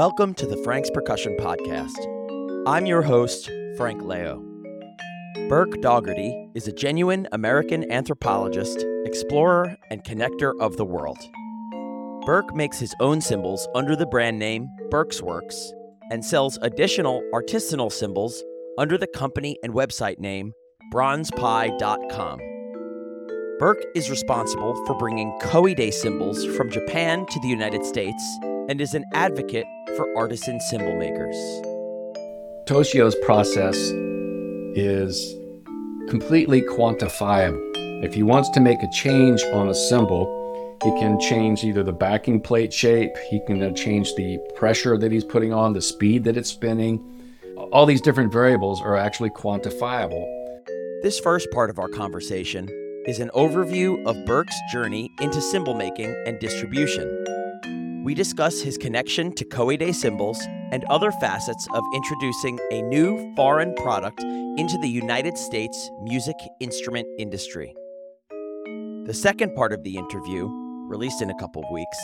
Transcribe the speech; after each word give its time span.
Welcome 0.00 0.32
to 0.36 0.46
the 0.46 0.56
Frank's 0.56 0.88
Percussion 0.88 1.36
Podcast. 1.38 2.64
I'm 2.66 2.86
your 2.86 3.02
host, 3.02 3.50
Frank 3.76 4.02
Leo. 4.02 4.42
Burke 5.46 5.78
Daugherty 5.82 6.48
is 6.54 6.66
a 6.66 6.72
genuine 6.72 7.28
American 7.32 7.92
anthropologist, 7.92 8.82
explorer, 9.04 9.76
and 9.90 10.02
connector 10.02 10.58
of 10.58 10.78
the 10.78 10.86
world. 10.86 11.18
Burke 12.24 12.54
makes 12.54 12.78
his 12.78 12.94
own 13.00 13.20
cymbals 13.20 13.68
under 13.74 13.94
the 13.94 14.06
brand 14.06 14.38
name 14.38 14.70
Burke's 14.90 15.20
Works 15.20 15.70
and 16.10 16.24
sells 16.24 16.58
additional 16.62 17.22
artisanal 17.34 17.92
cymbals 17.92 18.42
under 18.78 18.96
the 18.96 19.08
company 19.08 19.58
and 19.62 19.74
website 19.74 20.18
name 20.18 20.54
bronzepie.com. 20.94 22.38
Burke 23.58 23.84
is 23.94 24.08
responsible 24.08 24.82
for 24.86 24.96
bringing 24.96 25.30
Koide 25.42 25.92
cymbals 25.92 26.46
from 26.56 26.70
Japan 26.70 27.26
to 27.26 27.40
the 27.40 27.48
United 27.48 27.84
States 27.84 28.38
and 28.70 28.80
is 28.80 28.94
an 28.94 29.04
advocate 29.12 29.66
for 29.96 30.06
artisan 30.16 30.60
cymbal 30.60 30.96
makers. 30.96 31.34
Toshio's 32.66 33.16
process 33.16 33.76
is 34.76 35.34
completely 36.08 36.62
quantifiable. 36.62 37.60
If 38.04 38.14
he 38.14 38.22
wants 38.22 38.48
to 38.50 38.60
make 38.60 38.80
a 38.80 38.88
change 38.92 39.42
on 39.52 39.68
a 39.68 39.74
cymbal, 39.74 40.78
he 40.84 40.90
can 41.00 41.18
change 41.18 41.64
either 41.64 41.82
the 41.82 41.92
backing 41.92 42.40
plate 42.40 42.72
shape, 42.72 43.10
he 43.28 43.40
can 43.44 43.60
uh, 43.60 43.72
change 43.72 44.14
the 44.14 44.38
pressure 44.54 44.96
that 44.96 45.10
he's 45.10 45.24
putting 45.24 45.52
on, 45.52 45.72
the 45.72 45.82
speed 45.82 46.22
that 46.24 46.36
it's 46.36 46.50
spinning. 46.50 47.04
All 47.72 47.86
these 47.86 48.00
different 48.00 48.32
variables 48.32 48.80
are 48.80 48.96
actually 48.96 49.30
quantifiable. 49.30 50.24
This 51.02 51.18
first 51.18 51.50
part 51.50 51.70
of 51.70 51.80
our 51.80 51.88
conversation 51.88 52.68
is 53.04 53.18
an 53.18 53.30
overview 53.34 54.06
of 54.06 54.24
Burke's 54.26 54.56
journey 54.70 55.10
into 55.20 55.40
cymbal 55.40 55.74
making 55.74 56.14
and 56.24 56.38
distribution. 56.38 57.19
We 58.02 58.14
discuss 58.14 58.62
his 58.62 58.78
connection 58.78 59.34
to 59.34 59.44
Koide 59.44 59.94
cymbals 59.94 60.40
and 60.72 60.84
other 60.84 61.12
facets 61.12 61.68
of 61.74 61.84
introducing 61.94 62.58
a 62.70 62.80
new 62.80 63.34
foreign 63.36 63.74
product 63.74 64.22
into 64.22 64.78
the 64.80 64.88
United 64.88 65.36
States 65.36 65.90
music 66.02 66.36
instrument 66.60 67.06
industry. 67.18 67.74
The 69.04 69.12
second 69.12 69.54
part 69.54 69.74
of 69.74 69.82
the 69.84 69.98
interview, 69.98 70.48
released 70.88 71.20
in 71.20 71.28
a 71.28 71.38
couple 71.38 71.62
of 71.62 71.70
weeks, 71.70 71.98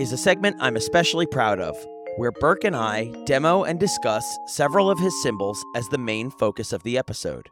is 0.00 0.12
a 0.12 0.16
segment 0.16 0.56
I'm 0.58 0.74
especially 0.74 1.26
proud 1.26 1.60
of, 1.60 1.76
where 2.16 2.32
Burke 2.32 2.64
and 2.64 2.74
I 2.74 3.12
demo 3.24 3.62
and 3.62 3.78
discuss 3.78 4.24
several 4.46 4.90
of 4.90 4.98
his 4.98 5.22
cymbals 5.22 5.64
as 5.76 5.86
the 5.88 5.98
main 5.98 6.32
focus 6.32 6.72
of 6.72 6.82
the 6.82 6.98
episode. 6.98 7.48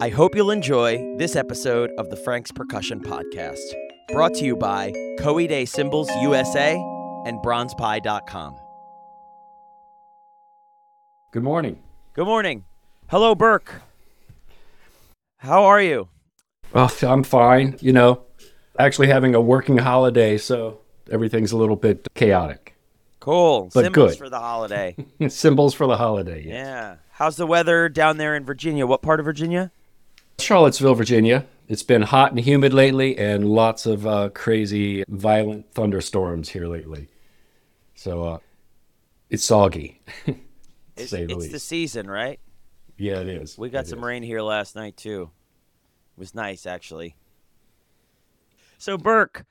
I 0.00 0.08
hope 0.08 0.34
you'll 0.34 0.50
enjoy 0.50 1.16
this 1.18 1.36
episode 1.36 1.90
of 1.98 2.08
the 2.08 2.16
Frank's 2.16 2.50
Percussion 2.50 3.00
Podcast, 3.00 3.58
brought 4.12 4.34
to 4.34 4.44
you 4.44 4.56
by 4.56 4.92
Koide 5.20 5.68
Cymbals 5.68 6.10
USA 6.22 6.74
and 7.26 7.38
BronzePie.com. 7.38 8.56
Good 11.32 11.42
morning. 11.44 11.78
Good 12.14 12.24
morning. 12.24 12.64
Hello, 13.08 13.34
Burke. 13.34 13.82
How 15.38 15.64
are 15.64 15.80
you? 15.80 16.08
Well, 16.72 16.90
I'm 17.02 17.22
fine. 17.22 17.76
You 17.80 17.92
know, 17.92 18.22
actually 18.78 19.06
having 19.08 19.34
a 19.34 19.40
working 19.40 19.78
holiday, 19.78 20.38
so 20.38 20.80
everything's 21.10 21.52
a 21.52 21.56
little 21.56 21.76
bit 21.76 22.06
chaotic. 22.14 22.74
Cool. 23.20 23.70
But 23.72 23.84
Cymbals 23.84 24.12
good. 24.12 24.18
for 24.18 24.28
the 24.28 24.40
holiday. 24.40 24.96
Cymbals 25.28 25.74
for 25.74 25.86
the 25.86 25.96
holiday. 25.96 26.42
yes. 26.44 26.66
yeah. 26.66 26.96
How's 27.12 27.36
the 27.36 27.46
weather 27.46 27.88
down 27.88 28.16
there 28.16 28.34
in 28.34 28.44
Virginia? 28.44 28.86
What 28.86 29.02
part 29.02 29.20
of 29.20 29.26
Virginia? 29.26 29.70
Charlottesville, 30.38 30.94
Virginia. 30.94 31.44
It's 31.70 31.84
been 31.84 32.02
hot 32.02 32.32
and 32.32 32.40
humid 32.40 32.74
lately, 32.74 33.16
and 33.16 33.48
lots 33.48 33.86
of 33.86 34.04
uh, 34.04 34.30
crazy, 34.30 35.04
violent 35.08 35.72
thunderstorms 35.72 36.48
here 36.48 36.66
lately. 36.66 37.06
So 37.94 38.24
uh, 38.24 38.38
it's 39.30 39.44
soggy, 39.44 40.00
It's, 40.96 41.12
say 41.12 41.26
the 41.26 41.34
it's 41.34 41.42
least. 41.42 41.52
the 41.52 41.60
season, 41.60 42.10
right? 42.10 42.40
yeah, 42.96 43.20
it 43.20 43.28
is. 43.28 43.56
We 43.56 43.70
got 43.70 43.84
It 43.84 43.88
some 43.88 44.00
is. 44.00 44.04
rain 44.04 44.24
here 44.24 44.42
last 44.42 44.74
night 44.74 44.96
too. 44.96 45.30
It 46.16 46.20
was 46.20 46.34
nice 46.34 46.66
actually. 46.66 47.14
So 48.78 48.98
Burke, 48.98 49.44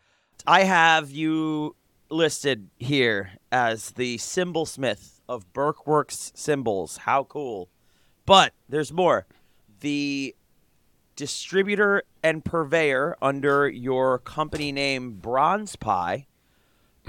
I 0.46 0.64
have 0.64 1.12
you 1.12 1.78
listed 2.10 2.70
here 2.80 3.32
as 3.50 3.92
the 3.92 4.18
cymbal 4.18 4.66
smith 4.66 5.22
of 5.30 5.52
Burkeworks 5.54 6.36
cymbals. 6.36 6.98
How 6.98 7.24
cool. 7.24 7.70
But 8.26 8.54
there's 8.68 8.92
more. 8.92 9.26
The 9.80 10.36
distributor 11.16 12.04
and 12.24 12.44
purveyor 12.44 13.16
under 13.22 13.68
your 13.68 14.20
company 14.20 14.72
name 14.72 15.14
Bronze 15.14 15.76
Pie 15.76 16.28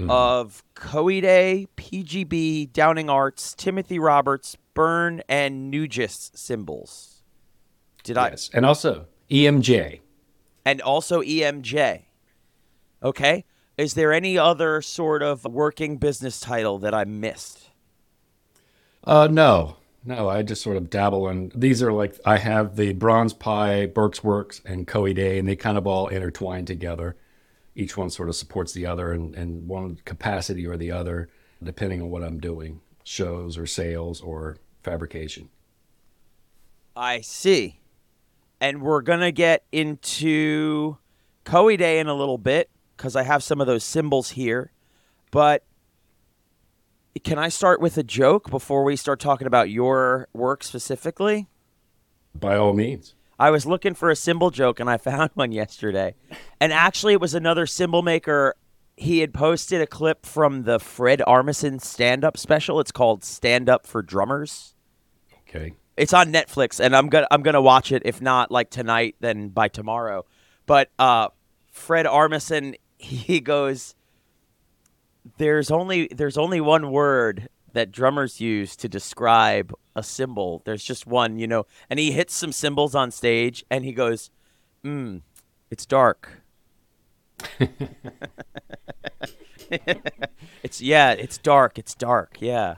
of 0.09 0.63
Koide, 0.75 1.67
PGB, 1.77 2.71
Downing 2.73 3.09
Arts, 3.09 3.53
Timothy 3.53 3.99
Roberts, 3.99 4.57
Byrne, 4.73 5.21
and 5.29 5.73
Nugis 5.73 6.35
cymbals. 6.35 7.21
Did 8.03 8.17
I? 8.17 8.29
Yes, 8.29 8.49
and 8.53 8.65
also 8.65 9.07
EMJ. 9.29 9.99
And 10.65 10.81
also 10.81 11.21
EMJ. 11.21 12.03
Okay. 13.03 13.45
Is 13.77 13.93
there 13.93 14.11
any 14.11 14.37
other 14.37 14.81
sort 14.81 15.23
of 15.23 15.45
working 15.45 15.97
business 15.97 16.39
title 16.39 16.77
that 16.79 16.93
I 16.93 17.03
missed? 17.03 17.69
Uh, 19.03 19.27
no, 19.31 19.77
no, 20.03 20.29
I 20.29 20.41
just 20.41 20.63
sort 20.63 20.77
of 20.77 20.89
dabble 20.89 21.27
in. 21.29 21.51
These 21.55 21.83
are 21.83 21.93
like 21.93 22.19
I 22.25 22.37
have 22.37 22.75
the 22.75 22.93
Bronze 22.93 23.33
Pie, 23.33 23.85
Burke's 23.87 24.23
Works, 24.23 24.61
and 24.65 24.87
Koide, 24.87 25.39
and 25.39 25.47
they 25.47 25.55
kind 25.55 25.77
of 25.77 25.85
all 25.85 26.07
intertwine 26.07 26.65
together. 26.65 27.15
Each 27.75 27.95
one 27.95 28.09
sort 28.09 28.29
of 28.29 28.35
supports 28.35 28.73
the 28.73 28.85
other 28.85 29.13
in, 29.13 29.33
in 29.35 29.67
one 29.67 29.99
capacity 30.03 30.65
or 30.65 30.75
the 30.75 30.91
other, 30.91 31.29
depending 31.63 32.01
on 32.01 32.09
what 32.09 32.23
I'm 32.23 32.39
doing, 32.39 32.81
shows 33.03 33.57
or 33.57 33.65
sales 33.65 34.21
or 34.21 34.57
fabrication. 34.83 35.49
I 36.95 37.21
see. 37.21 37.79
And 38.59 38.81
we're 38.81 39.01
going 39.01 39.21
to 39.21 39.31
get 39.31 39.63
into 39.71 40.97
Koide 41.45 41.79
in 41.81 42.07
a 42.07 42.13
little 42.13 42.37
bit 42.37 42.69
because 42.97 43.15
I 43.15 43.23
have 43.23 43.43
some 43.43 43.61
of 43.61 43.67
those 43.67 43.83
cymbals 43.83 44.31
here. 44.31 44.71
But 45.31 45.63
can 47.23 47.37
I 47.37 47.49
start 47.49 47.81
with 47.81 47.97
a 47.97 48.03
joke 48.03 48.49
before 48.49 48.83
we 48.83 48.95
start 48.95 49.19
talking 49.19 49.47
about 49.47 49.69
your 49.69 50.27
work 50.33 50.63
specifically? 50.63 51.47
By 52.33 52.55
all 52.55 52.73
means. 52.73 53.15
I 53.37 53.49
was 53.49 53.65
looking 53.65 53.95
for 53.95 54.09
a 54.09 54.15
cymbal 54.15 54.51
joke 54.51 54.79
and 54.79 54.89
I 54.89 54.97
found 54.97 55.31
one 55.33 55.51
yesterday. 55.51 56.15
And 56.59 56.71
actually, 56.71 57.13
it 57.13 57.21
was 57.21 57.33
another 57.33 57.65
cymbal 57.65 58.01
maker. 58.01 58.55
He 58.95 59.19
had 59.19 59.33
posted 59.33 59.81
a 59.81 59.87
clip 59.87 60.25
from 60.25 60.63
the 60.63 60.79
Fred 60.79 61.21
Armisen 61.27 61.81
stand 61.81 62.23
up 62.23 62.37
special. 62.37 62.79
It's 62.79 62.91
called 62.91 63.23
Stand 63.23 63.67
Up 63.67 63.87
for 63.87 64.01
Drummers. 64.01 64.75
Okay. 65.49 65.73
It's 65.97 66.13
on 66.13 66.31
Netflix, 66.31 66.79
and 66.79 66.95
I'm 66.95 67.09
gonna 67.09 67.27
I'm 67.31 67.41
gonna 67.41 67.61
watch 67.61 67.91
it. 67.91 68.03
If 68.05 68.21
not 68.21 68.49
like 68.49 68.69
tonight, 68.69 69.15
then 69.19 69.49
by 69.49 69.67
tomorrow. 69.67 70.25
But 70.65 70.89
uh, 70.97 71.29
Fred 71.71 72.05
Armisen, 72.05 72.75
he 72.97 73.39
goes, 73.39 73.95
"There's 75.37 75.71
only 75.71 76.07
there's 76.07 76.37
only 76.37 76.61
one 76.61 76.91
word 76.91 77.49
that 77.73 77.91
drummers 77.91 78.41
use 78.41 78.75
to 78.77 78.89
describe 78.89 79.73
a 79.95 80.03
cymbal. 80.03 80.61
There's 80.65 80.83
just 80.83 81.07
one, 81.07 81.39
you 81.39 81.47
know." 81.47 81.65
And 81.89 81.99
he 81.99 82.11
hits 82.11 82.33
some 82.33 82.51
cymbals 82.51 82.95
on 82.95 83.11
stage, 83.11 83.63
and 83.69 83.85
he 83.85 83.93
goes, 83.93 84.29
"Hmm, 84.83 85.17
it's 85.69 85.85
dark." 85.85 86.41
it's 90.63 90.81
yeah, 90.81 91.11
it's 91.11 91.37
dark. 91.37 91.77
It's 91.79 91.95
dark. 91.95 92.37
Yeah, 92.39 92.75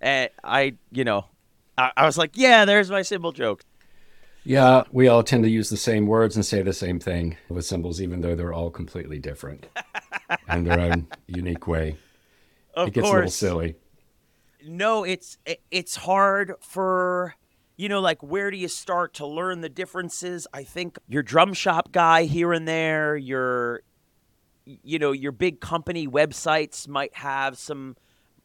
and 0.00 0.30
I, 0.42 0.74
you 0.92 1.04
know, 1.04 1.26
I, 1.76 1.90
I 1.96 2.06
was 2.06 2.18
like, 2.18 2.32
yeah, 2.34 2.64
there's 2.64 2.90
my 2.90 3.02
cymbal 3.02 3.32
joke. 3.32 3.64
Yeah, 4.44 4.84
we 4.92 5.08
all 5.08 5.22
tend 5.22 5.44
to 5.44 5.50
use 5.50 5.70
the 5.70 5.76
same 5.78 6.06
words 6.06 6.36
and 6.36 6.44
say 6.44 6.60
the 6.60 6.74
same 6.74 7.00
thing 7.00 7.38
with 7.48 7.64
cymbals, 7.64 8.00
even 8.00 8.20
though 8.20 8.34
they're 8.34 8.52
all 8.52 8.70
completely 8.70 9.18
different 9.18 9.66
in 10.50 10.64
their 10.64 10.78
own 10.78 11.08
unique 11.26 11.66
way. 11.66 11.96
Of 12.74 12.88
it 12.88 12.94
gets 12.94 13.04
a 13.04 13.08
little 13.08 13.22
course, 13.22 13.34
silly. 13.34 13.76
no, 14.66 15.04
it's 15.04 15.38
it's 15.70 15.96
hard 15.96 16.54
for 16.60 17.34
you 17.76 17.88
know 17.88 18.00
like 18.00 18.22
where 18.22 18.50
do 18.50 18.56
you 18.56 18.68
start 18.68 19.14
to 19.14 19.26
learn 19.26 19.62
the 19.62 19.68
differences? 19.70 20.46
I 20.52 20.64
think 20.64 20.98
your 21.08 21.22
drum 21.22 21.54
shop 21.54 21.92
guy 21.92 22.24
here 22.24 22.52
and 22.52 22.68
there, 22.68 23.16
your 23.16 23.80
you 24.66 24.98
know 24.98 25.12
your 25.12 25.32
big 25.32 25.60
company 25.60 26.06
websites 26.06 26.86
might 26.86 27.14
have 27.14 27.56
some 27.56 27.96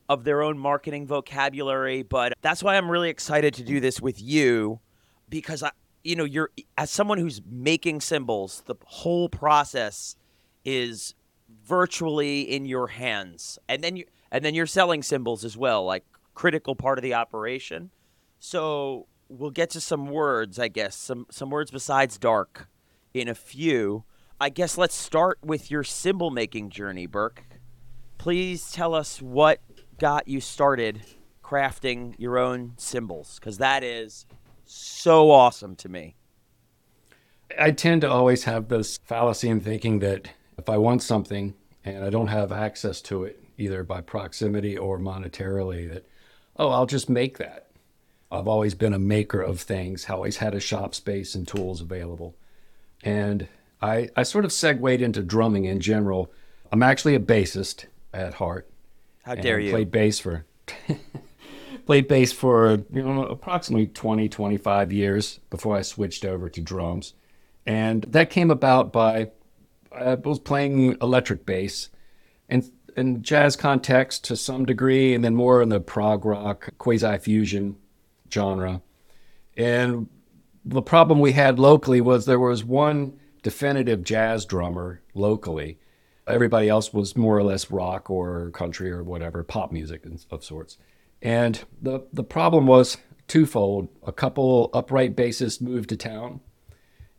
of 0.08 0.24
their 0.24 0.44
own 0.44 0.58
marketing 0.58 1.08
vocabulary, 1.08 2.04
but 2.04 2.34
that's 2.42 2.64
why 2.64 2.78
I'm 2.78 2.90
really 2.90 3.10
excited 3.10 3.54
to 3.56 3.64
do 3.64 3.80
this 3.80 4.00
with 4.00 4.22
you 4.22 4.80
because 5.28 5.62
I 5.62 5.72
you 6.04 6.16
know 6.16 6.24
you're 6.24 6.52
as 6.78 6.90
someone 6.90 7.18
who's 7.18 7.42
making 7.50 8.02
cymbals, 8.02 8.64
the 8.66 8.76
whole 8.86 9.30
process 9.30 10.16
is 10.66 11.16
virtually 11.66 12.42
in 12.42 12.66
your 12.66 12.88
hands. 12.88 13.60
And 13.68 13.84
then 13.84 13.96
you 13.96 14.06
and 14.32 14.44
then 14.44 14.54
you're 14.54 14.68
selling 14.68 15.04
cymbals 15.04 15.44
as 15.44 15.58
well, 15.58 15.86
like 15.86 16.06
critical 16.34 16.76
part 16.76 16.98
of 16.98 17.04
the 17.04 17.14
operation. 17.14 17.92
So 18.40 19.08
we'll 19.28 19.52
get 19.52 19.70
to 19.72 19.82
some 19.82 20.08
words, 20.08 20.60
I 20.60 20.68
guess, 20.68 20.96
some 20.96 21.26
some 21.30 21.50
words 21.50 21.72
besides 21.72 22.18
dark 22.18 22.68
in 23.14 23.28
a 23.28 23.36
few. 23.36 24.04
I 24.42 24.50
guess 24.50 24.78
let's 24.78 24.96
start 24.96 25.40
with 25.44 25.70
your 25.70 25.84
cymbal 25.84 26.32
making 26.32 26.70
journey, 26.70 27.08
Burke. 27.08 27.44
Please 28.18 28.72
tell 28.72 28.94
us 28.94 29.22
what 29.22 29.60
got 29.98 30.28
you 30.28 30.40
started 30.40 31.02
crafting 31.44 32.16
your 32.18 32.38
own 32.38 32.74
cymbals, 32.78 33.40
Because 33.40 33.58
that 33.58 33.84
is 33.84 34.26
so 34.70 35.32
awesome 35.32 35.76
to 35.78 35.90
me. 35.90 36.16
I 37.60 37.72
tend 37.72 38.02
to 38.02 38.10
always 38.10 38.44
have 38.44 38.68
this 38.68 39.00
fallacy 39.04 39.50
in 39.50 39.60
thinking 39.62 40.00
that 40.00 40.30
if 40.58 40.70
I 40.70 40.78
want 40.78 41.02
something 41.02 41.56
and 41.84 42.04
I 42.04 42.10
don't 42.10 42.28
have 42.28 42.52
access 42.52 43.02
to 43.04 43.24
it, 43.24 43.44
either 43.58 43.84
by 43.84 44.02
proximity 44.02 44.78
or 44.78 45.00
monetarily, 45.00 45.92
that, 45.92 46.06
oh, 46.58 46.70
I'll 46.70 46.86
just 46.86 47.10
make 47.10 47.38
that. 47.40 47.72
I've 48.32 48.48
always 48.48 48.76
been 48.76 48.94
a 48.94 49.00
maker 49.00 49.42
of 49.42 49.60
things, 49.60 50.08
always 50.10 50.38
had 50.38 50.54
a 50.54 50.60
shop 50.60 50.94
space 50.94 51.34
and 51.34 51.48
tools 51.48 51.82
available. 51.82 52.36
And 53.04 53.48
I, 53.82 54.10
I 54.16 54.24
sort 54.24 54.46
of 54.46 54.54
segued 54.54 55.02
into 55.02 55.24
drumming 55.24 55.66
in 55.66 55.80
general. 55.80 56.32
I'm 56.72 56.84
actually 56.84 57.16
a 57.16 57.20
bassist 57.20 57.86
at 58.14 58.36
heart. 58.36 58.70
How 59.24 59.34
dare 59.36 59.60
you? 59.60 59.72
Played 59.72 59.92
bass 59.92 60.20
for 60.20 60.46
played 61.90 62.08
bass 62.08 62.32
for 62.32 62.84
you 62.94 63.02
know 63.02 63.26
approximately 63.26 63.88
20 63.88 64.30
25 64.30 64.92
years 64.92 65.40
before 65.50 65.76
I 65.76 65.82
switched 65.82 66.24
over 66.24 66.48
to 66.48 66.62
drums. 66.62 67.16
And 67.66 68.04
that 68.04 68.30
came 68.30 68.52
about 68.52 68.94
by 68.94 69.32
I 69.92 70.14
was 70.14 70.38
playing 70.38 70.98
electric 71.02 71.48
bass 71.48 71.90
and 72.48 72.72
in 72.96 73.24
jazz 73.24 73.56
context 73.56 74.24
to 74.26 74.36
some 74.36 74.66
degree 74.66 75.16
and 75.16 75.24
then 75.24 75.36
more 75.36 75.64
in 75.64 75.70
the 75.70 75.80
prog 75.80 76.26
rock 76.26 76.70
quasi 76.78 77.18
fusion 77.18 77.76
genre. 78.32 78.84
And 79.58 80.10
the 80.64 80.84
problem 80.84 81.20
we 81.20 81.32
had 81.32 81.58
locally 81.58 82.02
was 82.02 82.28
there 82.28 82.40
was 82.40 82.64
one 82.64 83.20
definitive 83.42 84.04
jazz 84.04 84.46
drummer 84.46 85.02
locally. 85.16 85.80
Everybody 86.28 86.70
else 86.70 86.94
was 86.94 87.18
more 87.18 87.36
or 87.36 87.44
less 87.44 87.72
rock 87.72 88.12
or 88.12 88.52
country 88.52 88.92
or 88.92 89.02
whatever, 89.02 89.44
pop 89.44 89.72
music 89.72 90.04
of 90.30 90.44
sorts. 90.44 90.78
And 91.22 91.64
the, 91.82 92.06
the 92.14 92.24
problem 92.24 92.66
was 92.66 92.98
twofold. 93.28 93.90
A 94.06 94.12
couple 94.12 94.70
upright 94.74 95.16
bassists 95.16 95.62
moved 95.62 95.90
to 95.90 95.98
town, 95.98 96.42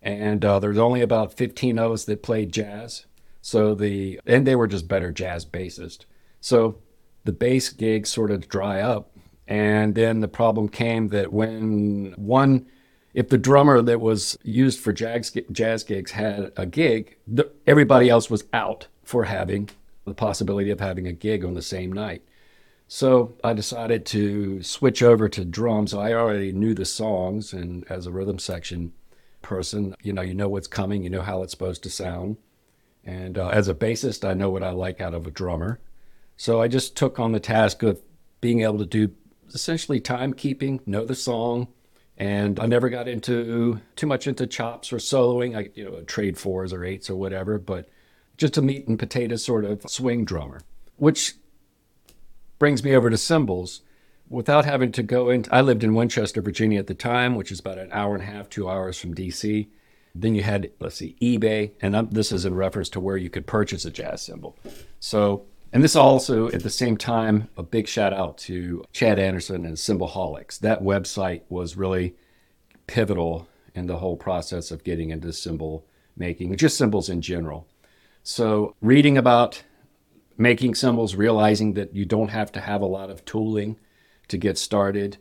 and 0.03 0.45
uh, 0.45 0.59
there's 0.59 0.79
only 0.79 1.03
about 1.03 1.35
15 1.35 1.79
of 1.79 1.93
us 1.93 2.05
that 2.05 2.23
played 2.23 2.53
jazz. 2.53 3.07
So 3.43 3.75
the 3.75 4.21
and 4.27 4.47
they 4.47 4.57
were 4.57 4.67
just 4.67 4.89
better 4.89 5.13
jazz 5.13 5.47
bassists. 5.47 6.05
So 6.41 6.79
the 7.25 7.33
bass 7.33 7.71
gigs 7.71 8.11
sort 8.11 8.31
of 8.31 8.49
dry 8.49 8.81
up, 8.81 9.17
and 9.47 9.95
then 9.95 10.21
the 10.21 10.29
problem 10.29 10.69
came 10.69 11.09
that 11.09 11.33
when 11.33 12.15
one 12.17 12.67
if 13.13 13.29
the 13.29 13.39
drummer 13.39 13.83
that 13.83 14.01
was 14.01 14.39
used 14.45 14.79
for 14.79 14.93
jazz, 14.93 15.37
jazz 15.51 15.83
gigs 15.83 16.13
had 16.13 16.53
a 16.57 16.65
gig, 16.65 17.17
everybody 17.67 18.09
else 18.09 18.31
was 18.31 18.45
out 18.53 18.87
for 19.03 19.25
having 19.25 19.69
the 20.05 20.15
possibility 20.15 20.71
of 20.71 20.81
having 20.81 21.07
a 21.07 21.13
gig 21.13 21.45
on 21.45 21.55
the 21.55 21.63
same 21.63 21.93
night. 21.93 22.23
So 22.93 23.37
I 23.45 23.53
decided 23.53 24.05
to 24.07 24.65
switch 24.65 25.01
over 25.01 25.29
to 25.29 25.45
drums. 25.45 25.95
I 25.95 26.13
already 26.13 26.51
knew 26.51 26.75
the 26.75 26.85
songs, 26.85 27.53
and 27.53 27.89
as 27.89 28.05
a 28.05 28.11
rhythm 28.11 28.41
section 28.41 28.93
person, 29.43 29.95
you 30.03 30.13
know, 30.13 30.23
you 30.23 30.35
know 30.35 30.49
what's 30.49 30.67
coming, 30.67 31.05
you 31.05 31.09
know 31.09 31.23
how 31.23 31.45
it's 31.45 31.53
supposed 31.53 31.85
to 31.85 31.89
sound. 31.89 32.37
And 33.05 33.39
uh, 33.39 33.47
as 33.51 33.69
a 33.69 33.77
bassist, 33.77 34.29
I 34.29 34.35
know 34.35 34.51
what 34.51 34.65
I 34.65 34.71
like 34.71 35.01
out 35.01 35.15
of 35.15 35.25
a 35.25 35.31
drummer. 35.31 35.79
So 36.37 36.61
I 36.61 36.67
just 36.67 36.97
took 36.97 37.21
on 37.21 37.31
the 37.31 37.39
task 37.39 37.85
of 37.85 38.03
being 38.41 38.63
able 38.63 38.79
to 38.79 38.87
do 38.87 39.13
essentially 39.55 40.01
timekeeping, 40.01 40.85
know 40.85 41.05
the 41.05 41.15
song, 41.15 41.69
and 42.19 42.59
I 42.59 42.67
never 42.67 42.89
got 42.89 43.07
into 43.07 43.81
too 43.95 44.09
much 44.09 44.27
into 44.27 44.49
chops 44.49 44.93
or 44.93 44.97
soloing. 44.97 45.57
I 45.57 45.71
you 45.75 45.85
know 45.85 46.03
trade 46.03 46.37
fours 46.37 46.73
or 46.73 46.85
eights 46.85 47.09
or 47.09 47.15
whatever, 47.15 47.57
but 47.57 47.89
just 48.37 48.57
a 48.57 48.63
meat 48.63 48.89
and 48.89 48.99
potatoes 48.99 49.45
sort 49.45 49.65
of 49.65 49.89
swing 49.89 50.25
drummer, 50.25 50.63
which 50.97 51.37
brings 52.61 52.85
me 52.85 52.95
over 52.95 53.11
to 53.11 53.19
cymbals 53.19 53.81
Without 54.31 54.65
having 54.65 54.93
to 54.93 55.03
go 55.03 55.29
in, 55.29 55.45
I 55.51 55.61
lived 55.61 55.83
in 55.83 55.93
Winchester, 55.93 56.41
Virginia 56.41 56.79
at 56.79 56.87
the 56.87 56.95
time, 56.95 57.35
which 57.35 57.51
is 57.51 57.59
about 57.59 57.79
an 57.79 57.91
hour 57.91 58.15
and 58.15 58.23
a 58.23 58.27
half, 58.27 58.49
two 58.49 58.71
hours 58.71 58.97
from 58.97 59.13
DC. 59.13 59.67
Then 60.15 60.37
you 60.37 60.45
had, 60.45 60.71
let's 60.79 60.95
see, 60.95 61.17
eBay, 61.21 61.73
and 61.83 61.97
I'm, 61.97 62.11
this 62.11 62.31
is 62.31 62.45
in 62.45 62.55
reference 62.55 62.89
to 62.91 63.01
where 63.01 63.17
you 63.17 63.29
could 63.29 63.49
purchase 63.49 63.85
a 63.85 63.91
jazz 63.91 64.23
cymbal. 64.23 64.57
So 65.01 65.47
and 65.73 65.83
this 65.83 65.97
also, 65.97 66.49
at 66.49 66.63
the 66.63 66.71
same 66.71 66.97
time, 66.97 67.49
a 67.57 67.65
big 67.65 67.89
shout 67.89 68.13
out 68.13 68.39
to 68.39 68.85
Chad 68.93 69.19
Anderson 69.19 69.65
and 69.67 69.77
Cymbalholics. 69.77 70.59
That 70.61 70.83
website 70.83 71.43
was 71.49 71.77
really 71.77 72.15
pivotal 72.87 73.49
in 73.75 73.87
the 73.87 73.99
whole 73.99 74.17
process 74.17 74.71
of 74.71 74.85
getting 74.85 75.11
into 75.11 75.33
cymbal 75.33 75.85
making, 76.17 76.57
just 76.57 76.79
cymbals 76.79 77.09
in 77.09 77.21
general. 77.21 77.67
So, 78.23 78.77
reading 78.81 79.17
about 79.19 79.63
making 80.41 80.75
cymbals, 80.75 81.15
realizing 81.15 81.75
that 81.75 81.95
you 81.95 82.07
don't 82.07 82.31
have 82.31 82.51
to 82.51 82.61
have 82.61 82.81
a 82.81 82.87
lot 82.87 83.11
of 83.11 83.23
tooling 83.27 83.79
to 84.27 84.39
get 84.39 84.57
started, 84.57 85.19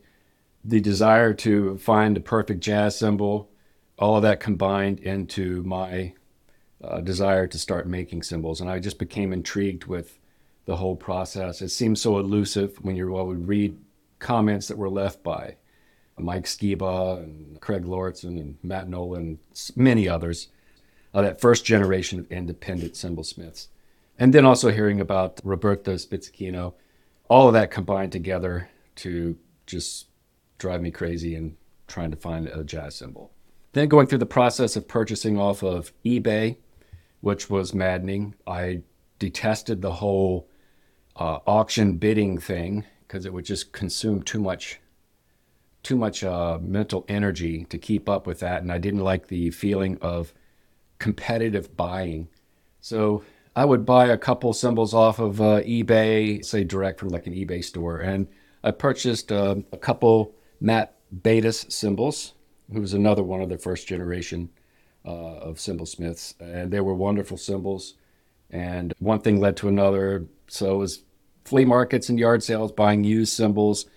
the 0.63 0.79
desire 0.79 1.33
to 1.33 1.77
find 1.77 2.15
a 2.15 2.21
perfect 2.21 2.61
jazz 2.61 2.97
cymbal, 2.97 3.49
all 3.97 4.15
of 4.15 4.23
that 4.23 4.39
combined 4.39 4.97
into 5.01 5.61
my 5.63 6.13
uh, 6.81 7.01
desire 7.01 7.47
to 7.47 7.59
start 7.59 7.85
making 7.85 8.23
cymbals. 8.23 8.61
And 8.61 8.69
I 8.69 8.79
just 8.79 8.97
became 8.97 9.33
intrigued 9.33 9.85
with 9.85 10.17
the 10.63 10.77
whole 10.77 10.95
process. 10.95 11.61
It 11.61 11.69
seems 11.69 12.01
so 12.01 12.17
elusive 12.17 12.77
when 12.81 12.95
you 12.95 13.11
would 13.11 13.45
read 13.45 13.77
comments 14.19 14.69
that 14.69 14.77
were 14.77 14.89
left 14.89 15.21
by 15.21 15.57
Mike 16.17 16.45
Skiba 16.45 17.21
and 17.21 17.59
Craig 17.59 17.85
Lauritsen 17.85 18.37
and 18.37 18.57
Matt 18.63 18.87
Nolan, 18.87 19.21
and 19.21 19.71
many 19.75 20.07
others, 20.07 20.47
uh, 21.13 21.21
that 21.21 21.41
first 21.41 21.65
generation 21.65 22.19
of 22.19 22.31
independent 22.31 22.93
cymbalsmiths. 22.93 23.67
And 24.19 24.33
then 24.33 24.45
also 24.45 24.69
hearing 24.69 24.99
about 24.99 25.39
Roberto 25.45 25.95
Spizzichino, 25.95 26.73
all 27.29 27.47
of 27.47 27.53
that 27.53 27.71
combined 27.71 28.11
together 28.11 28.69
to 28.97 29.37
just 29.65 30.07
drive 30.57 30.81
me 30.81 30.91
crazy 30.91 31.35
and 31.35 31.55
trying 31.87 32.11
to 32.11 32.17
find 32.17 32.47
a 32.47 32.63
jazz 32.65 32.95
cymbal. 32.95 33.31
Then 33.71 33.87
going 33.87 34.07
through 34.07 34.17
the 34.17 34.25
process 34.25 34.75
of 34.75 34.89
purchasing 34.89 35.39
off 35.39 35.63
of 35.63 35.93
eBay, 36.03 36.57
which 37.21 37.49
was 37.49 37.73
maddening. 37.73 38.35
I 38.45 38.81
detested 39.19 39.81
the 39.81 39.93
whole 39.93 40.49
uh, 41.15 41.39
auction 41.47 41.97
bidding 41.97 42.39
thing 42.39 42.85
because 43.07 43.25
it 43.25 43.33
would 43.33 43.45
just 43.45 43.71
consume 43.71 44.21
too 44.23 44.39
much 44.39 44.79
too 45.81 45.95
much 45.95 46.25
uh, 46.25 46.59
mental 46.61 47.05
energy 47.07 47.63
to 47.65 47.77
keep 47.77 48.09
up 48.09 48.27
with 48.27 48.39
that 48.41 48.61
and 48.61 48.71
i 48.71 48.77
didn't 48.77 48.99
like 48.99 49.27
the 49.27 49.49
feeling 49.49 49.97
of 50.01 50.33
competitive 50.99 51.75
buying 51.75 52.27
so 52.81 53.23
i 53.59 53.65
would 53.65 53.85
buy 53.85 54.07
a 54.07 54.17
couple 54.17 54.53
cymbals 54.53 54.93
off 54.93 55.19
of 55.19 55.41
uh, 55.41 55.61
ebay 55.61 56.43
say 56.43 56.63
direct 56.63 56.99
from 56.99 57.09
like 57.09 57.27
an 57.27 57.33
ebay 57.33 57.63
store. 57.63 57.99
And 57.99 58.27
i 58.63 58.71
purchased 58.71 59.31
uh, 59.31 59.55
a 59.71 59.77
couple 59.77 60.33
matt 60.59 60.95
Batas 61.23 61.71
cymbals 61.71 62.33
who 62.71 62.81
was 62.81 62.93
another 62.93 63.23
one 63.23 63.41
of 63.41 63.49
the 63.49 63.57
first 63.57 63.87
generation 63.87 64.49
uh, 65.05 65.49
of 65.49 65.59
cymbal 65.59 65.85
smiths. 65.85 66.35
And 66.39 66.71
they 66.71 66.81
were 66.81 66.93
wonderful 66.93 67.37
cymbals 67.37 67.95
and 68.51 68.93
one 68.99 69.21
thing 69.21 69.39
led 69.39 69.57
to 69.57 69.67
another. 69.67 70.27
So 70.47 70.75
it 70.75 70.77
was 70.77 71.03
flea 71.45 71.65
markets 71.65 72.09
and 72.09 72.19
yard 72.19 72.43
sales, 72.43 72.71
buying 72.71 73.03
used 73.03 73.33
cymbals, 73.33 73.87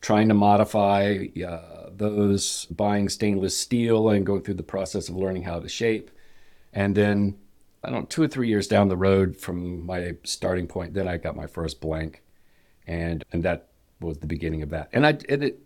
trying 0.00 0.28
to 0.28 0.34
modify 0.34 1.26
uh, 1.46 1.90
those, 1.94 2.66
buying 2.66 3.08
stainless 3.08 3.56
steel 3.56 4.08
and 4.10 4.26
going 4.26 4.42
through 4.42 4.54
the 4.54 4.62
process 4.62 5.08
of 5.08 5.16
learning 5.16 5.42
how 5.42 5.60
to 5.60 5.68
shape. 5.68 6.10
And 6.72 6.94
then, 6.94 7.36
I 7.84 7.90
don't 7.90 8.00
know, 8.00 8.06
two 8.06 8.22
or 8.22 8.28
three 8.28 8.48
years 8.48 8.68
down 8.68 8.88
the 8.88 8.96
road 8.96 9.36
from 9.36 9.84
my 9.84 10.14
starting 10.24 10.66
point, 10.66 10.94
then 10.94 11.08
I 11.08 11.16
got 11.16 11.36
my 11.36 11.46
first 11.46 11.80
blank. 11.80 12.22
And, 12.86 13.24
and 13.32 13.42
that 13.42 13.68
was 14.00 14.18
the 14.18 14.26
beginning 14.26 14.62
of 14.62 14.70
that. 14.70 14.88
And 14.92 15.06
I, 15.06 15.18
and 15.28 15.44
it, 15.44 15.60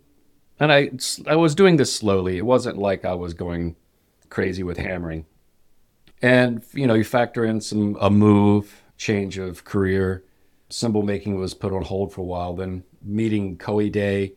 and 0.59 0.71
I, 0.71 0.91
I 1.27 1.35
was 1.35 1.55
doing 1.55 1.77
this 1.77 1.93
slowly. 1.93 2.37
It 2.37 2.45
wasn't 2.45 2.77
like 2.77 3.05
I 3.05 3.13
was 3.13 3.33
going 3.33 3.75
crazy 4.29 4.63
with 4.63 4.77
hammering. 4.77 5.25
And, 6.21 6.63
you 6.73 6.87
know, 6.87 6.95
you 6.95 7.03
factor 7.03 7.45
in 7.45 7.61
some, 7.61 7.97
a 8.01 8.09
move, 8.09 8.83
change 8.97 9.37
of 9.37 9.63
career, 9.63 10.23
cymbal 10.69 11.03
making 11.03 11.37
was 11.37 11.53
put 11.53 11.71
on 11.71 11.83
hold 11.83 12.11
for 12.11 12.21
a 12.21 12.25
while. 12.25 12.55
Then 12.55 12.83
meeting 13.03 13.57
Koide 13.57 14.33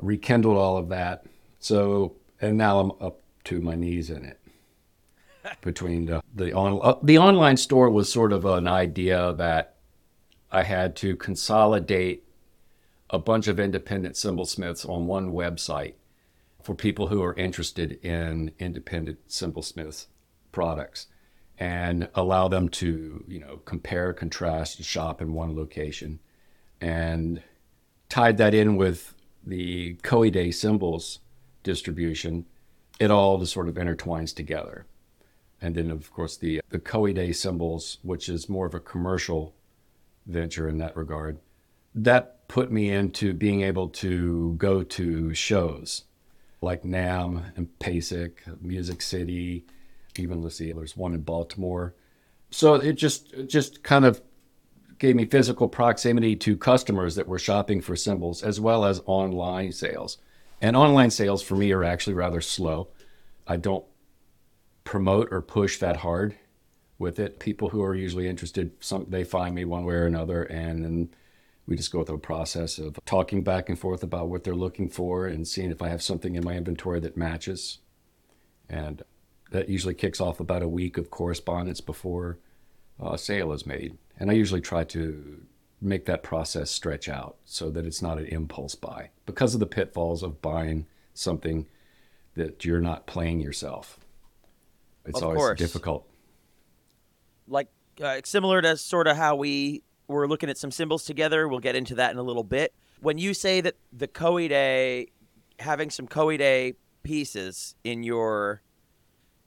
rekindled 0.00 0.56
all 0.56 0.76
of 0.76 0.88
that. 0.90 1.26
So, 1.58 2.14
and 2.40 2.56
now 2.56 2.78
I'm 2.78 2.92
up 3.00 3.20
to 3.44 3.60
my 3.60 3.74
knees 3.74 4.10
in 4.10 4.24
it. 4.24 4.40
Between 5.60 6.06
the 6.06 6.22
the 6.34 6.52
on 6.52 6.80
uh, 6.82 6.96
the 7.02 7.18
online 7.18 7.56
store 7.56 7.90
was 7.90 8.12
sort 8.12 8.32
of 8.32 8.44
an 8.44 8.66
idea 8.66 9.32
that 9.34 9.76
I 10.50 10.62
had 10.62 10.96
to 10.96 11.16
consolidate 11.16 12.24
a 13.10 13.18
bunch 13.18 13.46
of 13.46 13.60
independent 13.60 14.16
smiths 14.46 14.84
on 14.84 15.06
one 15.06 15.32
website 15.32 15.94
for 16.62 16.74
people 16.74 17.08
who 17.08 17.22
are 17.22 17.34
interested 17.34 17.92
in 18.04 18.50
independent 18.58 19.18
smiths 19.62 20.08
products 20.50 21.06
and 21.58 22.08
allow 22.14 22.48
them 22.48 22.68
to, 22.68 23.24
you 23.28 23.38
know, 23.38 23.58
compare, 23.64 24.12
contrast, 24.12 24.82
shop 24.82 25.22
in 25.22 25.32
one 25.32 25.56
location. 25.56 26.18
And 26.80 27.42
tied 28.08 28.36
that 28.38 28.52
in 28.52 28.76
with 28.76 29.14
the 29.46 29.94
Koide 30.02 30.52
cymbals 30.52 31.20
distribution, 31.62 32.46
it 32.98 33.10
all 33.10 33.38
just 33.38 33.52
sort 33.52 33.68
of 33.68 33.76
intertwines 33.76 34.34
together. 34.34 34.86
And 35.60 35.74
then, 35.74 35.90
of 35.90 36.12
course, 36.12 36.36
the, 36.36 36.60
the 36.68 37.12
Day 37.14 37.32
cymbals, 37.32 37.98
which 38.02 38.28
is 38.28 38.48
more 38.48 38.66
of 38.66 38.74
a 38.74 38.80
commercial 38.80 39.54
venture 40.26 40.68
in 40.68 40.78
that 40.78 40.96
regard, 40.96 41.38
that 41.94 42.46
put 42.48 42.70
me 42.70 42.90
into 42.90 43.32
being 43.32 43.62
able 43.62 43.88
to 43.88 44.54
go 44.58 44.82
to 44.82 45.32
shows 45.34 46.04
like 46.60 46.82
NAMM 46.82 47.56
and 47.56 47.78
PASIC, 47.78 48.42
Music 48.60 49.02
City, 49.02 49.64
even 50.18 50.42
let's 50.42 50.56
see, 50.56 50.72
there's 50.72 50.96
one 50.96 51.14
in 51.14 51.22
Baltimore. 51.22 51.94
So 52.50 52.74
it 52.74 52.94
just 52.94 53.32
it 53.32 53.48
just 53.48 53.82
kind 53.82 54.04
of 54.04 54.22
gave 54.98 55.16
me 55.16 55.26
physical 55.26 55.68
proximity 55.68 56.36
to 56.36 56.56
customers 56.56 57.14
that 57.16 57.28
were 57.28 57.38
shopping 57.38 57.80
for 57.80 57.96
cymbals 57.96 58.42
as 58.42 58.60
well 58.60 58.84
as 58.84 59.02
online 59.06 59.72
sales. 59.72 60.18
And 60.60 60.74
online 60.74 61.10
sales 61.10 61.42
for 61.42 61.54
me 61.54 61.70
are 61.72 61.84
actually 61.84 62.14
rather 62.14 62.40
slow. 62.40 62.88
I 63.46 63.56
don't 63.56 63.84
promote 64.86 65.28
or 65.30 65.42
push 65.42 65.78
that 65.78 65.98
hard 65.98 66.34
with 66.98 67.18
it. 67.18 67.38
People 67.38 67.68
who 67.68 67.82
are 67.82 67.94
usually 67.94 68.26
interested, 68.26 68.72
some 68.80 69.04
they 69.10 69.24
find 69.24 69.54
me 69.54 69.66
one 69.66 69.84
way 69.84 69.94
or 69.94 70.06
another, 70.06 70.44
and 70.44 70.82
then 70.82 71.10
we 71.66 71.76
just 71.76 71.92
go 71.92 72.04
through 72.04 72.16
a 72.16 72.20
process 72.20 72.78
of 72.78 72.98
talking 73.04 73.42
back 73.42 73.68
and 73.68 73.78
forth 73.78 74.02
about 74.02 74.28
what 74.28 74.44
they're 74.44 74.54
looking 74.54 74.88
for 74.88 75.26
and 75.26 75.46
seeing 75.46 75.70
if 75.70 75.82
I 75.82 75.88
have 75.88 76.02
something 76.02 76.36
in 76.36 76.44
my 76.44 76.54
inventory 76.54 77.00
that 77.00 77.16
matches. 77.16 77.78
And 78.68 79.02
that 79.50 79.68
usually 79.68 79.94
kicks 79.94 80.20
off 80.20 80.40
about 80.40 80.62
a 80.62 80.68
week 80.68 80.96
of 80.96 81.10
correspondence 81.10 81.80
before 81.80 82.38
a 83.00 83.18
sale 83.18 83.52
is 83.52 83.66
made. 83.66 83.98
And 84.18 84.30
I 84.30 84.34
usually 84.34 84.60
try 84.60 84.84
to 84.84 85.42
make 85.80 86.06
that 86.06 86.22
process 86.22 86.70
stretch 86.70 87.08
out 87.08 87.36
so 87.44 87.70
that 87.70 87.84
it's 87.84 88.00
not 88.00 88.18
an 88.18 88.26
impulse 88.26 88.74
buy 88.74 89.10
because 89.26 89.52
of 89.52 89.60
the 89.60 89.66
pitfalls 89.66 90.22
of 90.22 90.40
buying 90.40 90.86
something 91.12 91.66
that 92.34 92.64
you're 92.64 92.80
not 92.80 93.06
playing 93.06 93.40
yourself. 93.40 93.98
It's 95.06 95.18
Of 95.18 95.24
always 95.24 95.38
course. 95.38 95.58
difficult. 95.58 96.06
like 97.48 97.68
uh, 98.02 98.20
similar 98.24 98.60
to 98.60 98.76
sort 98.76 99.06
of 99.06 99.16
how 99.16 99.36
we 99.36 99.82
were 100.08 100.26
looking 100.28 100.50
at 100.50 100.58
some 100.58 100.70
cymbals 100.70 101.04
together. 101.04 101.48
We'll 101.48 101.60
get 101.60 101.74
into 101.76 101.94
that 101.96 102.10
in 102.12 102.18
a 102.18 102.22
little 102.22 102.44
bit. 102.44 102.74
When 103.00 103.18
you 103.18 103.34
say 103.34 103.60
that 103.60 103.74
the 103.92 104.08
Koide, 104.08 105.08
having 105.60 105.90
some 105.90 106.06
Koide 106.08 106.74
pieces 107.02 107.74
in 107.84 108.02
your 108.02 108.62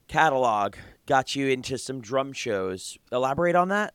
catalog 0.07 0.75
got 1.05 1.35
you 1.35 1.47
into 1.47 1.77
some 1.77 2.01
drum 2.01 2.31
shows, 2.33 2.97
elaborate 3.11 3.55
on 3.55 3.67
that. 3.69 3.93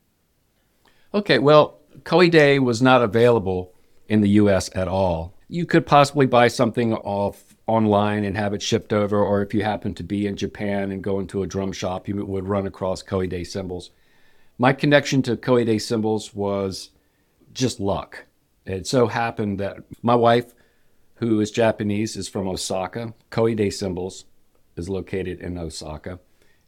Okay, 1.13 1.39
well, 1.39 1.81
Koide 2.03 2.61
was 2.61 2.83
not 2.83 3.03
available 3.03 3.73
in 4.09 4.21
the 4.21 4.29
US 4.31 4.69
at 4.75 4.87
all. 4.89 5.34
You 5.49 5.67
could 5.67 5.87
possibly 5.87 6.27
buy 6.27 6.49
something 6.49 6.95
off 6.95 7.55
online 7.67 8.25
and 8.25 8.37
have 8.37 8.55
it 8.55 8.63
shipped 8.63 8.93
over, 8.93 9.23
or 9.23 9.43
if 9.43 9.55
you 9.55 9.63
happen 9.63 9.95
to 9.95 10.03
be 10.03 10.27
in 10.27 10.37
Japan 10.37 10.91
and 10.91 11.03
go 11.03 11.21
into 11.21 11.43
a 11.43 11.47
drum 11.47 11.73
shop, 11.73 12.09
you 12.09 12.25
would 12.25 12.49
run 12.49 12.67
across 12.67 13.03
Koide 13.03 13.47
cymbals. 13.47 13.91
My 14.59 14.73
connection 14.73 15.23
to 15.23 15.37
Koide 15.37 15.81
cymbals 15.81 16.35
was 16.35 16.91
just 17.53 17.81
luck. 17.81 18.25
It 18.67 18.87
so 18.87 19.07
happened 19.07 19.61
that 19.61 19.79
my 20.03 20.15
wife, 20.15 20.55
who 21.17 21.41
is 21.41 21.51
Japanese, 21.51 22.17
is 22.17 22.29
from 22.29 22.49
Osaka. 22.49 23.15
Koide 23.31 23.73
cymbals 23.73 24.25
is 24.77 24.89
located 24.89 25.41
in 25.41 25.59
Osaka, 25.59 26.19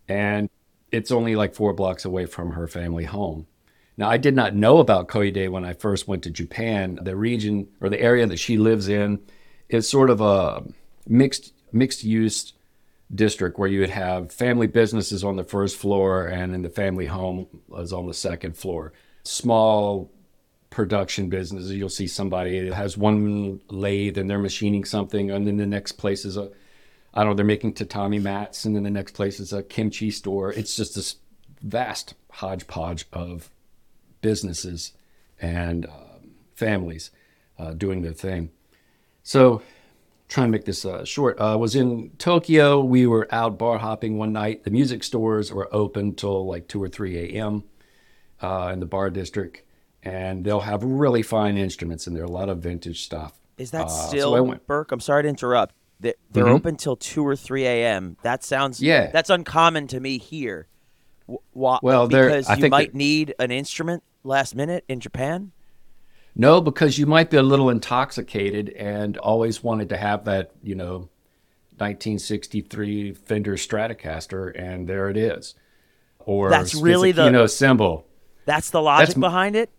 and 0.08 0.50
it's 0.92 1.10
only 1.10 1.34
like 1.34 1.54
four 1.54 1.72
blocks 1.72 2.04
away 2.04 2.26
from 2.26 2.52
her 2.52 2.68
family 2.68 3.04
home. 3.04 3.46
Now, 3.96 4.10
I 4.10 4.18
did 4.18 4.34
not 4.34 4.54
know 4.54 4.78
about 4.78 5.08
Koide 5.08 5.50
when 5.50 5.64
I 5.64 5.72
first 5.72 6.06
went 6.06 6.22
to 6.24 6.30
Japan. 6.30 6.98
The 7.02 7.16
region 7.16 7.68
or 7.80 7.88
the 7.88 8.00
area 8.00 8.26
that 8.26 8.38
she 8.38 8.58
lives 8.58 8.88
in 8.88 9.20
is 9.68 9.88
sort 9.88 10.10
of 10.10 10.20
a 10.20 10.62
mixed 11.08 11.52
mixed 11.72 12.04
use 12.04 12.52
district 13.14 13.58
where 13.58 13.68
you 13.68 13.80
would 13.80 13.90
have 13.90 14.32
family 14.32 14.66
businesses 14.66 15.22
on 15.22 15.36
the 15.36 15.44
first 15.44 15.76
floor 15.76 16.26
and 16.26 16.52
then 16.52 16.62
the 16.62 16.70
family 16.70 17.06
home 17.06 17.46
is 17.78 17.92
on 17.92 18.06
the 18.06 18.14
second 18.14 18.56
floor. 18.56 18.92
Small 19.22 20.10
production 20.70 21.28
businesses, 21.28 21.72
you'll 21.72 21.88
see 21.88 22.06
somebody 22.06 22.60
that 22.60 22.74
has 22.74 22.98
one 22.98 23.60
lathe 23.70 24.18
and 24.18 24.28
they're 24.28 24.38
machining 24.38 24.84
something, 24.84 25.30
and 25.30 25.46
then 25.46 25.56
the 25.56 25.66
next 25.66 25.92
place 25.92 26.24
is 26.24 26.36
a 26.36 26.50
I 27.14 27.20
don't 27.20 27.30
know, 27.30 27.34
they're 27.36 27.46
making 27.46 27.72
tatami 27.72 28.18
mats, 28.18 28.66
and 28.66 28.76
then 28.76 28.82
the 28.82 28.90
next 28.90 29.12
place 29.12 29.40
is 29.40 29.54
a 29.54 29.62
kimchi 29.62 30.10
store. 30.10 30.52
It's 30.52 30.76
just 30.76 30.94
this 30.94 31.16
vast 31.62 32.12
hodgepodge 32.30 33.06
of 33.10 33.50
businesses 34.30 34.92
and 35.40 35.86
um, 35.86 36.32
families 36.56 37.10
uh, 37.60 37.72
doing 37.74 38.02
their 38.02 38.12
thing. 38.12 38.50
So, 39.22 39.62
trying 40.28 40.48
to 40.48 40.50
make 40.52 40.64
this 40.64 40.84
uh, 40.84 41.04
short, 41.04 41.40
I 41.40 41.54
was 41.54 41.76
in 41.76 42.10
Tokyo. 42.18 42.80
We 42.82 43.06
were 43.06 43.28
out 43.30 43.56
bar 43.56 43.78
hopping 43.78 44.18
one 44.18 44.32
night. 44.32 44.64
The 44.64 44.70
music 44.72 45.04
stores 45.04 45.52
were 45.52 45.68
open 45.72 46.14
till 46.16 46.44
like 46.46 46.66
2 46.66 46.82
or 46.82 46.88
3 46.88 47.18
a.m. 47.36 47.62
Uh, 48.42 48.70
in 48.72 48.80
the 48.80 48.86
bar 48.86 49.10
district, 49.10 49.62
and 50.02 50.44
they'll 50.44 50.60
have 50.72 50.82
really 50.82 51.22
fine 51.22 51.56
instruments 51.56 52.06
in 52.08 52.14
there, 52.14 52.24
are 52.24 52.26
a 52.26 52.30
lot 52.40 52.48
of 52.48 52.58
vintage 52.58 53.04
stuff. 53.04 53.38
Is 53.58 53.70
that 53.70 53.86
Uh, 53.86 53.88
so 53.88 54.08
still 54.08 54.34
I 54.34 54.40
went- 54.40 54.66
Burke? 54.66 54.90
I'm 54.92 55.00
sorry 55.00 55.22
to 55.22 55.28
interrupt. 55.28 55.72
They- 56.00 56.14
They're 56.32 56.44
Mhm. 56.44 56.56
open 56.58 56.76
till 56.76 56.96
two 56.96 57.24
or 57.24 57.36
three 57.36 57.64
a.m. 57.64 58.16
That 58.22 58.42
sounds 58.44 58.82
Yeah. 58.82 59.10
That's 59.12 59.30
uncommon 59.30 59.86
to 59.88 60.00
me 60.00 60.18
here. 60.18 60.66
Wh- 61.26 61.36
Well, 61.54 62.06
because 62.08 62.48
you 62.58 62.68
might 62.68 62.94
need 62.94 63.34
an 63.38 63.50
instrument 63.50 64.02
last 64.26 64.54
minute 64.54 64.84
in 64.88 65.00
Japan. 65.00 65.52
No, 66.34 66.60
because 66.60 66.98
you 66.98 67.06
might 67.06 67.30
be 67.30 67.38
a 67.38 67.42
little 67.42 67.70
intoxicated 67.70 68.68
and 68.70 69.16
always 69.16 69.62
wanted 69.62 69.88
to 69.88 69.96
have 69.96 70.24
that, 70.26 70.50
you 70.62 70.74
know, 70.74 71.08
1963 71.78 73.12
Fender 73.12 73.54
Stratocaster, 73.56 74.52
and 74.58 74.86
there 74.88 75.08
it 75.08 75.16
is. 75.16 75.54
Or 76.20 76.50
That's 76.50 76.74
really 76.74 77.12
the- 77.12 77.24
you 77.26 77.30
know 77.30 77.46
cymbal. 77.46 78.06
That's 78.44 78.70
the 78.70 78.82
logic 78.82 79.08
That's 79.08 79.18
behind 79.18 79.56
it. 79.56 79.70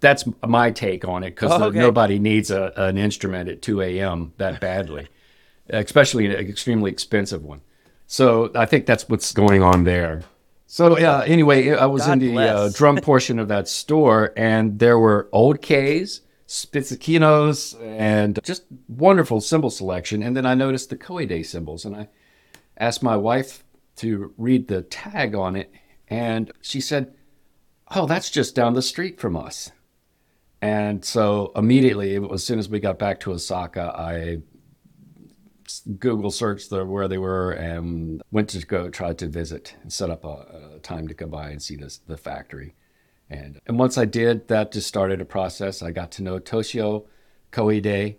That's 0.00 0.24
my 0.46 0.70
take 0.70 1.06
on 1.06 1.22
it 1.22 1.30
because 1.30 1.52
Oh, 1.52 1.64
okay. 1.66 1.78
nobody 1.78 2.18
needs 2.18 2.50
a, 2.50 2.72
an 2.76 2.96
instrument 2.96 3.48
at 3.48 3.60
2 3.62 3.82
a.m. 3.82 4.32
that 4.38 4.58
badly, 4.60 5.08
especially 5.68 6.26
an 6.26 6.32
extremely 6.32 6.90
expensive 6.90 7.44
one. 7.44 7.60
So 8.06 8.50
I 8.54 8.64
think 8.66 8.86
that's 8.86 9.08
what's 9.08 9.32
going 9.32 9.62
on 9.62 9.84
there. 9.84 10.22
So 10.66 10.98
yeah. 10.98 11.22
Anyway, 11.24 11.70
I 11.70 11.86
was 11.86 12.06
God 12.06 12.22
in 12.22 12.34
the 12.34 12.38
uh, 12.38 12.70
drum 12.74 12.96
portion 12.96 13.38
of 13.38 13.48
that 13.48 13.68
store, 13.68 14.32
and 14.36 14.78
there 14.78 14.98
were 14.98 15.28
old 15.32 15.62
K's, 15.62 16.22
Spizzichinos, 16.48 17.80
and 17.82 18.38
just 18.42 18.64
wonderful 18.88 19.40
cymbal 19.40 19.70
selection. 19.70 20.22
And 20.22 20.36
then 20.36 20.44
I 20.44 20.54
noticed 20.54 20.90
the 20.90 20.96
Koide 20.96 21.46
cymbals, 21.46 21.84
and 21.84 21.94
I 21.94 22.08
asked 22.76 23.02
my 23.02 23.16
wife 23.16 23.64
to 23.96 24.34
read 24.36 24.68
the 24.68 24.82
tag 24.82 25.34
on 25.34 25.56
it, 25.56 25.72
and 26.08 26.50
she 26.60 26.80
said, 26.80 27.14
"Oh, 27.94 28.06
that's 28.06 28.30
just 28.30 28.54
down 28.54 28.74
the 28.74 28.82
street 28.82 29.20
from 29.20 29.36
us." 29.36 29.70
And 30.60 31.04
so 31.04 31.52
immediately, 31.54 32.18
as 32.32 32.42
soon 32.42 32.58
as 32.58 32.68
we 32.68 32.80
got 32.80 32.98
back 32.98 33.20
to 33.20 33.32
Osaka, 33.32 33.94
I 33.96 34.38
Google 35.98 36.30
searched 36.30 36.70
the, 36.70 36.84
where 36.84 37.08
they 37.08 37.18
were 37.18 37.52
and 37.52 38.22
went 38.30 38.48
to 38.50 38.64
go 38.64 38.88
try 38.88 39.12
to 39.14 39.26
visit 39.26 39.74
and 39.82 39.92
set 39.92 40.10
up 40.10 40.24
a, 40.24 40.74
a 40.76 40.78
time 40.80 41.08
to 41.08 41.14
come 41.14 41.30
by 41.30 41.50
and 41.50 41.62
see 41.62 41.76
this, 41.76 41.98
the 42.06 42.16
factory. 42.16 42.74
And, 43.28 43.60
and 43.66 43.78
once 43.78 43.98
I 43.98 44.04
did, 44.04 44.48
that 44.48 44.72
just 44.72 44.86
started 44.86 45.20
a 45.20 45.24
process. 45.24 45.82
I 45.82 45.90
got 45.90 46.12
to 46.12 46.22
know 46.22 46.38
Toshio 46.38 47.06
Koide, 47.52 48.16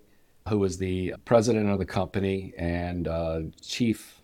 who 0.49 0.59
was 0.59 0.77
the 0.77 1.15
president 1.25 1.69
of 1.69 1.79
the 1.79 1.85
company 1.85 2.53
and 2.57 3.07
uh, 3.07 3.41
chief 3.61 4.21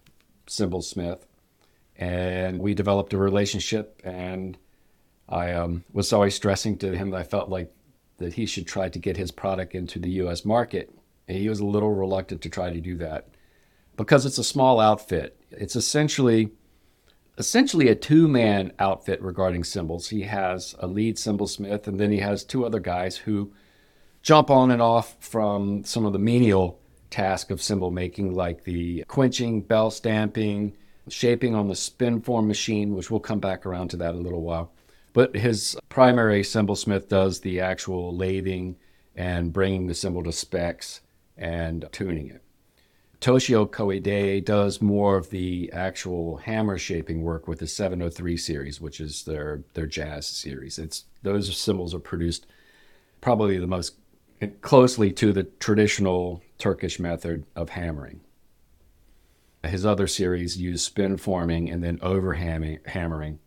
cymbal 0.48 0.82
smith. 0.82 1.26
And 1.96 2.60
we 2.60 2.74
developed 2.74 3.14
a 3.14 3.18
relationship. 3.18 4.02
And 4.04 4.58
I 5.30 5.54
um, 5.54 5.84
was 5.94 6.12
always 6.12 6.36
stressing 6.36 6.78
to 6.80 6.96
him 6.98 7.12
that 7.12 7.18
I 7.18 7.24
felt 7.24 7.50
like 7.50 7.74
that 8.18 8.34
he 8.34 8.46
should 8.46 8.68
try 8.68 8.90
to 8.90 9.00
get 9.00 9.18
his 9.18 9.32
product 9.32 9.76
into 9.76 10.00
the 10.00 10.10
U.S. 10.12 10.44
market. 10.46 10.94
He 11.28 11.50
was 11.50 11.60
a 11.60 11.66
little 11.66 11.94
reluctant 11.94 12.42
to 12.42 12.50
try 12.50 12.72
to 12.72 12.82
do 12.82 12.98
that 12.98 13.30
because 13.96 14.26
it's 14.26 14.38
a 14.38 14.44
small 14.44 14.80
outfit. 14.80 15.38
It's 15.52 15.76
essentially 15.76 16.52
essentially 17.38 17.88
a 17.88 17.96
two-man 17.96 18.72
outfit 18.78 19.22
regarding 19.22 19.64
cymbals. 19.64 20.10
He 20.10 20.22
has 20.22 20.76
a 20.80 20.88
lead 20.88 21.18
cymbal 21.18 21.48
smith, 21.48 21.88
and 21.88 22.00
then 22.00 22.12
he 22.12 22.20
has 22.20 22.44
two 22.44 22.66
other 22.66 22.80
guys 22.80 23.18
who 23.18 23.52
jump 24.22 24.50
on 24.50 24.72
and 24.72 24.82
off 24.82 25.16
from 25.20 25.84
some 25.84 26.06
of 26.06 26.14
the 26.14 26.20
menial 26.20 26.80
task 27.10 27.52
of 27.52 27.62
cymbal 27.62 27.92
making, 27.92 28.34
like 28.34 28.64
the 28.64 29.04
quenching, 29.08 29.62
bell 29.62 29.92
stamping, 29.92 30.74
shaping 31.10 31.56
on 31.56 31.68
the 31.68 31.76
spin 31.76 32.22
form 32.22 32.48
machine, 32.48 32.96
which 32.96 33.10
we'll 33.10 33.20
come 33.20 33.40
back 33.40 33.66
around 33.66 33.90
to 33.90 33.98
that 33.98 34.16
a 34.16 34.18
little 34.18 34.42
while. 34.42 34.72
But 35.14 35.36
his 35.36 35.78
primary 35.90 36.44
cymbal 36.44 36.76
smith 36.76 37.10
does 37.10 37.40
the 37.40 37.60
actual 37.60 38.16
lathing 38.16 38.76
and 39.16 39.54
bringing 39.54 39.88
the 39.88 39.94
cymbal 39.94 40.24
to 40.24 40.32
specs 40.32 41.02
and 41.38 41.88
tuning 41.92 42.30
it. 42.30 42.42
Toshio 43.20 43.70
Koide 43.70 44.44
does 44.44 44.82
more 44.82 45.16
of 45.16 45.30
the 45.30 45.72
actual 45.72 46.38
hammer 46.38 46.78
shaping 46.78 47.22
work 47.22 47.48
with 47.48 47.60
the 47.60 47.68
703 47.68 48.36
series, 48.36 48.82
which 48.82 49.00
is 49.00 49.24
their 49.24 49.64
their 49.76 49.86
jazz 49.86 50.28
series. 50.28 50.78
It's 50.78 51.06
those 51.22 51.56
cymbals 51.56 51.94
are 51.96 52.00
produced 52.00 52.46
probably 53.22 53.58
the 53.58 53.68
most 53.68 53.96
closely 54.60 55.14
to 55.14 55.32
the 55.32 55.44
traditional 55.44 56.42
Turkish 56.58 57.00
method 57.00 57.46
of 57.56 57.70
hammering. 57.70 58.20
His 59.64 59.86
other 59.86 60.08
series 60.08 60.58
use 60.58 60.82
spin 60.84 61.16
forming 61.16 61.70
and 61.70 61.82
then 61.82 62.00
over 62.02 62.34
hammering 62.34 63.40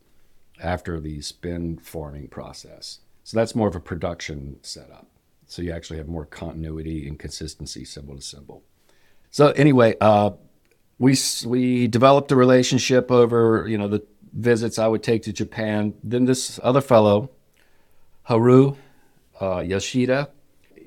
after 0.59 0.99
the 0.99 1.21
spin 1.21 1.77
forming 1.77 2.29
process. 2.29 3.01
So 3.25 3.37
that's 3.37 3.55
more 3.55 3.69
of 3.69 3.77
a 3.77 3.81
production 3.81 4.57
setup. 4.63 5.07
So 5.47 5.63
you 5.63 5.73
actually 5.73 5.99
have 5.99 6.09
more 6.09 6.27
continuity 6.27 7.07
and 7.07 7.19
consistency 7.19 7.85
cymbal 7.85 8.17
to 8.17 8.23
cymbal. 8.23 8.63
So 9.31 9.51
anyway, 9.51 9.97
uh, 10.01 10.31
we 10.99 11.17
we 11.47 11.89
developed 11.89 12.33
a 12.33 12.37
relationship 12.37 13.11
over 13.11 13.67
you 13.69 13.79
know 13.79 13.89
the 13.89 14.05
visits 14.33 14.79
I 14.79 14.89
would 14.89 15.03
take 15.03 15.23
to 15.23 15.33
Japan. 15.33 15.95
Then 16.03 16.25
this 16.25 16.59
other 16.63 16.81
fellow, 16.81 17.31
Haru 18.23 18.77
uh, 19.41 19.61
Yoshida, 19.61 20.31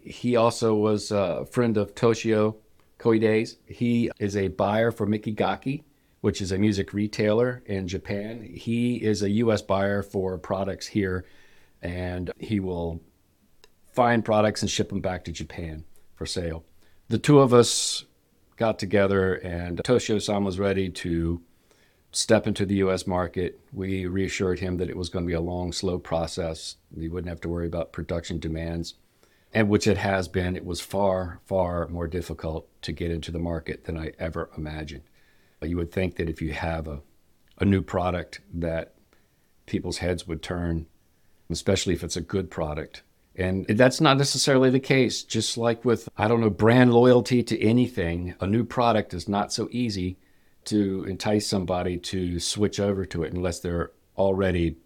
he 0.03 0.35
also 0.35 0.75
was 0.75 1.11
a 1.11 1.45
friend 1.51 1.77
of 1.77 1.95
Toshio 1.95 2.55
Koide's. 2.99 3.57
He 3.67 4.11
is 4.19 4.35
a 4.35 4.49
buyer 4.49 4.91
for 4.91 5.07
Mikigakki, 5.07 5.83
which 6.21 6.41
is 6.41 6.51
a 6.51 6.57
music 6.57 6.93
retailer 6.93 7.63
in 7.65 7.87
Japan. 7.87 8.43
He 8.43 8.97
is 8.97 9.21
a 9.23 9.29
U.S. 9.29 9.61
buyer 9.61 10.03
for 10.03 10.37
products 10.37 10.87
here, 10.87 11.25
and 11.81 12.31
he 12.39 12.59
will 12.59 13.01
find 13.99 14.23
products 14.23 14.61
and 14.61 14.71
ship 14.71 14.87
them 14.87 15.01
back 15.01 15.25
to 15.25 15.31
Japan 15.33 15.83
for 16.15 16.25
sale. 16.25 16.63
The 17.09 17.17
two 17.17 17.39
of 17.39 17.53
us 17.53 18.05
got 18.55 18.79
together, 18.79 19.33
and 19.33 19.77
Toshio 19.79 20.21
san 20.21 20.45
was 20.45 20.57
ready 20.57 20.87
to 20.89 21.41
step 22.13 22.47
into 22.47 22.65
the 22.65 22.75
US 22.75 23.05
market. 23.05 23.59
We 23.73 24.05
reassured 24.05 24.59
him 24.59 24.77
that 24.77 24.89
it 24.89 24.95
was 24.95 25.09
going 25.09 25.25
to 25.25 25.27
be 25.27 25.33
a 25.33 25.41
long, 25.41 25.73
slow 25.73 25.99
process. 25.99 26.77
He 26.97 27.09
wouldn't 27.09 27.27
have 27.27 27.41
to 27.41 27.49
worry 27.49 27.67
about 27.67 27.91
production 27.91 28.39
demands, 28.39 28.93
and 29.53 29.67
which 29.67 29.85
it 29.85 29.97
has 29.97 30.29
been. 30.29 30.55
It 30.55 30.65
was 30.65 30.79
far, 30.79 31.41
far 31.45 31.89
more 31.89 32.07
difficult 32.07 32.69
to 32.83 32.93
get 32.93 33.11
into 33.11 33.33
the 33.33 33.37
market 33.37 33.83
than 33.83 33.97
I 33.97 34.13
ever 34.17 34.49
imagined. 34.55 35.03
You 35.61 35.75
would 35.75 35.91
think 35.91 36.15
that 36.15 36.29
if 36.29 36.41
you 36.41 36.53
have 36.53 36.87
a, 36.87 37.01
a 37.57 37.65
new 37.65 37.81
product 37.81 38.39
that 38.53 38.93
people's 39.65 39.97
heads 39.97 40.25
would 40.25 40.41
turn, 40.41 40.85
especially 41.49 41.93
if 41.93 42.01
it's 42.01 42.15
a 42.15 42.21
good 42.21 42.49
product. 42.49 43.03
And 43.39 43.65
that's 43.67 44.01
not 44.01 44.17
necessarily 44.17 44.69
the 44.69 44.79
case. 44.79 45.23
Just 45.23 45.57
like 45.57 45.85
with, 45.85 46.09
I 46.17 46.27
don't 46.27 46.41
know, 46.41 46.49
brand 46.49 46.93
loyalty 46.93 47.41
to 47.43 47.61
anything, 47.61 48.35
a 48.41 48.47
new 48.47 48.63
product 48.63 49.13
is 49.13 49.29
not 49.29 49.53
so 49.53 49.69
easy 49.71 50.17
to 50.65 51.05
entice 51.05 51.47
somebody 51.47 51.97
to 51.97 52.39
switch 52.39 52.79
over 52.79 53.05
to 53.05 53.23
it 53.23 53.33
unless 53.33 53.59
they're 53.59 53.91
already 54.17 54.77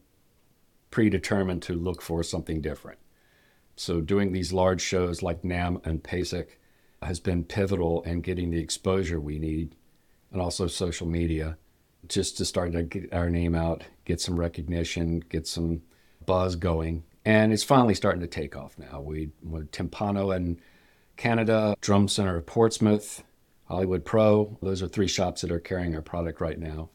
predetermined 0.91 1.63
to 1.63 1.73
look 1.73 2.01
for 2.01 2.21
something 2.21 2.61
different. 2.61 2.99
So, 3.75 4.01
doing 4.01 4.31
these 4.31 4.53
large 4.53 4.81
shows 4.81 5.23
like 5.23 5.41
NAMM 5.41 5.83
and 5.85 6.03
PASIC 6.03 6.59
has 7.01 7.19
been 7.19 7.43
pivotal 7.43 8.03
in 8.03 8.21
getting 8.21 8.51
the 8.51 8.59
exposure 8.59 9.19
we 9.19 9.39
need 9.39 9.75
and 10.31 10.39
also 10.39 10.67
social 10.67 11.07
media 11.07 11.57
just 12.07 12.37
to 12.37 12.45
start 12.45 12.73
to 12.73 12.83
get 12.83 13.13
our 13.13 13.29
name 13.29 13.55
out, 13.55 13.83
get 14.05 14.21
some 14.21 14.39
recognition, 14.39 15.19
get 15.21 15.47
some 15.47 15.81
buzz 16.25 16.55
going. 16.55 17.03
And 17.25 17.53
it's 17.53 17.63
finally 17.63 17.95
starting 17.95 18.21
to 18.21 18.27
take 18.27 18.55
off 18.55 18.77
now. 18.77 18.99
We, 18.99 19.29
with 19.41 19.71
Timpano 19.71 20.35
in 20.35 20.59
Canada, 21.15 21.75
Drum 21.79 22.07
Center 22.07 22.37
of 22.37 22.45
Portsmouth, 22.45 23.23
Hollywood 23.65 24.03
Pro. 24.03 24.57
Those 24.61 24.81
are 24.81 24.87
three 24.87 25.07
shops 25.07 25.41
that 25.41 25.51
are 25.51 25.59
carrying 25.59 25.95
our 25.95 26.01
product 26.01 26.41
right 26.41 26.59
now. 26.59 26.89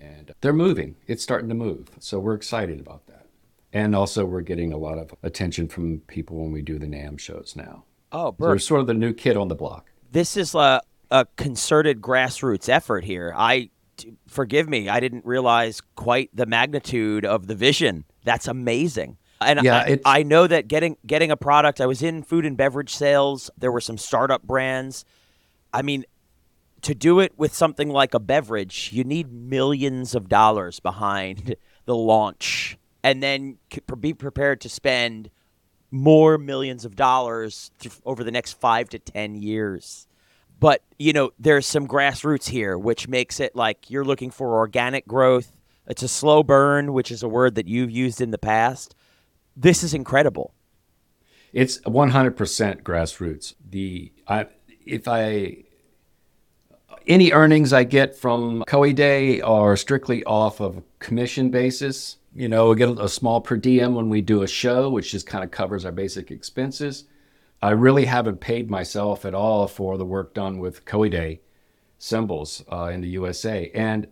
And 0.00 0.32
they're 0.40 0.52
moving. 0.52 0.96
It's 1.06 1.22
starting 1.22 1.48
to 1.48 1.54
move. 1.54 1.90
So 1.98 2.20
we're 2.20 2.34
excited 2.34 2.78
about 2.78 3.06
that. 3.06 3.26
And 3.72 3.96
also, 3.96 4.24
we're 4.24 4.42
getting 4.42 4.72
a 4.72 4.76
lot 4.76 4.98
of 4.98 5.12
attention 5.24 5.66
from 5.66 5.98
people 6.06 6.36
when 6.36 6.52
we 6.52 6.62
do 6.62 6.78
the 6.78 6.86
NAMM 6.86 7.18
shows 7.18 7.54
now. 7.56 7.84
Oh, 8.12 8.30
Bert. 8.30 8.46
So 8.46 8.52
we're 8.52 8.58
sort 8.58 8.80
of 8.82 8.86
the 8.86 8.94
new 8.94 9.12
kid 9.12 9.36
on 9.36 9.48
the 9.48 9.56
block. 9.56 9.90
This 10.12 10.36
is 10.36 10.54
a, 10.54 10.80
a 11.10 11.26
concerted 11.36 12.00
grassroots 12.00 12.68
effort 12.68 13.02
here. 13.02 13.34
I 13.36 13.70
forgive 14.28 14.68
me, 14.68 14.88
I 14.88 15.00
didn't 15.00 15.24
realize 15.24 15.80
quite 15.96 16.30
the 16.34 16.46
magnitude 16.46 17.24
of 17.24 17.48
the 17.48 17.54
vision. 17.54 18.04
That's 18.24 18.46
amazing. 18.46 19.16
And 19.44 19.62
yeah, 19.62 19.78
I, 19.78 20.00
I 20.04 20.22
know 20.22 20.46
that 20.46 20.68
getting 20.68 20.96
getting 21.06 21.30
a 21.30 21.36
product. 21.36 21.80
I 21.80 21.86
was 21.86 22.02
in 22.02 22.22
food 22.22 22.44
and 22.44 22.56
beverage 22.56 22.94
sales. 22.94 23.50
There 23.58 23.72
were 23.72 23.80
some 23.80 23.98
startup 23.98 24.42
brands. 24.42 25.04
I 25.72 25.82
mean, 25.82 26.04
to 26.82 26.94
do 26.94 27.20
it 27.20 27.32
with 27.36 27.54
something 27.54 27.88
like 27.88 28.14
a 28.14 28.20
beverage, 28.20 28.90
you 28.92 29.04
need 29.04 29.32
millions 29.32 30.14
of 30.14 30.28
dollars 30.28 30.80
behind 30.80 31.56
the 31.84 31.96
launch, 31.96 32.78
and 33.02 33.22
then 33.22 33.58
be 34.00 34.14
prepared 34.14 34.60
to 34.62 34.68
spend 34.68 35.30
more 35.90 36.38
millions 36.38 36.84
of 36.84 36.96
dollars 36.96 37.70
over 38.04 38.24
the 38.24 38.30
next 38.30 38.54
five 38.54 38.88
to 38.90 38.98
ten 38.98 39.34
years. 39.34 40.06
But 40.60 40.82
you 40.98 41.12
know, 41.12 41.32
there's 41.38 41.66
some 41.66 41.86
grassroots 41.86 42.48
here, 42.48 42.78
which 42.78 43.08
makes 43.08 43.40
it 43.40 43.56
like 43.56 43.90
you're 43.90 44.04
looking 44.04 44.30
for 44.30 44.56
organic 44.56 45.06
growth. 45.06 45.56
It's 45.86 46.02
a 46.02 46.08
slow 46.08 46.42
burn, 46.42 46.92
which 46.92 47.10
is 47.10 47.22
a 47.22 47.28
word 47.28 47.56
that 47.56 47.68
you've 47.68 47.90
used 47.90 48.20
in 48.20 48.30
the 48.30 48.38
past. 48.38 48.94
This 49.56 49.82
is 49.82 49.94
incredible. 49.94 50.54
It's 51.52 51.78
100% 51.80 52.82
grassroots. 52.82 53.54
The 53.70 54.12
I, 54.26 54.46
if 54.84 55.06
I 55.06 55.64
any 57.06 57.32
earnings 57.32 57.72
I 57.72 57.84
get 57.84 58.16
from 58.16 58.64
Koide 58.66 59.42
are 59.44 59.76
strictly 59.76 60.24
off 60.24 60.60
of 60.60 60.82
commission 60.98 61.50
basis. 61.50 62.16
You 62.34 62.48
know, 62.48 62.70
we 62.70 62.76
get 62.76 62.98
a 62.98 63.08
small 63.08 63.40
per 63.40 63.56
diem 63.56 63.94
when 63.94 64.08
we 64.08 64.20
do 64.20 64.42
a 64.42 64.48
show, 64.48 64.90
which 64.90 65.12
just 65.12 65.26
kind 65.26 65.44
of 65.44 65.50
covers 65.50 65.84
our 65.84 65.92
basic 65.92 66.30
expenses. 66.30 67.04
I 67.62 67.70
really 67.70 68.06
haven't 68.06 68.40
paid 68.40 68.70
myself 68.70 69.24
at 69.24 69.34
all 69.34 69.68
for 69.68 69.96
the 69.96 70.04
work 70.04 70.34
done 70.34 70.58
with 70.58 70.84
Koide 70.84 71.40
cymbals 71.98 72.64
uh, 72.70 72.86
in 72.86 73.00
the 73.00 73.08
USA. 73.08 73.70
And 73.74 74.08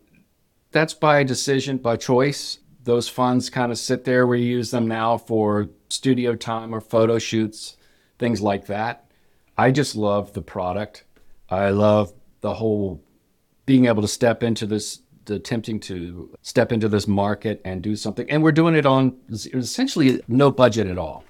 that's 0.70 0.94
by 0.94 1.22
decision, 1.24 1.78
by 1.78 1.96
choice. 1.96 2.59
Those 2.85 3.09
funds 3.09 3.51
kind 3.51 3.71
of 3.71 3.79
sit 3.79 4.05
there. 4.05 4.27
We 4.27 4.42
use 4.42 4.71
them 4.71 4.88
now 4.88 5.18
for 5.18 5.68
studio 5.88 6.35
time 6.35 6.75
or 6.75 6.81
photo 6.81 7.18
shoots, 7.18 7.77
things 8.18 8.40
like 8.40 8.66
that. 8.66 9.07
I 9.57 9.71
just 9.71 9.95
love 9.95 10.33
the 10.33 10.42
product. 10.42 11.05
I 11.49 11.71
love 11.71 12.12
the 12.40 12.55
whole 12.55 13.03
being 13.66 13.87
able 13.87 14.03
to 14.03 14.09
step 14.09 14.42
into 14.42 14.66
this 14.66 15.01
attempting 15.29 15.79
to 15.79 16.37
step 16.42 16.73
into 16.73 16.88
this 16.88 17.07
market 17.07 17.61
and 17.64 17.81
do 17.81 17.95
something 17.95 18.29
and 18.29 18.42
we're 18.42 18.51
doing 18.51 18.75
it 18.75 18.85
on 18.85 19.16
essentially 19.31 20.21
no 20.27 20.51
budget 20.51 20.88
at 20.88 20.99
all 20.99 21.23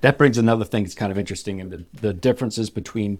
that 0.00 0.16
brings 0.16 0.38
another 0.38 0.64
thing 0.64 0.84
that's 0.84 0.94
kind 0.94 1.10
of 1.10 1.18
interesting 1.18 1.58
in 1.58 1.68
the, 1.68 1.84
the 2.00 2.14
differences 2.14 2.70
between 2.70 3.18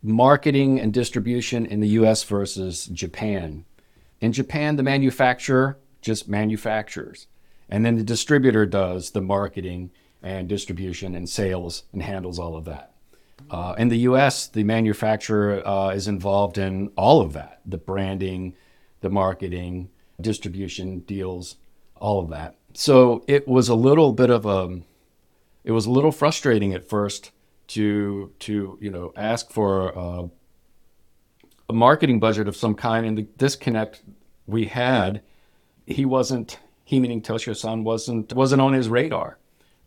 marketing 0.00 0.78
and 0.78 0.94
distribution 0.94 1.66
in 1.66 1.80
the 1.80 1.88
us 1.88 2.22
versus 2.22 2.86
japan 2.86 3.64
in 4.20 4.32
japan 4.32 4.76
the 4.76 4.82
manufacturer 4.84 5.76
just 6.04 6.28
manufacturers. 6.28 7.26
and 7.68 7.84
then 7.84 7.96
the 7.96 8.04
distributor 8.04 8.66
does 8.66 9.10
the 9.10 9.22
marketing 9.22 9.90
and 10.22 10.48
distribution 10.48 11.14
and 11.14 11.28
sales 11.28 11.84
and 11.92 12.02
handles 12.02 12.38
all 12.38 12.56
of 12.56 12.64
that 12.64 12.94
uh, 13.50 13.74
in 13.78 13.88
the 13.88 13.98
US, 13.98 14.46
the 14.46 14.64
manufacturer 14.64 15.66
uh, 15.66 15.90
is 15.90 16.08
involved 16.08 16.58
in 16.58 16.90
all 16.96 17.20
of 17.20 17.32
that 17.32 17.60
the 17.66 17.78
branding, 17.78 18.54
the 19.00 19.10
marketing, 19.10 19.90
distribution 20.20 21.00
deals, 21.00 21.56
all 21.96 22.20
of 22.20 22.30
that. 22.30 22.56
So 22.74 23.24
it 23.26 23.46
was 23.46 23.68
a 23.68 23.74
little 23.74 24.12
bit 24.12 24.30
of 24.30 24.44
a, 24.46 24.80
it 25.62 25.72
was 25.72 25.86
a 25.86 25.90
little 25.90 26.12
frustrating 26.12 26.74
at 26.74 26.88
first 26.88 27.30
to, 27.68 28.32
to 28.40 28.78
you 28.80 28.90
know, 28.90 29.12
ask 29.16 29.50
for 29.50 29.88
a, 29.90 30.28
a 31.70 31.72
marketing 31.72 32.20
budget 32.20 32.48
of 32.48 32.56
some 32.56 32.74
kind. 32.74 33.06
And 33.06 33.16
the 33.16 33.22
disconnect 33.22 34.02
we 34.46 34.66
had, 34.66 35.22
he 35.86 36.04
wasn't, 36.04 36.58
he 36.84 37.00
meaning 37.00 37.22
Toshio 37.22 37.56
san, 37.56 37.84
wasn't, 37.84 38.32
wasn't 38.32 38.62
on 38.62 38.72
his 38.72 38.88
radar 38.88 39.38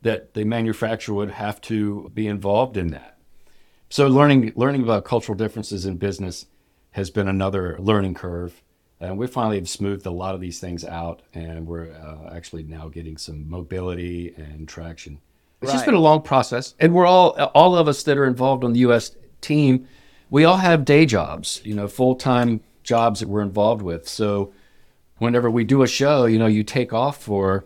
that 0.02 0.34
the 0.34 0.44
manufacturer 0.44 1.16
would 1.16 1.32
have 1.32 1.60
to 1.62 2.12
be 2.14 2.28
involved 2.28 2.78
in 2.78 2.88
that. 2.90 3.18
So 3.90 4.08
learning 4.08 4.52
learning 4.56 4.84
about 4.84 5.06
cultural 5.06 5.38
differences 5.38 5.86
in 5.86 5.98
business 5.98 6.46
has 6.92 7.10
been 7.10 7.28
another 7.28 7.78
learning 7.80 8.16
curve, 8.16 8.62
and 9.00 9.18
we 9.18 9.28
finally 9.28 9.58
have 9.58 9.70
smoothed 9.70 10.06
a 10.06 10.12
lot 10.12 10.36
of 10.36 10.42
these 10.42 10.60
things 10.60 10.84
out, 10.84 11.22
and 11.34 11.66
we're 11.66 11.92
uh, 11.92 12.34
actually 12.36 12.64
now 12.64 12.90
getting 12.90 13.18
some 13.18 13.50
mobility 13.50 14.34
and 14.36 14.68
traction. 14.68 15.20
It's 15.62 15.70
right. 15.70 15.76
just 15.76 15.86
been 15.86 15.96
a 15.96 16.00
long 16.00 16.22
process, 16.22 16.76
and 16.80 16.94
we're 16.94 17.06
all 17.06 17.30
all 17.56 17.78
of 17.78 17.88
us 17.88 18.04
that 18.04 18.18
are 18.18 18.26
involved 18.26 18.64
on 18.64 18.74
the 18.74 18.80
U.S. 18.80 19.16
team, 19.40 19.88
we 20.30 20.44
all 20.44 20.58
have 20.58 20.84
day 20.84 21.06
jobs, 21.06 21.62
you 21.64 21.74
know, 21.74 21.88
full 21.88 22.16
time 22.16 22.60
jobs 22.84 23.22
that 23.22 23.30
we're 23.30 23.42
involved 23.42 23.82
with. 23.82 24.08
So 24.08 24.54
whenever 25.18 25.50
we 25.50 25.64
do 25.64 25.84
a 25.84 25.88
show, 25.88 26.26
you 26.26 26.40
know, 26.40 26.48
you 26.48 26.64
take 26.64 26.94
off 26.94 27.22
for 27.22 27.66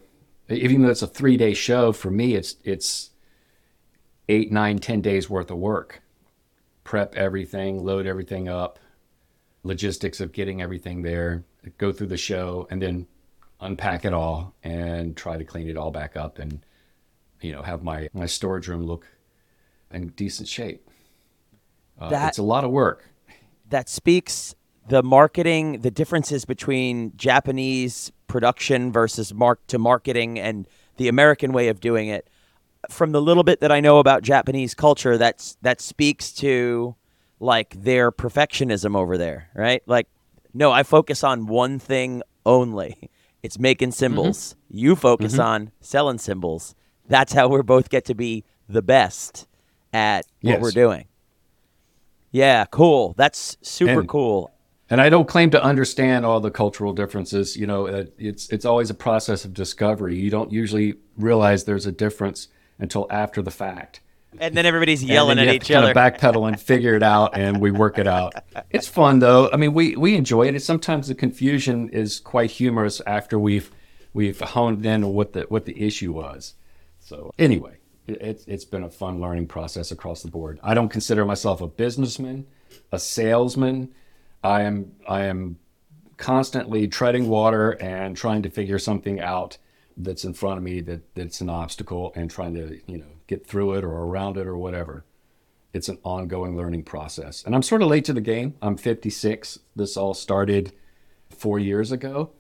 even 0.50 0.82
though 0.82 0.90
it's 0.90 1.02
a 1.02 1.08
three 1.08 1.38
day 1.38 1.54
show. 1.54 1.92
For 1.92 2.12
me, 2.12 2.36
it's 2.36 2.56
it's 2.64 3.12
eight, 4.30 4.52
nine, 4.52 4.80
ten 4.80 5.02
days 5.02 5.30
worth 5.30 5.52
of 5.52 5.58
work 5.58 6.02
prep 6.84 7.16
everything, 7.16 7.84
load 7.84 8.06
everything 8.06 8.50
up, 8.50 8.80
logistics 9.64 10.20
of 10.20 10.32
getting 10.32 10.62
everything 10.62 11.02
there, 11.02 11.44
go 11.78 11.92
through 11.92 12.08
the 12.08 12.18
show, 12.18 12.68
and 12.70 12.82
then 12.82 13.08
unpack 13.62 14.06
it 14.06 14.14
all 14.14 14.54
and 14.64 15.16
try 15.16 15.38
to 15.38 15.46
clean 15.46 15.70
it 15.70 15.78
all 15.78 15.92
back 15.92 16.18
up 16.18 16.40
and 16.40 16.66
you 17.42 17.52
know 17.52 17.62
have 17.62 17.84
my 17.84 18.10
my 18.14 18.26
storage 18.26 18.68
room 18.68 18.84
look 18.84 19.08
in 19.92 20.08
decent 20.10 20.48
shape. 20.48 20.90
Uh, 22.00 22.10
that, 22.10 22.30
it's 22.30 22.40
a 22.40 22.44
lot 22.44 22.64
of 22.64 22.72
work. 22.72 23.08
That 23.70 23.88
speaks 23.88 24.56
the 24.88 25.04
marketing, 25.04 25.82
the 25.82 25.92
differences 25.92 26.46
between 26.46 27.14
Japanese 27.16 28.12
production 28.28 28.92
versus 28.92 29.34
mark 29.34 29.66
to 29.68 29.78
marketing 29.78 30.40
and 30.40 30.68
the 30.98 31.08
American 31.08 31.54
way 31.54 31.68
of 31.68 31.80
doing 31.80 32.08
it. 32.08 32.28
from 32.90 33.12
the 33.12 33.22
little 33.22 33.44
bit 33.44 33.60
that 33.60 33.72
I 33.72 33.80
know 33.80 34.00
about 34.00 34.24
Japanese 34.24 34.74
culture, 34.74 35.18
that's 35.18 35.56
that 35.62 35.80
speaks 35.82 36.32
to 36.34 36.96
like 37.40 37.76
their 37.84 38.12
perfectionism 38.12 38.96
over 38.96 39.18
there, 39.18 39.50
right? 39.54 39.84
Like, 39.86 40.08
no, 40.54 40.72
I 40.72 40.84
focus 40.84 41.24
on 41.24 41.48
one 41.48 41.80
thing 41.80 42.24
only. 42.46 43.10
It's 43.44 43.58
making 43.58 43.92
cymbals. 43.92 44.54
Mm-hmm. 44.54 44.78
You 44.78 44.96
focus 44.96 45.34
mm-hmm. 45.34 45.42
on 45.42 45.72
selling 45.82 46.20
cymbals. 46.20 46.76
That's 47.08 47.34
how 47.34 47.48
we 47.48 47.62
both 47.64 47.90
get 47.90 48.06
to 48.06 48.14
be 48.14 48.44
the 48.70 48.84
best 48.84 49.48
at 49.92 50.26
what 50.42 50.52
yes. 50.52 50.62
we're 50.62 50.72
doing. 50.72 51.08
Yeah, 52.32 52.66
cool. 52.66 53.14
That's 53.18 53.58
super 53.62 54.02
and, 54.02 54.08
cool. 54.08 54.52
And 54.92 55.00
I 55.00 55.08
don't 55.08 55.28
claim 55.28 55.52
to 55.52 55.64
understand 55.64 56.26
all 56.26 56.42
the 56.42 56.52
cultural 56.52 56.92
differences. 56.92 57.56
You 57.56 57.66
know, 57.66 57.88
uh, 57.88 58.06
it's 58.18 58.50
it's 58.50 58.66
always 58.66 58.90
a 58.90 58.94
process 58.94 59.46
of 59.46 59.54
discovery. 59.54 60.20
You 60.20 60.30
don't 60.30 60.52
usually 60.52 60.96
realize 61.18 61.64
there's 61.64 61.86
a 61.86 61.94
difference 61.94 62.50
until 62.78 63.08
after 63.10 63.42
the 63.42 63.52
fact. 63.52 64.02
And 64.38 64.56
then 64.56 64.66
everybody's 64.66 65.02
yelling 65.02 65.40
at 65.40 65.48
each 65.48 65.72
other. 65.72 65.94
Kind 65.94 66.16
of 66.16 66.20
backpedal 66.20 66.46
and 66.48 66.60
figure 66.60 66.96
it 66.96 67.04
out, 67.04 67.38
and 67.38 67.62
we 67.62 67.72
work 67.72 67.98
it 67.98 68.08
out. 68.08 68.34
It's 68.70 68.88
fun 68.88 69.20
though. 69.20 69.50
I 69.52 69.58
mean, 69.58 69.74
we 69.74 69.96
we 69.96 70.16
enjoy 70.16 70.44
it. 70.48 70.50
And 70.50 70.62
sometimes 70.62 71.08
the 71.08 71.16
confusion 71.16 71.90
is 71.90 72.20
quite 72.20 72.52
humorous 72.52 73.02
after 73.08 73.40
we've 73.40 73.72
we've 74.14 74.40
honed 74.42 74.86
in 74.86 75.06
on 75.06 75.14
what 75.14 75.32
the 75.32 75.44
what 75.44 75.66
the 75.66 75.82
issue 75.82 76.12
was. 76.12 76.56
So 77.00 77.32
anyway, 77.40 77.78
it's 78.08 78.46
it's 78.46 78.66
been 78.66 78.84
a 78.84 78.90
fun 78.90 79.22
learning 79.22 79.48
process 79.48 79.92
across 79.92 80.22
the 80.22 80.32
board. 80.32 80.60
I 80.62 80.74
don't 80.74 80.90
consider 80.90 81.24
myself 81.24 81.62
a 81.62 81.68
businessman, 81.68 82.46
a 82.92 83.00
salesman. 83.00 83.94
I 84.44 84.62
am 84.62 84.94
I 85.08 85.26
am 85.26 85.58
constantly 86.18 86.88
treading 86.88 87.28
water 87.28 87.72
and 87.82 88.16
trying 88.16 88.44
to 88.44 88.50
figure 88.50 88.80
something 88.80 89.20
out 89.20 89.58
that's 89.98 90.24
in 90.24 90.34
front 90.34 90.58
of 90.58 90.64
me 90.64 90.82
that 90.82 91.16
that's 91.16 91.42
an 91.42 91.50
obstacle 91.50 92.12
and 92.16 92.30
trying 92.30 92.54
to 92.56 92.80
you 92.88 92.98
know 92.98 93.12
get 93.28 93.46
through 93.46 93.74
it 93.74 93.84
or 93.84 93.92
around 93.92 94.38
it 94.38 94.48
or 94.48 94.58
whatever. 94.58 95.06
It's 95.74 95.88
an 95.88 96.00
ongoing 96.04 96.58
learning 96.58 96.84
process, 96.84 97.44
and 97.46 97.56
I'm 97.56 97.62
sort 97.62 97.82
of 97.82 97.88
late 97.88 98.04
to 98.06 98.14
the 98.14 98.22
game. 98.22 98.56
I'm 98.62 98.76
56. 98.76 99.60
This 99.76 99.96
all 99.96 100.14
started 100.14 100.74
four 101.30 101.60
years 101.60 101.94
ago, 101.94 102.32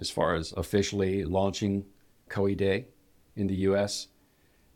as 0.00 0.10
far 0.10 0.34
as 0.34 0.52
officially 0.56 1.24
launching 1.24 1.84
Koide 2.30 2.86
in 3.36 3.46
the 3.48 3.54
U.S. 3.56 4.08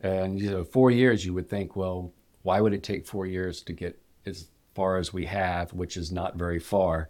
And 0.01 0.39
you 0.39 0.51
know, 0.51 0.63
four 0.63 0.91
years, 0.91 1.25
you 1.25 1.33
would 1.33 1.49
think, 1.49 1.75
well, 1.75 2.13
why 2.43 2.61
would 2.61 2.73
it 2.73 2.83
take 2.83 3.07
four 3.07 3.25
years 3.25 3.63
to 3.63 3.73
get 3.73 3.99
as 4.27 4.49
far 4.75 4.97
as 4.97 5.11
we 5.11 5.25
have, 5.25 5.73
which 5.73 5.97
is 5.97 6.11
not 6.11 6.35
very 6.35 6.59
far? 6.59 7.09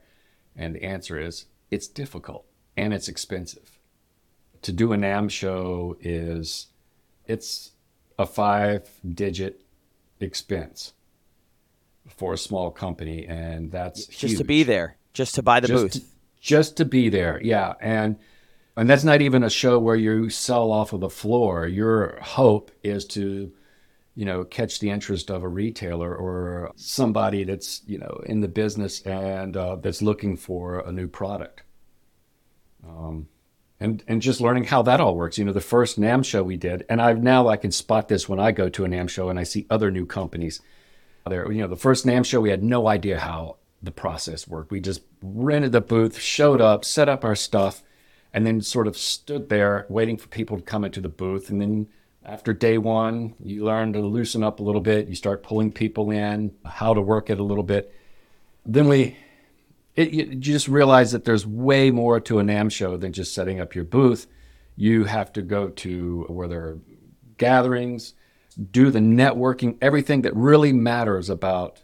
And 0.55 0.75
the 0.75 0.83
answer 0.83 1.19
is, 1.19 1.45
it's 1.69 1.87
difficult 1.87 2.45
and 2.77 2.93
it's 2.93 3.09
expensive. 3.09 3.79
To 4.61 4.71
do 4.71 4.93
a 4.93 4.97
NAMM 4.97 5.29
show 5.29 5.97
is, 5.99 6.67
it's 7.25 7.71
a 8.17 8.25
five-digit 8.25 9.61
expense 10.19 10.93
for 12.07 12.33
a 12.33 12.37
small 12.37 12.71
company, 12.71 13.25
and 13.27 13.71
that's 13.71 14.05
just 14.05 14.21
huge. 14.21 14.37
to 14.37 14.43
be 14.43 14.63
there, 14.63 14.97
just 15.13 15.35
to 15.35 15.43
buy 15.43 15.59
the 15.59 15.67
just 15.67 15.83
booth, 15.83 15.91
to, 15.93 16.01
just 16.39 16.77
to 16.77 16.85
be 16.85 17.09
there. 17.09 17.41
Yeah, 17.43 17.73
and 17.81 18.17
and 18.77 18.89
that's 18.89 19.03
not 19.03 19.21
even 19.21 19.43
a 19.43 19.49
show 19.49 19.79
where 19.79 19.95
you 19.95 20.29
sell 20.29 20.71
off 20.71 20.93
of 20.93 20.99
the 20.99 21.09
floor. 21.09 21.67
Your 21.67 22.19
hope 22.21 22.71
is 22.83 23.05
to, 23.05 23.51
you 24.15 24.25
know, 24.25 24.43
catch 24.43 24.79
the 24.79 24.89
interest 24.89 25.29
of 25.29 25.43
a 25.43 25.47
retailer 25.47 26.15
or 26.15 26.71
somebody 26.75 27.43
that's, 27.43 27.81
you 27.85 27.97
know, 27.97 28.21
in 28.25 28.41
the 28.41 28.47
business 28.47 29.01
and 29.01 29.55
uh, 29.57 29.75
that's 29.75 30.01
looking 30.01 30.37
for 30.37 30.79
a 30.79 30.91
new 30.91 31.07
product. 31.07 31.63
Um, 32.87 33.27
and 33.79 34.03
and 34.07 34.21
just 34.21 34.39
learning 34.39 34.63
how 34.63 34.81
that 34.83 35.01
all 35.01 35.15
works. 35.15 35.37
You 35.37 35.43
know, 35.43 35.51
the 35.51 35.59
first 35.59 35.99
NAMM 35.99 36.23
show 36.23 36.43
we 36.43 36.55
did, 36.55 36.85
and 36.87 37.01
I've 37.01 37.21
now 37.21 37.49
I 37.49 37.57
can 37.57 37.71
spot 37.71 38.07
this 38.07 38.29
when 38.29 38.39
I 38.39 38.51
go 38.51 38.69
to 38.69 38.85
a 38.85 38.87
NAMM 38.87 39.09
show 39.09 39.29
and 39.29 39.37
I 39.37 39.43
see 39.43 39.67
other 39.69 39.91
new 39.91 40.05
companies 40.05 40.61
there. 41.27 41.51
You 41.51 41.61
know, 41.61 41.67
the 41.67 41.75
first 41.75 42.05
NAMM 42.05 42.25
show 42.25 42.39
we 42.39 42.51
had 42.51 42.63
no 42.63 42.87
idea 42.87 43.19
how 43.19 43.57
the 43.83 43.91
process 43.91 44.47
worked. 44.47 44.71
We 44.71 44.79
just 44.79 45.01
rented 45.21 45.73
the 45.73 45.81
booth, 45.81 46.19
showed 46.19 46.61
up, 46.61 46.85
set 46.85 47.09
up 47.09 47.25
our 47.25 47.35
stuff 47.35 47.83
and 48.33 48.45
then 48.45 48.61
sort 48.61 48.87
of 48.87 48.97
stood 48.97 49.47
there 49.49 49.85
waiting 49.87 50.17
for 50.17 50.27
people 50.27 50.57
to 50.57 50.63
come 50.63 50.83
into 50.83 50.99
the 50.99 51.09
booth. 51.09 51.49
And 51.49 51.61
then 51.61 51.87
after 52.25 52.53
day 52.53 52.77
one, 52.77 53.35
you 53.39 53.63
learn 53.63 53.93
to 53.93 53.99
loosen 53.99 54.43
up 54.43 54.59
a 54.59 54.63
little 54.63 54.81
bit. 54.81 55.07
You 55.07 55.15
start 55.15 55.43
pulling 55.43 55.71
people 55.71 56.09
in, 56.09 56.55
how 56.65 56.93
to 56.93 57.01
work 57.01 57.29
it 57.29 57.39
a 57.39 57.43
little 57.43 57.63
bit. 57.63 57.93
Then 58.65 58.87
we, 58.87 59.15
it, 59.95 60.09
you 60.09 60.35
just 60.35 60.67
realize 60.67 61.11
that 61.11 61.23
there's 61.23 61.45
way 61.45 61.91
more 61.91 62.19
to 62.21 62.39
a 62.39 62.43
NAMM 62.43 62.71
show 62.71 62.97
than 62.97 63.13
just 63.13 63.35
setting 63.35 63.59
up 63.59 63.75
your 63.75 63.83
booth. 63.83 64.25
You 64.75 65.03
have 65.03 65.31
to 65.33 65.43
go 65.43 65.69
to 65.69 66.25
where 66.27 66.47
there 66.47 66.61
are 66.61 66.79
gatherings, 67.37 68.15
do 68.71 68.89
the 68.89 68.99
networking, 68.99 69.77
everything 69.79 70.23
that 70.23 70.35
really 70.35 70.73
matters 70.73 71.29
about 71.29 71.83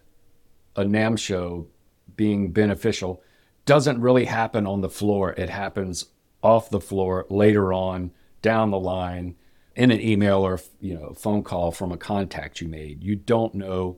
a 0.75 0.83
NAMM 0.83 1.19
show 1.19 1.67
being 2.15 2.51
beneficial 2.51 3.21
doesn't 3.65 4.01
really 4.01 4.25
happen 4.25 4.65
on 4.65 4.81
the 4.81 4.89
floor. 4.89 5.33
It 5.33 5.49
happens 5.49 6.07
off 6.41 6.71
the 6.71 6.81
floor 6.81 7.27
later 7.29 7.71
on 7.71 8.11
down 8.41 8.71
the 8.71 8.79
line 8.79 9.35
in 9.75 9.91
an 9.91 10.01
email 10.01 10.39
or 10.39 10.59
you 10.79 10.93
know 10.93 11.07
a 11.07 11.15
phone 11.15 11.43
call 11.43 11.71
from 11.71 11.91
a 11.91 11.97
contact 11.97 12.61
you 12.61 12.67
made 12.67 13.03
you 13.03 13.15
don't 13.15 13.55
know 13.55 13.97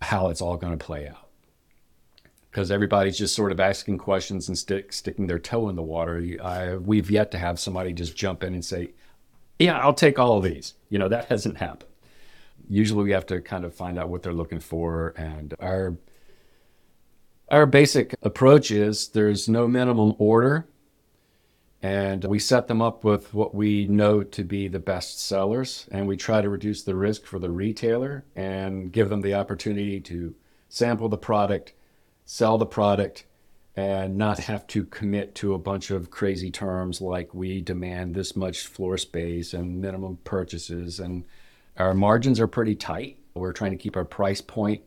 how 0.00 0.28
it's 0.28 0.40
all 0.40 0.56
going 0.56 0.76
to 0.76 0.84
play 0.84 1.08
out. 1.08 1.28
Because 2.50 2.70
everybody's 2.70 3.18
just 3.18 3.34
sort 3.34 3.52
of 3.52 3.60
asking 3.60 3.98
questions 3.98 4.48
and 4.48 4.56
stick, 4.56 4.92
sticking 4.92 5.26
their 5.26 5.38
toe 5.38 5.68
in 5.68 5.76
the 5.76 5.82
water. 5.82 6.24
I, 6.42 6.76
we've 6.76 7.10
yet 7.10 7.30
to 7.32 7.38
have 7.38 7.60
somebody 7.60 7.92
just 7.92 8.16
jump 8.16 8.42
in 8.42 8.54
and 8.54 8.64
say 8.64 8.90
yeah 9.58 9.78
i'll 9.78 9.94
take 9.94 10.18
all 10.18 10.38
of 10.38 10.44
these. 10.44 10.74
You 10.88 10.98
know 10.98 11.08
that 11.08 11.26
hasn't 11.26 11.58
happened. 11.58 11.90
Usually 12.68 13.04
we 13.04 13.12
have 13.12 13.26
to 13.26 13.40
kind 13.40 13.64
of 13.64 13.74
find 13.74 13.98
out 13.98 14.08
what 14.08 14.22
they're 14.22 14.32
looking 14.32 14.60
for 14.60 15.14
and 15.16 15.54
our 15.60 15.96
our 17.50 17.64
basic 17.66 18.14
approach 18.22 18.70
is 18.70 19.08
there's 19.08 19.48
no 19.48 19.66
minimum 19.66 20.14
order 20.18 20.66
and 21.82 22.24
we 22.24 22.38
set 22.38 22.66
them 22.66 22.82
up 22.82 23.04
with 23.04 23.32
what 23.32 23.54
we 23.54 23.86
know 23.86 24.22
to 24.22 24.42
be 24.42 24.66
the 24.66 24.78
best 24.78 25.20
sellers 25.20 25.86
and 25.92 26.08
we 26.08 26.16
try 26.16 26.40
to 26.40 26.48
reduce 26.48 26.82
the 26.82 26.96
risk 26.96 27.24
for 27.24 27.38
the 27.38 27.50
retailer 27.50 28.24
and 28.34 28.90
give 28.90 29.08
them 29.08 29.20
the 29.20 29.34
opportunity 29.34 30.00
to 30.00 30.34
sample 30.68 31.08
the 31.08 31.16
product 31.16 31.72
sell 32.24 32.58
the 32.58 32.66
product 32.66 33.24
and 33.74 34.18
not 34.18 34.38
have 34.40 34.66
to 34.66 34.84
commit 34.84 35.36
to 35.36 35.54
a 35.54 35.58
bunch 35.58 35.90
of 35.92 36.10
crazy 36.10 36.50
terms 36.50 37.00
like 37.00 37.32
we 37.32 37.62
demand 37.62 38.12
this 38.12 38.34
much 38.34 38.66
floor 38.66 38.98
space 38.98 39.54
and 39.54 39.80
minimum 39.80 40.18
purchases. 40.24 40.98
And 40.98 41.24
our 41.76 41.94
margins 41.94 42.40
are 42.40 42.48
pretty 42.48 42.74
tight. 42.74 43.18
We're 43.34 43.52
trying 43.52 43.70
to 43.70 43.76
keep 43.76 43.96
our 43.96 44.04
price 44.04 44.40
point 44.40 44.82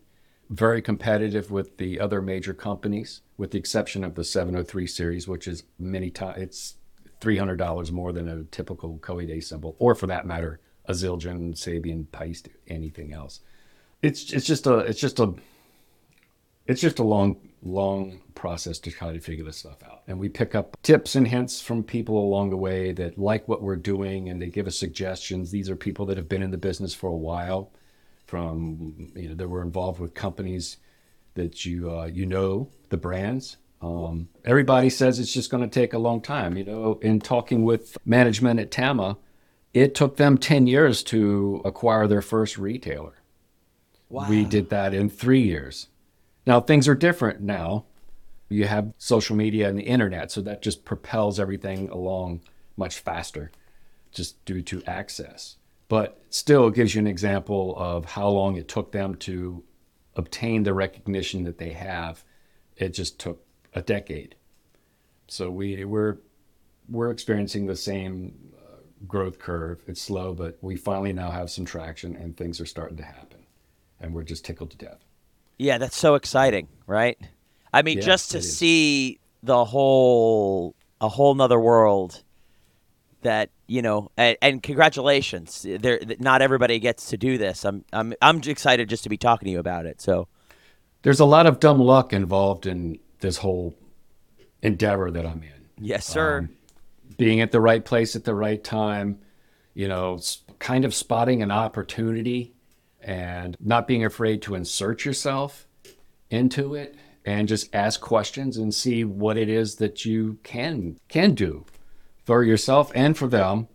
very 0.49 0.82
competitive 0.82 1.49
with 1.49 1.77
the 1.77 2.01
other 2.01 2.21
major 2.21 2.54
companies 2.54 3.21
with 3.38 3.51
the 3.51 3.58
exception 3.58 4.04
of 4.04 4.15
the 4.15 4.23
703 4.25 4.86
series 4.86 5.25
which 5.25 5.47
is 5.47 5.63
many 5.80 6.10
times 6.10 6.38
it's 6.38 6.75
$300 7.21 7.91
more 7.91 8.12
than 8.12 8.27
a 8.27 8.43
typical 8.45 8.97
Koei 8.99 9.27
Day 9.27 9.39
cymbal, 9.39 9.75
or 9.79 9.95
for 9.95 10.07
that 10.07 10.25
matter, 10.25 10.60
a 10.86 10.93
Zildjian, 10.93 11.53
Sabian, 11.53 12.05
Paiste, 12.12 12.49
anything 12.67 13.13
else. 13.13 13.39
It's 14.01 14.34
it's 14.34 14.47
just 14.47 14.65
a 14.65 14.79
it's 14.79 14.99
just 14.99 15.19
a 15.19 15.34
it's 16.65 16.81
just 16.81 16.99
a 16.99 17.03
long 17.03 17.38
long 17.62 18.19
process 18.34 18.79
to 18.79 18.91
try 18.91 19.13
to 19.13 19.19
figure 19.19 19.45
this 19.45 19.57
stuff 19.57 19.84
out. 19.84 20.01
And 20.07 20.17
we 20.17 20.27
pick 20.27 20.55
up 20.55 20.75
tips 20.81 21.15
and 21.15 21.27
hints 21.27 21.62
from 21.62 21.84
people 21.84 22.17
along 22.17 22.49
the 22.49 22.57
way 22.57 22.91
that 22.93 23.19
like 23.19 23.47
what 23.47 23.62
we're 23.62 23.75
doing 23.75 24.29
and 24.29 24.41
they 24.41 24.47
give 24.47 24.65
us 24.65 24.77
suggestions. 24.77 25.51
These 25.51 25.69
are 25.69 25.75
people 25.75 26.07
that 26.07 26.17
have 26.17 26.27
been 26.27 26.41
in 26.41 26.49
the 26.49 26.57
business 26.57 26.95
for 26.95 27.12
a 27.12 27.15
while, 27.15 27.71
from 28.25 29.12
you 29.15 29.29
know 29.29 29.36
that 29.36 29.47
were 29.47 29.62
involved 29.62 29.99
with 29.99 30.15
companies 30.15 30.77
that 31.36 31.65
you 31.65 31.91
uh, 31.91 32.05
you 32.05 32.25
know 32.25 32.69
the 32.89 32.97
brands 32.97 33.57
um, 33.82 34.30
everybody 34.46 34.89
says 34.89 35.20
it's 35.20 35.34
just 35.34 35.50
going 35.50 35.63
to 35.63 35.70
take 35.70 35.94
a 35.94 36.00
long 36.00 36.22
time. 36.22 36.58
You 36.58 36.63
know, 36.65 37.00
in 37.02 37.20
talking 37.20 37.63
with 37.63 37.98
management 38.06 38.60
at 38.60 38.72
Tama, 38.72 39.17
it 39.74 39.96
took 39.96 40.17
them 40.17 40.38
10 40.38 40.67
years 40.67 41.04
to 41.04 41.62
acquire 41.65 42.08
their 42.08 42.22
first 42.22 42.58
retailer. 42.58 43.15
Wow. 44.10 44.30
We 44.30 44.46
did 44.46 44.70
that 44.70 44.94
in 44.94 45.10
three 45.10 45.41
years. 45.41 45.88
Now, 46.46 46.60
things 46.60 46.88
are 46.88 46.96
different 46.96 47.41
now. 47.41 47.86
You 48.50 48.65
have 48.65 48.94
social 48.98 49.36
media 49.36 49.70
and 49.70 49.78
the 49.78 49.84
internet, 49.84 50.32
so 50.32 50.41
that 50.41 50.62
just 50.62 50.84
propels 50.84 51.39
everything 51.39 51.89
along 51.89 52.41
much 52.76 53.00
faster 53.00 53.52
just 54.12 54.44
due 54.44 54.62
to 54.63 54.84
access. 54.86 55.56
But 55.88 56.22
still, 56.30 56.67
it 56.67 56.76
gives 56.76 56.94
you 56.94 57.00
an 57.00 57.08
example 57.08 57.74
of 57.78 58.06
how 58.06 58.28
long 58.28 58.58
it 58.58 58.67
took 58.67 58.91
them 58.91 59.15
to 59.15 59.63
obtain 60.15 60.63
the 60.63 60.74
recognition 60.74 61.46
that 61.46 61.58
they 61.58 61.72
have. 61.72 62.26
It 62.76 62.89
just 62.89 63.20
took 63.20 63.46
a 63.73 63.81
decade. 63.81 64.36
So 65.27 65.49
we 65.49 65.86
we're 65.86 66.17
we're 66.89 67.12
experiencing 67.12 67.65
the 67.65 67.75
same 67.75 68.34
uh, 68.57 68.77
growth 69.07 69.39
curve. 69.39 69.81
It's 69.88 70.01
slow, 70.01 70.34
but 70.34 70.57
we 70.62 70.75
finally 70.75 71.13
now 71.13 71.31
have 71.31 71.49
some 71.49 71.65
traction 71.65 72.15
and 72.15 72.36
things 72.36 72.60
are 72.60 72.65
starting 72.65 72.97
to 72.97 73.03
happen, 73.03 73.45
and 73.99 74.13
we're 74.13 74.23
just 74.23 74.45
tickled 74.45 74.71
to 74.71 74.77
death. 74.77 75.05
Yeah, 75.57 75.77
that's 75.77 75.95
so 75.95 76.15
exciting, 76.15 76.67
right? 76.88 77.17
I 77.73 77.81
mean, 77.81 77.97
yeah, 77.97 78.03
just 78.03 78.31
to 78.31 78.41
see 78.41 79.19
the 79.43 79.63
whole 79.63 80.75
a 80.99 81.07
whole 81.07 81.34
nother 81.34 81.60
world 81.60 82.23
that 83.21 83.49
you 83.67 83.81
know, 83.81 84.12
and, 84.17 84.38
and 84.41 84.63
congratulations. 84.63 85.65
There, 85.65 86.01
not 86.19 86.41
everybody 86.41 86.79
gets 86.79 87.10
to 87.12 87.17
do 87.17 87.38
this. 87.38 87.63
I'm 87.63 87.86
I'm 87.93 88.13
I'm 88.21 88.41
excited 88.45 88.89
just 88.89 89.03
to 89.03 89.10
be 89.10 89.17
talking 89.17 89.45
to 89.45 89.51
you 89.51 89.60
about 89.60 89.86
it. 89.86 90.01
So 90.01 90.27
there's 91.03 91.19
a 91.19 91.25
lot 91.25 91.45
of 91.45 91.60
dumb 91.60 91.79
luck 91.79 92.12
involved 92.12 92.65
in 92.65 92.99
this 93.21 93.38
whole 93.38 93.75
endeavor 94.62 95.12
that 95.12 95.25
I'm 95.25 95.43
in. 95.43 95.67
Yes, 95.79 96.05
sir. 96.05 96.39
Um, 96.39 96.49
being 97.17 97.41
at 97.41 97.51
the 97.51 97.62
right 97.62 97.84
place 97.84 98.15
at 98.15 98.23
the 98.23 98.36
right 98.36 98.63
time, 98.63 99.19
you 99.73 99.88
know, 99.88 100.19
kind 100.60 100.86
of 100.86 100.93
spotting 100.93 101.41
an 101.41 101.51
opportunity 101.51 102.53
and 103.01 103.57
not 103.60 103.88
being 103.88 104.05
afraid 104.05 104.41
to 104.43 104.55
insert 104.55 105.05
yourself 105.05 105.67
into 106.29 106.75
it 106.75 106.95
and 107.25 107.47
just 107.47 107.73
ask 107.73 108.01
questions 108.01 108.57
and 108.57 108.73
see 108.73 109.03
what 109.03 109.38
it 109.38 109.49
is 109.49 109.75
that 109.75 110.05
you 110.05 110.39
can 110.43 110.97
can 111.07 111.34
do 111.34 111.65
for 112.25 112.43
yourself 112.43 112.91
and 112.95 113.17
for 113.17 113.27
them 113.27 113.67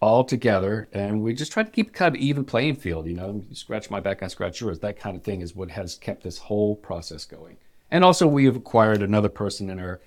all 0.00 0.24
together 0.24 0.88
and 0.92 1.22
we 1.22 1.32
just 1.32 1.52
try 1.52 1.62
to 1.62 1.70
keep 1.70 1.92
kind 1.92 2.14
of 2.14 2.20
even 2.20 2.44
playing 2.44 2.74
field 2.74 3.06
you 3.06 3.14
know 3.14 3.44
you 3.48 3.54
scratch 3.54 3.90
my 3.90 4.00
back 4.00 4.22
i 4.22 4.26
scratch 4.26 4.60
yours 4.60 4.80
that 4.80 4.98
kind 4.98 5.16
of 5.16 5.22
thing 5.22 5.40
is 5.40 5.54
what 5.54 5.70
has 5.70 5.94
kept 5.96 6.24
this 6.24 6.38
whole 6.38 6.74
process 6.74 7.24
going 7.24 7.56
and 7.92 8.02
also 8.02 8.26
we 8.26 8.46
have 8.46 8.56
acquired 8.56 9.02
another 9.02 9.28
person 9.28 9.70
in 9.70 9.78
our 9.78 10.00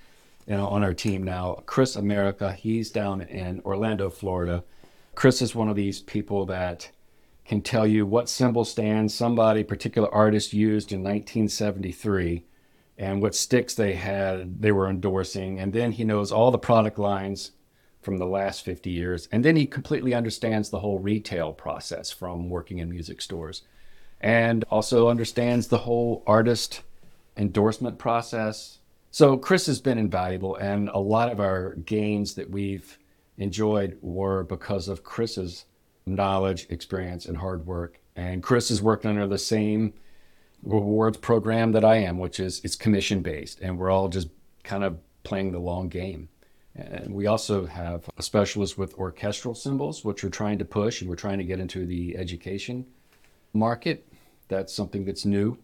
you 0.47 0.57
know 0.57 0.67
on 0.67 0.83
our 0.83 0.93
team 0.93 1.23
now 1.23 1.63
chris 1.65 1.95
america. 1.95 2.51
He's 2.51 2.91
down 2.91 3.21
in 3.21 3.61
orlando 3.63 4.09
florida. 4.09 4.65
Chris 5.13 5.41
is 5.41 5.55
one 5.55 5.69
of 5.69 5.77
these 5.77 6.01
people 6.01 6.45
that 6.47 6.91
can 7.45 7.61
tell 7.61 7.87
you 7.87 8.05
what 8.05 8.27
cymbal 8.27 8.65
stand 8.65 9.11
somebody 9.11 9.63
particular 9.63 10.13
artist 10.13 10.51
used 10.51 10.91
in 10.91 10.99
1973 10.99 12.43
and 12.97 13.21
what 13.21 13.35
sticks 13.35 13.75
they 13.75 13.93
had 13.93 14.61
they 14.61 14.71
were 14.71 14.89
endorsing. 14.89 15.59
And 15.59 15.71
then 15.71 15.91
he 15.91 16.03
knows 16.03 16.31
all 16.31 16.51
the 16.51 16.57
product 16.57 16.97
lines 16.97 17.51
from 18.01 18.17
the 18.17 18.25
last 18.25 18.63
50 18.63 18.89
years. 18.89 19.27
And 19.31 19.43
then 19.43 19.55
he 19.55 19.65
completely 19.65 20.13
understands 20.13 20.69
the 20.69 20.79
whole 20.79 20.99
retail 20.99 21.53
process 21.53 22.11
from 22.11 22.49
working 22.49 22.79
in 22.79 22.89
music 22.89 23.21
stores 23.21 23.63
and 24.21 24.63
also 24.71 25.09
understands 25.09 25.67
the 25.67 25.79
whole 25.79 26.23
artist 26.25 26.81
endorsement 27.37 27.97
process 27.97 28.79
so 29.11 29.37
chris 29.37 29.65
has 29.65 29.81
been 29.81 29.97
invaluable 29.97 30.55
and 30.55 30.89
a 30.89 30.99
lot 30.99 31.31
of 31.31 31.39
our 31.39 31.75
gains 31.85 32.35
that 32.35 32.49
we've 32.49 32.97
enjoyed 33.37 33.97
were 34.01 34.43
because 34.43 34.87
of 34.87 35.03
chris's 35.03 35.65
knowledge 36.05 36.67
experience 36.69 37.25
and 37.25 37.37
hard 37.37 37.65
work 37.65 37.99
and 38.15 38.41
chris 38.41 38.71
is 38.71 38.81
working 38.81 39.09
under 39.09 39.27
the 39.27 39.37
same 39.37 39.93
rewards 40.65 41.17
program 41.17 41.71
that 41.73 41.85
I 41.85 41.97
am, 41.97 42.17
which 42.17 42.39
is 42.39 42.61
it's 42.63 42.75
commission 42.75 43.21
based, 43.21 43.61
and 43.61 43.77
we're 43.77 43.91
all 43.91 44.09
just 44.09 44.29
kind 44.63 44.83
of 44.83 44.97
playing 45.23 45.51
the 45.51 45.59
long 45.59 45.87
game. 45.89 46.27
And 46.75 47.13
we 47.13 47.27
also 47.27 47.65
have 47.65 48.09
a 48.17 48.21
specialist 48.21 48.77
with 48.77 48.95
orchestral 48.95 49.55
cymbals, 49.55 50.03
which 50.03 50.23
we're 50.23 50.29
trying 50.29 50.57
to 50.57 50.65
push, 50.65 50.99
and 51.01 51.09
we're 51.09 51.15
trying 51.15 51.37
to 51.37 51.45
get 51.45 51.59
into 51.59 51.85
the 51.85 52.17
education 52.17 52.85
market. 53.53 54.05
That's 54.49 54.73
something 54.73 55.05
that's 55.05 55.25
new 55.25 55.57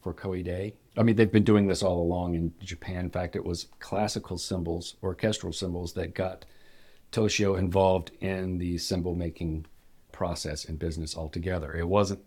for 0.00 0.14
Koide. 0.14 0.72
I 0.96 1.02
mean, 1.02 1.16
they've 1.16 1.30
been 1.30 1.44
doing 1.44 1.66
this 1.66 1.82
all 1.82 2.02
along 2.02 2.34
in 2.34 2.52
Japan. 2.60 3.06
In 3.06 3.10
fact, 3.10 3.36
it 3.36 3.44
was 3.44 3.68
classical 3.78 4.38
cymbals, 4.38 4.96
orchestral 5.02 5.52
cymbals, 5.52 5.92
that 5.94 6.14
got 6.14 6.44
Toshio 7.12 7.58
involved 7.58 8.12
in 8.20 8.58
the 8.58 8.78
cymbal 8.78 9.14
making 9.14 9.66
process 10.12 10.64
and 10.64 10.78
business 10.78 11.16
altogether. 11.16 11.74
It 11.74 11.88
wasn't 11.88 12.20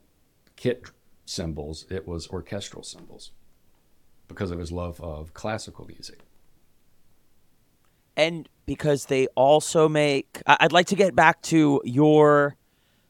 kit 0.56 0.86
cymbals, 1.26 1.86
it 1.90 2.08
was 2.08 2.28
orchestral 2.30 2.84
cymbals 2.84 3.32
because 4.28 4.52
of 4.52 4.60
his 4.60 4.72
love 4.72 5.00
of 5.02 5.34
classical 5.34 5.86
music. 5.86 6.20
And 8.16 8.48
because 8.66 9.06
they 9.06 9.28
also 9.36 9.90
make, 9.90 10.42
I'd 10.46 10.72
like 10.72 10.88
to 10.88 10.96
get 10.96 11.16
back 11.16 11.42
to 11.44 11.82
your 11.84 12.56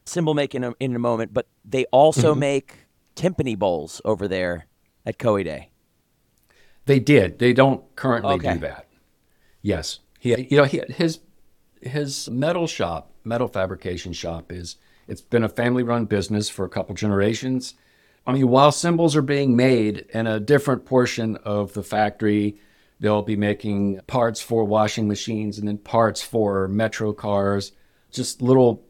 cymbal 0.06 0.34
making 0.34 0.63
in 0.63 0.71
a, 0.71 0.76
in 0.80 0.95
a 0.95 0.99
moment, 0.99 1.34
but 1.34 1.47
they 1.65 1.86
also 1.86 2.32
mm-hmm. 2.32 2.39
make 2.39 2.83
timpani 3.15 3.58
bowls 3.58 4.02
over 4.06 4.28
there 4.28 4.67
at 5.06 5.17
Koide. 5.17 5.67
They 6.86 6.99
did. 6.99 7.39
They 7.39 7.54
don't 7.54 7.84
currently 7.95 8.36
okay. 8.36 8.54
do 8.54 8.60
that. 8.60 8.88
Yes, 9.62 9.99
he, 10.19 10.47
you 10.49 10.58
know, 10.58 10.65
he, 10.65 10.82
his 10.89 11.19
his 11.82 12.30
metal 12.30 12.67
shop, 12.67 13.12
metal 13.23 13.47
fabrication 13.47 14.13
shop, 14.13 14.52
is 14.52 14.78
it's 15.08 15.21
been 15.21 15.43
a 15.43 15.49
family 15.49 15.84
run 15.84 16.06
business 16.06 16.49
for 16.49 16.65
a 16.65 16.69
couple 16.69 16.95
generations. 16.95 17.76
I 18.26 18.34
mean, 18.34 18.47
while 18.47 18.71
cymbals 18.71 19.15
are 19.15 19.21
being 19.21 19.56
made 19.56 20.06
in 20.13 20.28
a 20.28 20.39
different 20.39 20.86
portion 20.86 21.36
of 21.38 21.73
the 21.73 21.84
factory, 21.84 22.58
they'll 22.99 23.21
be 23.21 23.36
making 23.36 23.99
parts 24.08 24.41
for 24.41 24.63
washing 24.63 25.08
machines 25.08 25.60
and 25.60 25.67
then 25.67 25.78
parts 25.78 26.21
for 26.21 26.69
metro 26.69 27.12
cars, 27.12 27.73
just 28.12 28.41
little 28.41 28.86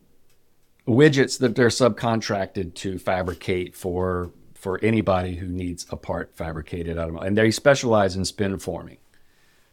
widgets 0.87 1.39
that 1.39 1.55
they're 1.55 1.67
subcontracted 1.67 2.73
to 2.73 2.97
fabricate 2.97 3.75
for 3.75 4.31
for 4.53 4.79
anybody 4.83 5.35
who 5.35 5.47
needs 5.47 5.85
a 5.89 5.95
part 5.95 6.35
fabricated 6.35 6.97
out 6.97 7.09
of 7.09 7.15
and 7.15 7.37
they 7.37 7.51
specialize 7.51 8.15
in 8.15 8.25
spin 8.25 8.57
forming 8.57 8.97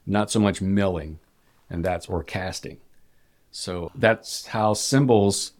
not 0.06 0.30
so 0.30 0.40
much 0.40 0.60
milling 0.60 1.18
and 1.68 1.84
that's 1.84 2.06
or 2.06 2.22
casting 2.22 2.78
so 3.50 3.90
that's 3.94 4.46
how 4.46 4.74
cymbals 4.74 5.52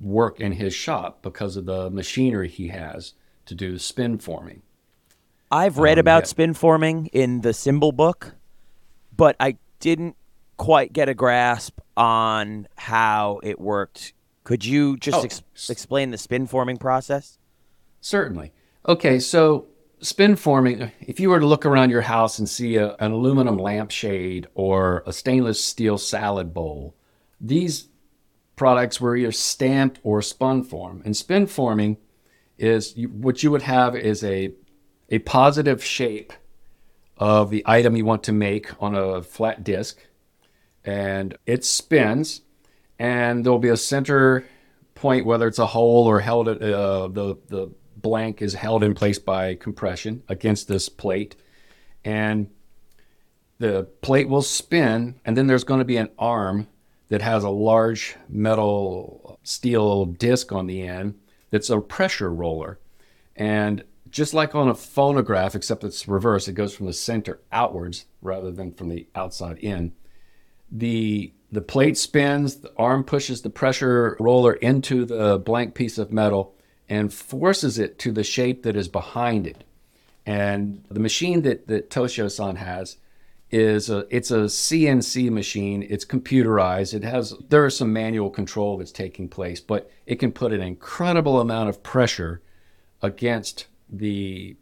work 0.00 0.40
in 0.40 0.52
his 0.52 0.74
shop 0.74 1.22
because 1.22 1.56
of 1.56 1.66
the 1.66 1.90
machinery 1.90 2.48
he 2.48 2.68
has 2.68 3.14
to 3.46 3.54
do 3.54 3.78
spin 3.78 4.18
forming. 4.18 4.62
I've 5.50 5.78
read 5.78 5.98
um, 5.98 6.00
about 6.00 6.22
yeah. 6.22 6.28
spin 6.28 6.54
forming 6.54 7.06
in 7.06 7.42
the 7.42 7.52
cymbal 7.52 7.92
book, 7.92 8.34
but 9.16 9.36
I 9.38 9.58
didn't 9.80 10.16
quite 10.56 10.92
get 10.92 11.08
a 11.08 11.14
grasp 11.14 11.80
on 11.96 12.68
how 12.76 13.40
it 13.42 13.60
worked. 13.60 14.14
Could 14.44 14.64
you 14.64 14.96
just 14.96 15.18
oh, 15.18 15.22
ex- 15.22 15.70
explain 15.70 16.10
the 16.10 16.18
spin 16.18 16.46
forming 16.46 16.76
process? 16.76 17.38
Certainly. 18.00 18.52
Okay, 18.86 19.20
so 19.20 19.66
spin 20.00 20.34
forming, 20.36 20.90
if 21.00 21.20
you 21.20 21.30
were 21.30 21.40
to 21.40 21.46
look 21.46 21.64
around 21.64 21.90
your 21.90 22.02
house 22.02 22.38
and 22.38 22.48
see 22.48 22.76
a, 22.76 22.94
an 22.96 23.12
aluminum 23.12 23.56
lampshade 23.56 24.48
or 24.54 25.04
a 25.06 25.12
stainless 25.12 25.62
steel 25.62 25.98
salad 25.98 26.52
bowl, 26.52 26.96
these 27.40 27.88
products 28.56 29.00
were 29.00 29.16
either 29.16 29.32
stamped 29.32 30.00
or 30.02 30.20
spun 30.20 30.62
form. 30.64 31.02
And 31.04 31.16
spin 31.16 31.46
forming 31.46 31.96
is 32.58 32.96
you, 32.96 33.08
what 33.08 33.42
you 33.42 33.50
would 33.50 33.62
have 33.62 33.94
is 33.96 34.22
a 34.24 34.52
a 35.08 35.18
positive 35.20 35.84
shape 35.84 36.32
of 37.18 37.50
the 37.50 37.62
item 37.66 37.94
you 37.94 38.04
want 38.04 38.22
to 38.24 38.32
make 38.32 38.70
on 38.82 38.94
a 38.94 39.22
flat 39.22 39.62
disk, 39.62 39.98
and 40.84 41.36
it 41.44 41.64
spins, 41.64 42.40
and 43.02 43.44
there'll 43.44 43.58
be 43.58 43.68
a 43.68 43.76
center 43.76 44.46
point, 44.94 45.26
whether 45.26 45.48
it's 45.48 45.58
a 45.58 45.66
hole 45.66 46.06
or 46.06 46.20
held 46.20 46.46
uh, 46.46 47.08
the 47.08 47.36
the 47.48 47.68
blank 47.96 48.40
is 48.40 48.54
held 48.54 48.84
in 48.84 48.94
place 48.94 49.18
by 49.18 49.56
compression 49.56 50.22
against 50.28 50.68
this 50.68 50.88
plate, 50.88 51.34
and 52.04 52.48
the 53.58 53.88
plate 54.02 54.28
will 54.28 54.42
spin, 54.42 55.16
and 55.24 55.36
then 55.36 55.48
there's 55.48 55.64
going 55.64 55.80
to 55.80 55.84
be 55.84 55.96
an 55.96 56.10
arm 56.16 56.68
that 57.08 57.22
has 57.22 57.42
a 57.42 57.50
large 57.50 58.14
metal 58.28 59.40
steel 59.42 60.04
disc 60.04 60.52
on 60.52 60.68
the 60.68 60.82
end 60.82 61.18
that's 61.50 61.70
a 61.70 61.80
pressure 61.80 62.32
roller. 62.32 62.78
And 63.34 63.82
just 64.10 64.32
like 64.32 64.54
on 64.54 64.68
a 64.68 64.74
phonograph, 64.76 65.56
except 65.56 65.82
it's 65.82 66.06
reverse, 66.06 66.46
it 66.46 66.52
goes 66.52 66.72
from 66.72 66.86
the 66.86 66.92
center 66.92 67.40
outwards 67.50 68.06
rather 68.20 68.52
than 68.52 68.72
from 68.72 68.90
the 68.90 69.08
outside 69.16 69.58
in. 69.58 69.92
The 70.70 71.32
the 71.52 71.60
plate 71.60 71.98
spins, 71.98 72.56
the 72.56 72.72
arm 72.78 73.04
pushes 73.04 73.42
the 73.42 73.50
pressure 73.50 74.16
roller 74.18 74.54
into 74.54 75.04
the 75.04 75.38
blank 75.38 75.74
piece 75.74 75.98
of 75.98 76.10
metal 76.10 76.54
and 76.88 77.12
forces 77.12 77.78
it 77.78 77.98
to 78.00 78.10
the 78.10 78.24
shape 78.24 78.62
that 78.62 78.74
is 78.74 78.88
behind 78.88 79.46
it. 79.46 79.62
And 80.24 80.84
the 80.90 81.00
machine 81.00 81.42
that, 81.42 81.66
that 81.68 81.90
Toshio-san 81.90 82.56
has 82.56 82.96
is 83.50 83.90
a, 83.90 84.06
it's 84.08 84.30
a 84.30 84.44
CNC 84.44 85.30
machine. 85.30 85.86
It's 85.88 86.06
computerized. 86.06 86.94
It 86.94 87.04
has 87.04 87.34
there 87.50 87.66
is 87.66 87.76
some 87.76 87.92
manual 87.92 88.30
control 88.30 88.78
that's 88.78 88.92
taking 88.92 89.28
place, 89.28 89.60
but 89.60 89.90
it 90.06 90.16
can 90.16 90.32
put 90.32 90.52
an 90.52 90.62
incredible 90.62 91.38
amount 91.38 91.68
of 91.68 91.82
pressure 91.82 92.40
against 93.02 93.66
the 93.90 94.56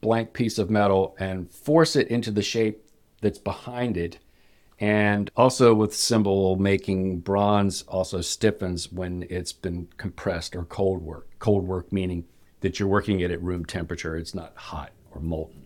blank 0.00 0.32
piece 0.32 0.58
of 0.58 0.70
metal 0.70 1.14
and 1.20 1.48
force 1.50 1.94
it 1.94 2.08
into 2.08 2.32
the 2.32 2.42
shape 2.42 2.84
that's 3.20 3.38
behind 3.38 3.96
it. 3.96 4.18
And 4.82 5.30
also 5.36 5.74
with 5.74 5.94
cymbal 5.94 6.56
making, 6.56 7.20
bronze 7.20 7.82
also 7.82 8.20
stiffens 8.20 8.90
when 8.90 9.24
it's 9.30 9.52
been 9.52 9.86
compressed 9.96 10.56
or 10.56 10.64
cold 10.64 11.02
work. 11.02 11.28
Cold 11.38 11.68
work 11.68 11.92
meaning 11.92 12.24
that 12.62 12.80
you're 12.80 12.88
working 12.88 13.20
it 13.20 13.30
at 13.30 13.40
room 13.40 13.64
temperature. 13.64 14.16
It's 14.16 14.34
not 14.34 14.56
hot 14.56 14.90
or 15.12 15.20
molten. 15.20 15.62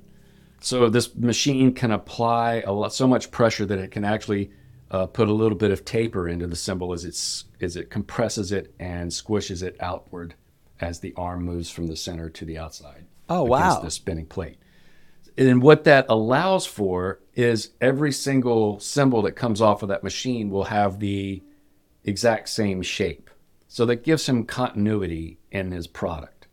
So 0.61 0.90
this 0.90 1.16
machine 1.16 1.72
can 1.72 1.92
apply 1.92 2.61
a 2.66 2.72
lot, 2.72 2.92
so 2.92 3.07
much 3.07 3.31
pressure 3.31 3.64
that 3.64 3.79
it 3.79 3.90
can 3.90 4.05
actually 4.05 4.50
uh, 4.90 5.07
put 5.07 5.29
a 5.29 5.33
little 5.33 5.57
bit 5.57 5.70
of 5.70 5.87
taper 5.87 6.29
into 6.29 6.46
the 6.46 6.57
cymbal 6.57 6.92
as 6.92 7.07
it's 7.07 7.44
as 7.62 7.74
it 7.74 7.88
compresses 7.88 8.52
it 8.52 8.74
and 8.79 9.11
squishes 9.11 9.62
it 9.62 9.76
outward 9.81 10.35
as 10.79 11.00
the 11.00 11.14
arm 11.16 11.42
moves 11.42 11.70
from 11.70 11.87
the 11.87 11.96
center 11.96 12.29
to 12.29 12.44
the 12.44 12.59
outside. 12.59 13.07
Oh 13.31 13.44
wow! 13.44 13.81
The 13.81 13.90
spinning 13.90 14.26
plate. 14.26 14.59
And 15.38 15.62
what 15.62 15.85
that 15.85 16.07
allows 16.09 16.66
for 16.66 17.20
is 17.35 17.70
every 17.81 18.12
single 18.12 18.81
cymbal 18.81 19.22
that 19.22 19.33
comes 19.33 19.61
off 19.61 19.83
of 19.83 19.88
that 19.90 20.03
machine 20.03 20.51
will 20.51 20.64
have 20.64 20.99
the 20.99 21.42
exact 22.05 22.49
same 22.49 22.83
shape. 22.83 23.31
So 23.68 23.85
that 23.87 24.05
gives 24.05 24.29
him 24.29 24.44
continuity 24.44 25.38
in 25.51 25.72
his 25.72 25.87
product. 25.87 26.46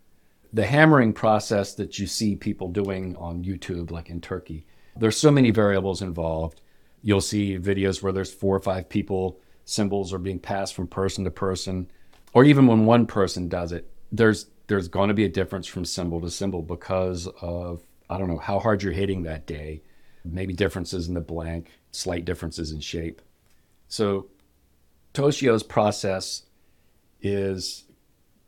The 0.51 0.65
hammering 0.65 1.13
process 1.13 1.73
that 1.75 1.97
you 1.97 2.07
see 2.07 2.35
people 2.35 2.67
doing 2.67 3.15
on 3.15 3.43
YouTube, 3.43 3.91
like 3.91 4.09
in 4.09 4.19
Turkey, 4.19 4.65
there's 4.97 5.17
so 5.17 5.31
many 5.31 5.51
variables 5.51 6.01
involved. 6.01 6.61
You'll 7.01 7.21
see 7.21 7.57
videos 7.57 8.01
where 8.01 8.13
there's 8.13 8.33
four 8.33 8.55
or 8.55 8.59
five 8.59 8.89
people, 8.89 9.39
cymbals 9.65 10.13
are 10.13 10.19
being 10.19 10.39
passed 10.39 10.75
from 10.75 10.87
person 10.87 11.23
to 11.23 11.31
person, 11.31 11.89
or 12.33 12.43
even 12.43 12.67
when 12.67 12.85
one 12.85 13.05
person 13.05 13.47
does 13.47 13.71
it, 13.71 13.89
there's 14.11 14.47
there's 14.67 14.87
going 14.87 15.09
to 15.09 15.13
be 15.13 15.25
a 15.25 15.29
difference 15.29 15.67
from 15.67 15.85
cymbal 15.85 16.21
to 16.21 16.29
cymbal 16.29 16.61
because 16.61 17.27
of 17.41 17.83
I 18.09 18.17
don't 18.17 18.27
know 18.27 18.37
how 18.37 18.59
hard 18.59 18.83
you're 18.83 18.93
hitting 18.93 19.23
that 19.23 19.45
day, 19.45 19.81
maybe 20.23 20.53
differences 20.53 21.07
in 21.07 21.13
the 21.13 21.21
blank, 21.21 21.71
slight 21.91 22.25
differences 22.25 22.71
in 22.71 22.79
shape. 22.79 23.21
So 23.87 24.27
Toshio's 25.13 25.63
process 25.63 26.43
is 27.21 27.85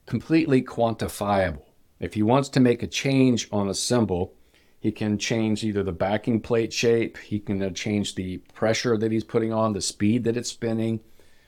completely 0.06 0.62
quantifiable. 0.62 1.62
If 2.00 2.14
he 2.14 2.24
wants 2.24 2.50
to 2.50 2.60
make 2.60 2.84
a 2.84 2.88
change 2.88 3.48
on 3.52 3.70
a 3.70 3.74
cymbal, 3.74 4.34
he 4.80 4.92
can 4.92 5.18
change 5.18 5.64
either 5.64 5.82
the 5.82 5.92
backing 5.92 6.42
plate 6.42 6.72
shape, 6.72 7.18
he 7.18 7.40
can 7.40 7.62
uh, 7.62 7.72
change 7.72 8.16
the 8.16 8.38
pressure 8.54 8.98
that 8.98 9.12
he's 9.12 9.24
putting 9.24 9.52
on, 9.52 9.74
the 9.74 9.82
speed 9.82 10.24
that 10.26 10.38
it's 10.38 10.52
spinning. 10.52 11.00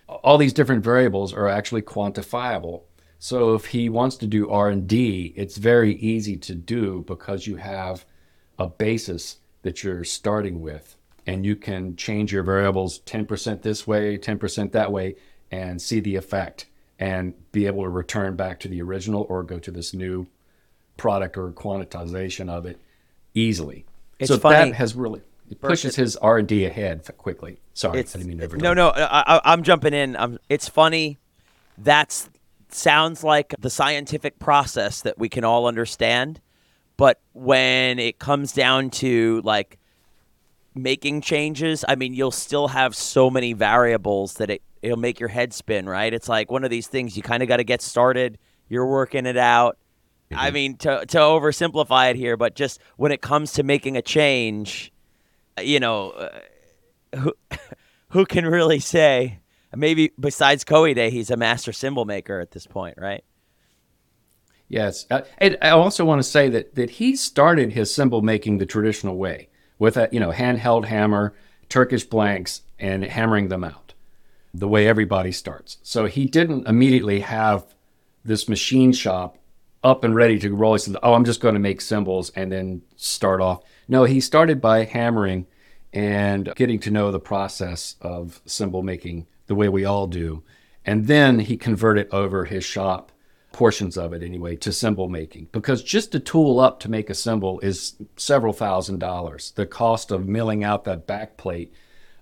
All 0.07 0.37
these 0.37 0.53
different 0.53 0.83
variables 0.83 1.33
are 1.33 1.47
actually 1.47 1.83
quantifiable. 1.83 2.83
So 3.19 3.55
if 3.55 3.65
he 3.65 3.89
wants 3.89 4.15
to 4.17 4.27
do 4.27 4.49
R&D, 4.49 5.33
it's 5.35 5.57
very 5.57 5.95
easy 5.95 6.37
to 6.37 6.55
do 6.55 7.03
because 7.07 7.47
you 7.47 7.55
have 7.55 8.05
a 8.59 8.67
basis 8.67 9.37
that 9.63 9.83
you're 9.83 10.03
starting 10.03 10.61
with 10.61 10.95
and 11.25 11.45
you 11.45 11.55
can 11.55 11.95
change 11.95 12.31
your 12.31 12.43
variables 12.43 12.99
10% 12.99 13.61
this 13.61 13.87
way, 13.87 14.17
10% 14.17 14.71
that 14.71 14.91
way 14.91 15.15
and 15.51 15.81
see 15.81 15.99
the 15.99 16.15
effect 16.15 16.67
and 16.99 17.33
be 17.51 17.65
able 17.65 17.83
to 17.83 17.89
return 17.89 18.35
back 18.35 18.59
to 18.59 18.67
the 18.67 18.81
original 18.81 19.25
or 19.29 19.43
go 19.43 19.59
to 19.59 19.71
this 19.71 19.93
new 19.93 20.27
product 20.95 21.37
or 21.37 21.51
quantization 21.51 22.49
of 22.49 22.65
it 22.65 22.79
easily. 23.33 23.85
It's 24.19 24.29
so 24.29 24.39
funny. 24.39 24.71
that 24.71 24.77
has 24.77 24.95
really 24.95 25.21
it 25.49 25.61
pushes 25.61 25.95
his 25.95 26.17
R&D 26.17 26.65
ahead 26.65 27.07
quickly. 27.17 27.59
Sorry, 27.73 27.99
It's, 27.99 28.15
I 28.15 28.19
didn't 28.19 28.37
mean 28.37 28.49
to 28.49 28.57
no, 28.57 28.73
no. 28.73 28.89
I, 28.95 29.39
I'm 29.45 29.63
jumping 29.63 29.93
in. 29.93 30.15
Um 30.15 30.39
it's 30.49 30.67
funny. 30.67 31.17
That's 31.77 32.29
sounds 32.69 33.23
like 33.23 33.55
the 33.59 33.69
scientific 33.69 34.39
process 34.39 35.01
that 35.01 35.17
we 35.17 35.29
can 35.29 35.43
all 35.43 35.67
understand, 35.67 36.41
but 36.97 37.19
when 37.33 37.99
it 37.99 38.19
comes 38.19 38.53
down 38.53 38.89
to 38.89 39.41
like 39.43 39.77
making 40.75 41.21
changes, 41.21 41.83
I 41.87 41.95
mean, 41.95 42.13
you'll 42.13 42.31
still 42.31 42.69
have 42.69 42.95
so 42.95 43.29
many 43.29 43.53
variables 43.53 44.35
that 44.35 44.49
it 44.49 44.61
it'll 44.81 44.97
make 44.97 45.19
your 45.19 45.29
head 45.29 45.53
spin. 45.53 45.87
Right? 45.87 46.13
It's 46.13 46.29
like 46.29 46.51
one 46.51 46.63
of 46.63 46.69
these 46.69 46.87
things 46.87 47.15
you 47.15 47.23
kind 47.23 47.43
of 47.43 47.49
got 47.49 47.57
to 47.57 47.63
get 47.63 47.81
started. 47.81 48.37
You're 48.69 48.87
working 48.87 49.25
it 49.25 49.37
out. 49.37 49.77
I 50.35 50.51
mean, 50.51 50.75
to 50.77 51.05
to 51.05 51.17
oversimplify 51.17 52.11
it 52.11 52.15
here, 52.17 52.35
but 52.35 52.55
just 52.55 52.81
when 52.97 53.11
it 53.11 53.21
comes 53.21 53.53
to 53.53 53.63
making 53.63 53.95
a 53.95 54.01
change, 54.01 54.91
you 55.61 55.79
know, 55.79 56.11
uh, 56.11 56.39
who 57.17 57.33
who 58.09 58.25
can 58.25 58.45
really 58.45 58.79
say? 58.79 59.39
Maybe 59.75 60.11
besides 60.19 60.63
Koide, 60.63 61.09
he's 61.09 61.29
a 61.29 61.37
master 61.37 61.73
cymbal 61.73 62.05
maker 62.05 62.39
at 62.39 62.51
this 62.51 62.65
point, 62.65 62.95
right? 62.97 63.23
Yes, 64.69 65.05
uh, 65.09 65.21
and 65.37 65.57
I 65.61 65.69
also 65.69 66.03
want 66.03 66.19
to 66.19 66.23
say 66.23 66.49
that 66.49 66.75
that 66.75 66.91
he 66.91 67.15
started 67.15 67.73
his 67.73 67.93
cymbal 67.93 68.21
making 68.21 68.57
the 68.57 68.65
traditional 68.65 69.15
way 69.15 69.49
with 69.79 69.97
a 69.97 70.09
you 70.11 70.19
know 70.19 70.31
handheld 70.31 70.85
hammer, 70.85 71.33
Turkish 71.69 72.03
blanks, 72.03 72.61
and 72.77 73.03
hammering 73.03 73.47
them 73.47 73.63
out, 73.63 73.93
the 74.53 74.67
way 74.67 74.87
everybody 74.87 75.31
starts. 75.31 75.77
So 75.83 76.05
he 76.05 76.25
didn't 76.25 76.67
immediately 76.67 77.21
have 77.21 77.73
this 78.25 78.49
machine 78.49 78.91
shop 78.91 79.37
up 79.83 80.03
and 80.03 80.15
ready 80.15 80.37
to 80.39 80.53
roll. 80.53 80.73
He 80.73 80.79
said, 80.79 80.97
"Oh, 81.01 81.13
I'm 81.13 81.25
just 81.25 81.39
going 81.39 81.53
to 81.53 81.59
make 81.59 81.79
cymbals 81.79 82.29
and 82.31 82.51
then 82.51 82.81
start 82.97 83.39
off." 83.39 83.63
No, 83.87 84.03
he 84.03 84.19
started 84.19 84.59
by 84.59 84.83
hammering 84.83 85.47
and 85.93 86.53
getting 86.55 86.79
to 86.79 86.91
know 86.91 87.11
the 87.11 87.19
process 87.21 87.95
of 88.01 88.41
cymbal 88.45 88.83
making 88.83 89.27
the 89.47 89.55
way 89.55 89.69
we 89.69 89.85
all 89.85 90.07
do, 90.07 90.43
and 90.85 91.07
then 91.07 91.39
he 91.39 91.57
converted 91.57 92.07
over 92.11 92.45
his 92.45 92.63
shop 92.63 93.11
portions 93.57 93.97
of 93.97 94.13
it 94.13 94.21
anyway 94.21 94.55
to 94.55 94.71
cymbal 94.71 95.09
making 95.09 95.47
because 95.51 95.81
just 95.81 96.11
to 96.11 96.19
tool 96.19 96.59
up 96.59 96.79
to 96.79 96.91
make 96.91 97.09
a 97.09 97.15
cymbal 97.15 97.59
is 97.61 97.95
several 98.15 98.53
thousand 98.53 98.99
dollars. 98.99 99.51
The 99.55 99.65
cost 99.65 100.11
of 100.11 100.27
milling 100.27 100.63
out 100.63 100.83
that 100.83 101.07
back 101.07 101.37
plate 101.37 101.73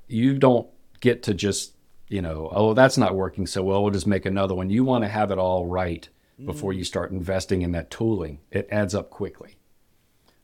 you 0.07 0.37
don't 0.37 0.67
get 1.01 1.23
to 1.23 1.33
just 1.33 1.73
you 2.07 2.21
know 2.21 2.49
oh 2.53 2.73
that's 2.73 2.97
not 2.97 3.15
working 3.15 3.47
so 3.47 3.63
well 3.63 3.83
we'll 3.83 3.91
just 3.91 4.07
make 4.07 4.25
another 4.25 4.55
one. 4.55 4.69
You 4.69 4.85
want 4.85 5.03
to 5.03 5.09
have 5.09 5.29
it 5.31 5.37
all 5.37 5.65
right 5.65 6.07
before 6.45 6.71
mm. 6.71 6.77
you 6.77 6.83
start 6.83 7.11
investing 7.11 7.61
in 7.61 7.71
that 7.71 7.91
tooling. 7.91 8.39
It 8.51 8.67
adds 8.71 8.95
up 8.95 9.09
quickly. 9.09 9.57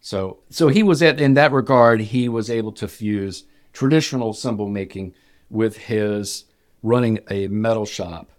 So 0.01 0.39
so 0.49 0.67
he 0.67 0.83
was 0.83 1.01
at 1.01 1.21
in 1.21 1.35
that 1.35 1.51
regard 1.51 2.01
he 2.01 2.27
was 2.27 2.49
able 2.49 2.71
to 2.73 2.87
fuse 2.87 3.45
traditional 3.71 4.33
cymbal 4.33 4.67
making 4.67 5.13
with 5.49 5.77
his 5.77 6.45
running 6.83 7.19
a 7.29 7.47
metal 7.47 7.85
shop 7.85 8.29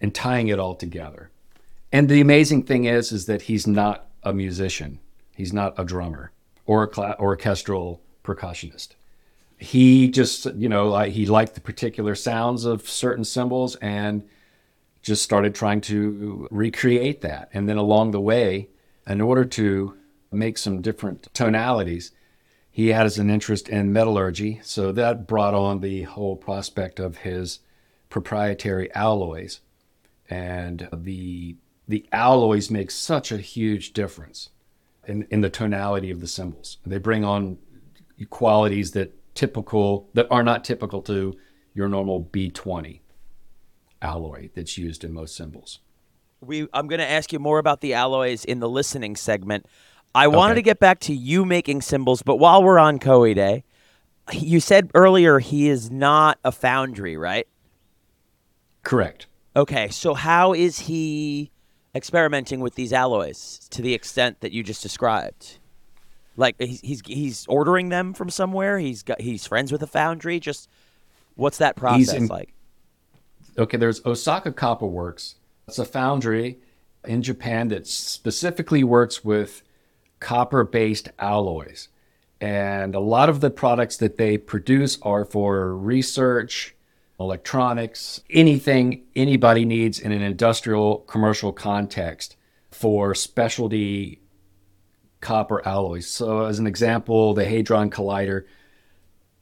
and 0.00 0.14
tying 0.14 0.48
it 0.48 0.58
all 0.58 0.74
together 0.74 1.30
and 1.92 2.08
the 2.08 2.22
amazing 2.22 2.62
thing 2.62 2.86
is, 2.86 3.12
is 3.12 3.26
that 3.26 3.42
he's 3.42 3.66
not 3.66 4.06
a 4.22 4.32
musician. 4.32 4.98
He's 5.36 5.52
not 5.52 5.78
a 5.78 5.84
drummer 5.84 6.32
or 6.64 6.84
a 6.84 7.20
orchestral 7.20 8.00
percussionist. 8.24 8.94
He 9.58 10.08
just, 10.08 10.46
you 10.54 10.68
know, 10.68 10.88
like 10.88 11.12
he 11.12 11.26
liked 11.26 11.54
the 11.54 11.60
particular 11.60 12.14
sounds 12.14 12.64
of 12.64 12.88
certain 12.88 13.24
cymbals 13.24 13.76
and 13.76 14.26
just 15.02 15.22
started 15.22 15.54
trying 15.54 15.82
to 15.82 16.48
recreate 16.50 17.20
that. 17.20 17.50
And 17.52 17.68
then 17.68 17.76
along 17.76 18.12
the 18.12 18.20
way, 18.20 18.68
in 19.06 19.20
order 19.20 19.44
to 19.44 19.96
make 20.30 20.56
some 20.56 20.80
different 20.80 21.28
tonalities, 21.34 22.12
he 22.70 22.88
has 22.88 23.18
an 23.18 23.28
interest 23.28 23.68
in 23.68 23.92
metallurgy. 23.92 24.60
So 24.64 24.92
that 24.92 25.26
brought 25.26 25.54
on 25.54 25.80
the 25.80 26.02
whole 26.04 26.36
prospect 26.36 26.98
of 26.98 27.18
his 27.18 27.58
proprietary 28.12 28.94
alloys. 28.94 29.60
And 30.30 30.88
the 30.92 31.56
the 31.88 32.06
alloys 32.12 32.70
make 32.70 32.90
such 32.90 33.32
a 33.32 33.38
huge 33.38 33.92
difference 33.92 34.50
in, 35.08 35.26
in 35.30 35.40
the 35.40 35.50
tonality 35.50 36.10
of 36.10 36.20
the 36.20 36.28
cymbals. 36.28 36.78
They 36.86 36.98
bring 36.98 37.24
on 37.24 37.58
qualities 38.30 38.92
that 38.92 39.12
typical 39.34 40.08
that 40.14 40.28
are 40.30 40.44
not 40.44 40.62
typical 40.62 41.02
to 41.02 41.36
your 41.74 41.88
normal 41.88 42.22
B20 42.22 43.00
alloy 44.00 44.50
that's 44.54 44.78
used 44.78 45.02
in 45.02 45.12
most 45.12 45.34
cymbals. 45.34 45.80
We 46.40 46.68
I'm 46.72 46.86
going 46.86 47.00
to 47.00 47.10
ask 47.10 47.32
you 47.32 47.38
more 47.38 47.58
about 47.58 47.80
the 47.80 47.94
alloys 47.94 48.44
in 48.44 48.60
the 48.60 48.68
listening 48.68 49.16
segment. 49.16 49.66
I 50.14 50.28
wanted 50.28 50.56
to 50.56 50.62
get 50.62 50.78
back 50.78 51.00
to 51.00 51.14
you 51.14 51.46
making 51.46 51.80
cymbals, 51.80 52.22
but 52.22 52.36
while 52.36 52.62
we're 52.62 52.78
on 52.78 52.98
Koide, 52.98 53.62
you 54.32 54.60
said 54.60 54.90
earlier 54.94 55.38
he 55.38 55.68
is 55.68 55.90
not 55.90 56.38
a 56.44 56.52
foundry, 56.52 57.16
right? 57.16 57.48
Correct. 58.82 59.26
Okay, 59.54 59.88
so 59.88 60.14
how 60.14 60.52
is 60.52 60.78
he 60.78 61.50
experimenting 61.94 62.60
with 62.60 62.74
these 62.74 62.92
alloys 62.92 63.68
to 63.70 63.82
the 63.82 63.92
extent 63.94 64.40
that 64.40 64.52
you 64.52 64.62
just 64.62 64.82
described? 64.82 65.58
Like 66.36 66.56
he's 66.58 66.80
he's, 66.80 67.02
he's 67.06 67.46
ordering 67.46 67.90
them 67.90 68.14
from 68.14 68.30
somewhere. 68.30 68.78
He's 68.78 69.02
got 69.02 69.20
he's 69.20 69.46
friends 69.46 69.70
with 69.70 69.82
a 69.82 69.86
foundry. 69.86 70.40
Just 70.40 70.68
what's 71.34 71.58
that 71.58 71.76
process 71.76 72.14
in- 72.14 72.26
like? 72.26 72.54
Okay, 73.58 73.76
there's 73.76 74.04
Osaka 74.06 74.50
Copper 74.50 74.86
Works. 74.86 75.34
It's 75.68 75.78
a 75.78 75.84
foundry 75.84 76.58
in 77.04 77.22
Japan 77.22 77.68
that 77.68 77.86
specifically 77.86 78.82
works 78.82 79.22
with 79.22 79.62
copper 80.20 80.64
based 80.64 81.10
alloys. 81.18 81.88
And 82.40 82.94
a 82.94 83.00
lot 83.00 83.28
of 83.28 83.40
the 83.40 83.50
products 83.50 83.96
that 83.98 84.16
they 84.16 84.38
produce 84.38 84.98
are 85.02 85.24
for 85.24 85.76
research, 85.76 86.74
electronics, 87.22 88.20
anything 88.30 89.04
anybody 89.16 89.64
needs 89.64 89.98
in 89.98 90.12
an 90.12 90.22
industrial 90.22 90.98
commercial 90.98 91.52
context 91.52 92.36
for 92.70 93.14
specialty 93.14 94.20
copper 95.20 95.66
alloys. 95.66 96.06
So, 96.06 96.44
as 96.44 96.58
an 96.58 96.66
example, 96.66 97.32
the 97.32 97.44
Hadron 97.44 97.90
Collider, 97.90 98.44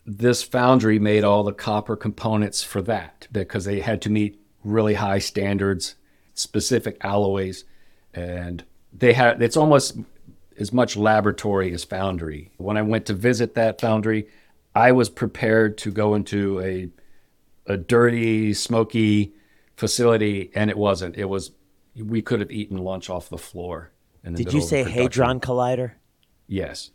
this 0.07 0.43
foundry 0.43 0.99
made 0.99 1.25
all 1.25 1.43
the 1.43 1.53
copper 1.53 1.97
components 1.97 2.63
for 2.63 2.83
that 2.83 3.27
because 3.33 3.65
they 3.65 3.81
had 3.81 4.01
to 4.03 4.11
meet 4.11 4.41
really 4.65 4.95
high 4.95 5.19
standards, 5.19 5.97
specific 6.35 6.97
alloys, 7.03 7.65
and 8.15 8.65
they 8.93 9.13
had 9.13 9.43
it's 9.43 9.57
almost 9.57 9.99
as 10.59 10.73
much 10.73 10.97
laboratory 10.97 11.73
as 11.73 11.85
foundry. 11.85 12.51
When 12.59 12.77
I 12.77 12.83
went 12.83 13.07
to 13.07 13.15
visit 13.15 13.55
that 13.55 13.81
foundry, 13.81 14.29
I 14.75 14.93
was 14.93 15.09
prepared 15.09 15.79
to 15.79 15.91
go 15.91 16.15
into 16.15 16.61
a 16.61 16.89
a 17.71 17.77
dirty, 17.77 18.53
smoky 18.55 19.33
facility, 19.77 20.51
and 20.55 20.71
it 20.71 20.77
wasn't. 20.77 21.17
It 21.17 21.27
was 21.27 21.53
we 21.97 22.23
could 22.23 22.41
have 22.41 22.51
eaten 22.51 22.79
lunch 22.79 23.11
off 23.11 23.29
the 23.29 23.39
floor. 23.39 23.93
In 24.25 24.35
the 24.35 24.45
Did 24.45 24.53
you 24.53 24.61
say. 24.61 24.83
Hadron 24.83 25.41
Collider? 25.41 25.93
Yes. 26.51 26.91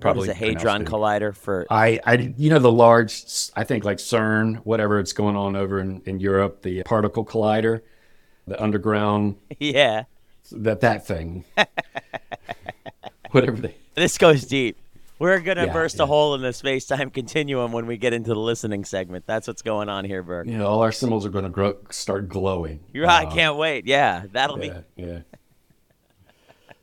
probably 0.00 0.28
what 0.28 0.36
is 0.36 0.42
a 0.42 0.46
hadron 0.46 0.84
collider 0.84 1.34
for? 1.34 1.64
I, 1.70 2.00
I, 2.04 2.34
you 2.36 2.50
know, 2.50 2.58
the 2.58 2.72
large, 2.72 3.22
I 3.54 3.62
think 3.62 3.84
like 3.84 3.98
CERN, 3.98 4.56
whatever 4.64 4.98
it's 4.98 5.12
going 5.12 5.36
on 5.36 5.54
over 5.54 5.78
in, 5.78 6.02
in 6.06 6.18
Europe, 6.18 6.62
the 6.62 6.82
particle 6.82 7.24
collider, 7.24 7.82
the 8.46 8.60
underground. 8.60 9.36
Yeah. 9.58 10.04
That 10.52 10.80
that 10.80 11.06
thing. 11.06 11.44
whatever 13.30 13.58
they. 13.58 13.76
This 13.94 14.18
goes 14.18 14.44
deep. 14.44 14.76
We're 15.20 15.38
gonna 15.40 15.66
Yeah, 15.66 15.72
burst 15.72 15.98
yeah. 15.98 16.04
a 16.04 16.06
hole 16.06 16.34
in 16.34 16.40
the 16.42 16.52
space 16.52 16.86
time 16.86 17.10
continuum 17.20 17.70
when 17.72 17.86
we 17.86 17.96
get 17.98 18.12
into 18.12 18.30
the 18.30 18.40
listening 18.40 18.84
segment. 18.84 19.26
That's 19.26 19.46
what's 19.46 19.62
going 19.62 19.88
on 19.88 20.04
here, 20.04 20.22
Burke. 20.22 20.46
Know, 20.48 20.66
all 20.66 20.80
our 20.82 20.90
cymbals 20.90 21.24
are 21.26 21.28
going 21.28 21.44
to 21.44 21.50
grow, 21.50 21.76
start 21.90 22.28
glowing. 22.28 22.80
You're 22.92 23.06
right. 23.06 23.26
I 23.26 23.30
Uh, 23.30 23.34
can't 23.34 23.56
wait. 23.56 23.86
Yeah, 23.86 24.24
that'll 24.32 24.56
be 24.56 24.68
yeah, 24.68 24.80
yeah. 24.96 25.18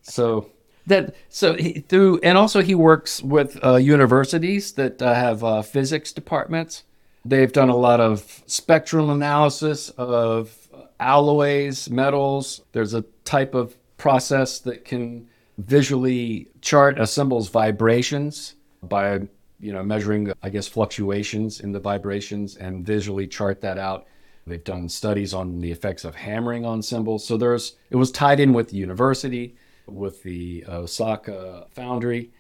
So 0.02 0.50
that 0.86 1.16
so 1.30 1.56
he, 1.56 1.80
through 1.80 2.20
and 2.24 2.38
also 2.38 2.62
he 2.62 2.76
works 2.76 3.22
with 3.22 3.60
uh, 3.64 3.76
universities 3.76 4.72
that 4.74 5.02
uh, 5.02 5.14
have 5.14 5.44
uh, 5.44 5.62
physics 5.62 6.14
departments. 6.14 6.84
They've 7.26 7.52
done 7.52 7.70
a 7.70 7.76
lot 7.76 8.00
of 8.00 8.44
spectral 8.46 9.12
analysis 9.12 9.90
of 9.98 10.70
alloys, 11.00 11.90
metals. 11.90 12.62
There's 12.72 12.94
a 12.94 13.04
type 13.26 13.54
of 13.54 13.76
process 13.98 14.60
that 14.60 14.86
can 14.86 15.28
visually 15.58 16.50
chart 16.62 17.00
a 17.00 17.08
cymbal's 17.08 17.50
vibrations 17.50 18.56
by 18.84 19.22
you 19.60 19.74
know 19.74 19.84
measuring 19.84 20.32
I 20.44 20.50
guess 20.50 20.68
fluctuations 20.68 21.62
in 21.62 21.72
the 21.72 21.80
vibrations 21.80 22.56
and 22.58 22.86
visually 22.86 23.28
chart 23.28 23.62
that 23.62 23.78
out. 23.78 24.08
They've 24.46 24.64
done 24.64 24.88
studies 24.88 25.34
on 25.34 25.60
the 25.60 25.72
effects 25.72 26.06
of 26.06 26.16
hammering 26.16 26.66
on 26.66 26.82
cymbals. 26.82 27.26
So 27.26 27.38
there's 27.38 27.76
it 27.90 27.96
was 27.96 28.12
tied 28.12 28.40
in 28.40 28.54
with 28.54 28.70
the 28.70 28.78
university, 28.78 29.56
with 29.88 30.24
the 30.24 30.64
Osaka 30.68 31.68
foundry, 31.72 32.32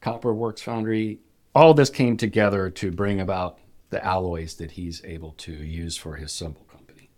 Copper 0.00 0.34
Works 0.34 0.62
foundry. 0.62 1.20
All 1.54 1.72
this 1.72 1.90
came 1.90 2.16
together 2.16 2.68
to 2.70 2.90
bring 2.90 3.20
about 3.20 3.58
the 3.90 4.04
alloys 4.04 4.54
that 4.56 4.72
he's 4.72 5.00
able 5.04 5.32
to 5.32 5.52
use 5.52 5.96
for 5.96 6.16
his 6.16 6.32
cymbal 6.32 6.64
company. 6.64 7.08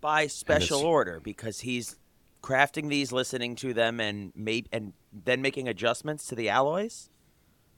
by 0.00 0.28
special 0.28 0.82
order 0.82 1.18
because 1.18 1.60
he's 1.60 1.96
crafting 2.46 2.88
these, 2.88 3.10
listening 3.10 3.56
to 3.56 3.74
them, 3.74 3.98
and 3.98 4.32
made 4.36 4.68
and 4.72 4.92
then 5.24 5.42
making 5.42 5.66
adjustments 5.68 6.26
to 6.28 6.34
the 6.34 6.48
alloys. 6.48 7.10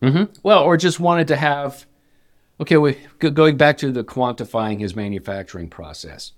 Mm-hmm. 0.02 0.32
Well, 0.42 0.62
or 0.62 0.76
just 0.76 1.00
wanted 1.00 1.28
to 1.28 1.36
have. 1.36 1.86
Okay, 2.60 2.76
we 2.76 2.98
go- 3.18 3.30
going 3.30 3.56
back 3.56 3.78
to 3.78 3.90
the 3.92 4.04
quantifying 4.04 4.80
his 4.80 4.94
manufacturing 4.94 5.70
process. 5.70 6.32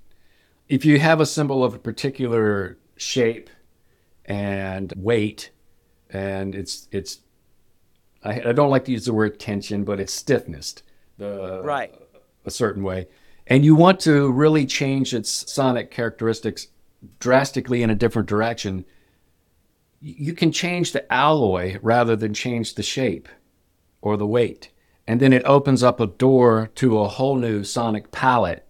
If 0.68 0.84
you 0.84 1.00
have 1.00 1.20
a 1.20 1.26
cymbal 1.26 1.64
of 1.64 1.74
a 1.74 1.78
particular 1.78 2.78
shape 2.96 3.50
and 4.26 4.92
weight, 4.96 5.50
and 6.10 6.54
it's 6.54 6.86
it's, 6.92 7.20
I, 8.22 8.50
I 8.50 8.52
don't 8.52 8.70
like 8.70 8.84
to 8.84 8.92
use 8.92 9.06
the 9.06 9.14
word 9.14 9.40
tension, 9.40 9.82
but 9.82 9.98
it's 9.98 10.12
stiffness, 10.12 10.76
the 11.18 11.62
Right. 11.64 11.92
a 12.44 12.50
certain 12.50 12.84
way, 12.84 13.08
and 13.48 13.64
you 13.64 13.74
want 13.74 13.98
to 14.00 14.30
really 14.30 14.66
change 14.66 15.12
its 15.14 15.30
sonic 15.52 15.90
characteristics 15.90 16.68
drastically 17.18 17.82
in 17.82 17.90
a 17.90 17.94
different 17.94 18.28
direction. 18.28 18.84
You 20.01 20.32
can 20.32 20.53
change 20.53 20.92
the 20.92 21.11
alloy 21.12 21.78
rather 21.82 22.16
than 22.16 22.34
change 22.34 22.74
the 22.74 22.82
shape 22.82 23.28
or 24.01 24.16
the 24.16 24.26
weight. 24.26 24.70
And 25.07 25.20
then 25.20 25.32
it 25.32 25.44
opens 25.44 25.82
up 25.82 26.01
a 26.01 26.07
door 26.07 26.70
to 26.76 27.01
a 27.01 27.09
whole 27.09 27.36
new 27.36 27.64
sonic 27.64 28.11
palette 28.11 28.66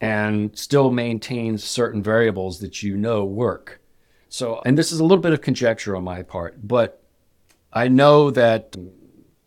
and 0.00 0.56
still 0.58 0.90
maintains 0.90 1.64
certain 1.64 2.02
variables 2.02 2.58
that 2.60 2.82
you 2.82 2.96
know 2.96 3.24
work. 3.24 3.80
So, 4.28 4.60
and 4.64 4.76
this 4.76 4.92
is 4.92 5.00
a 5.00 5.04
little 5.04 5.22
bit 5.22 5.32
of 5.32 5.40
conjecture 5.40 5.94
on 5.94 6.04
my 6.04 6.22
part, 6.22 6.66
but 6.66 7.02
I 7.72 7.88
know 7.88 8.30
that 8.30 8.76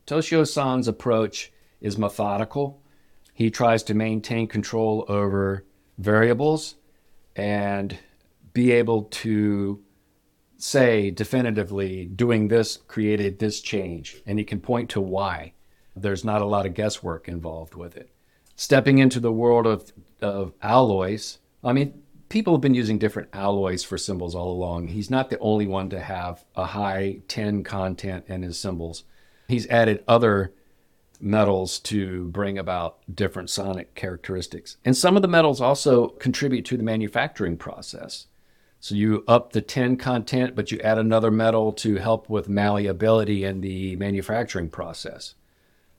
Toshio 0.07 0.47
San's 0.47 0.88
approach 0.88 1.51
is 1.82 1.97
methodical. 1.97 2.82
He 3.34 3.51
tries 3.51 3.84
to 3.84 3.93
maintain 3.93 4.47
control 4.47 5.05
over 5.09 5.66
variables 5.97 6.76
and 7.36 7.97
be 8.53 8.71
able 8.71 9.03
to 9.03 9.81
say 10.57 11.11
definitively 11.11 12.05
doing 12.05 12.47
this 12.47 12.77
created 12.88 13.39
this 13.39 13.59
change. 13.61 14.21
And 14.25 14.39
he 14.39 14.45
can 14.45 14.59
point 14.59 14.89
to 14.91 15.01
why. 15.01 15.53
There's 15.95 16.25
not 16.25 16.41
a 16.41 16.45
lot 16.45 16.65
of 16.65 16.73
guesswork 16.73 17.27
involved 17.27 17.75
with 17.75 17.95
it. 17.97 18.09
Stepping 18.55 18.99
into 18.99 19.19
the 19.19 19.31
world 19.31 19.67
of, 19.67 19.91
of 20.21 20.53
alloys 20.61 21.39
i 21.63 21.73
mean 21.73 22.01
people 22.29 22.53
have 22.53 22.61
been 22.61 22.73
using 22.73 22.97
different 22.97 23.29
alloys 23.33 23.83
for 23.83 23.97
cymbals 23.97 24.36
all 24.36 24.51
along. 24.51 24.88
He's 24.88 25.09
not 25.09 25.29
the 25.29 25.39
only 25.39 25.67
one 25.67 25.89
to 25.89 25.99
have 25.99 26.43
a 26.55 26.65
high 26.65 27.21
tin 27.27 27.63
content 27.63 28.25
in 28.27 28.41
his 28.41 28.59
cymbals. 28.59 29.03
He's 29.47 29.67
added 29.67 30.03
other 30.07 30.53
metals 31.22 31.80
to 31.80 32.26
bring 32.30 32.57
about 32.57 32.97
different 33.13 33.49
sonic 33.49 33.95
characteristics 33.95 34.78
and 34.86 34.95
some 34.95 35.16
of 35.16 35.22
the 35.22 35.28
metals 35.28 35.61
also 35.61 36.09
contribute 36.09 36.66
to 36.66 36.78
the 36.78 36.84
manufacturing 36.84 37.57
process 37.57 38.28
so 38.86 38.93
you 38.93 39.24
up 39.28 39.51
the 39.51 39.63
tin 39.63 39.97
content, 39.97 40.55
but 40.55 40.72
you 40.72 40.80
add 40.82 40.99
another 40.99 41.32
metal 41.32 41.74
to 41.74 41.95
help 41.95 42.30
with 42.30 42.47
malleability 42.47 43.43
in 43.43 43.61
the 43.61 43.95
manufacturing 43.95 44.70
process. 44.70 45.34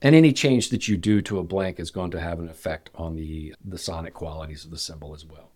And 0.01 0.15
any 0.15 0.31
change 0.31 0.69
that 0.69 0.87
you 0.87 0.95
do 0.95 1.21
to 1.23 1.37
a 1.37 1.43
blank 1.43 1.81
is 1.81 1.91
going 1.91 2.11
to 2.11 2.21
have 2.21 2.39
an 2.39 2.47
effect 2.47 2.89
on 2.95 3.17
the, 3.17 3.53
the 3.61 3.77
sonic 3.77 4.13
qualities 4.13 4.63
of 4.63 4.71
the 4.71 4.77
cymbal 4.77 5.13
as 5.13 5.25
well. 5.25 5.49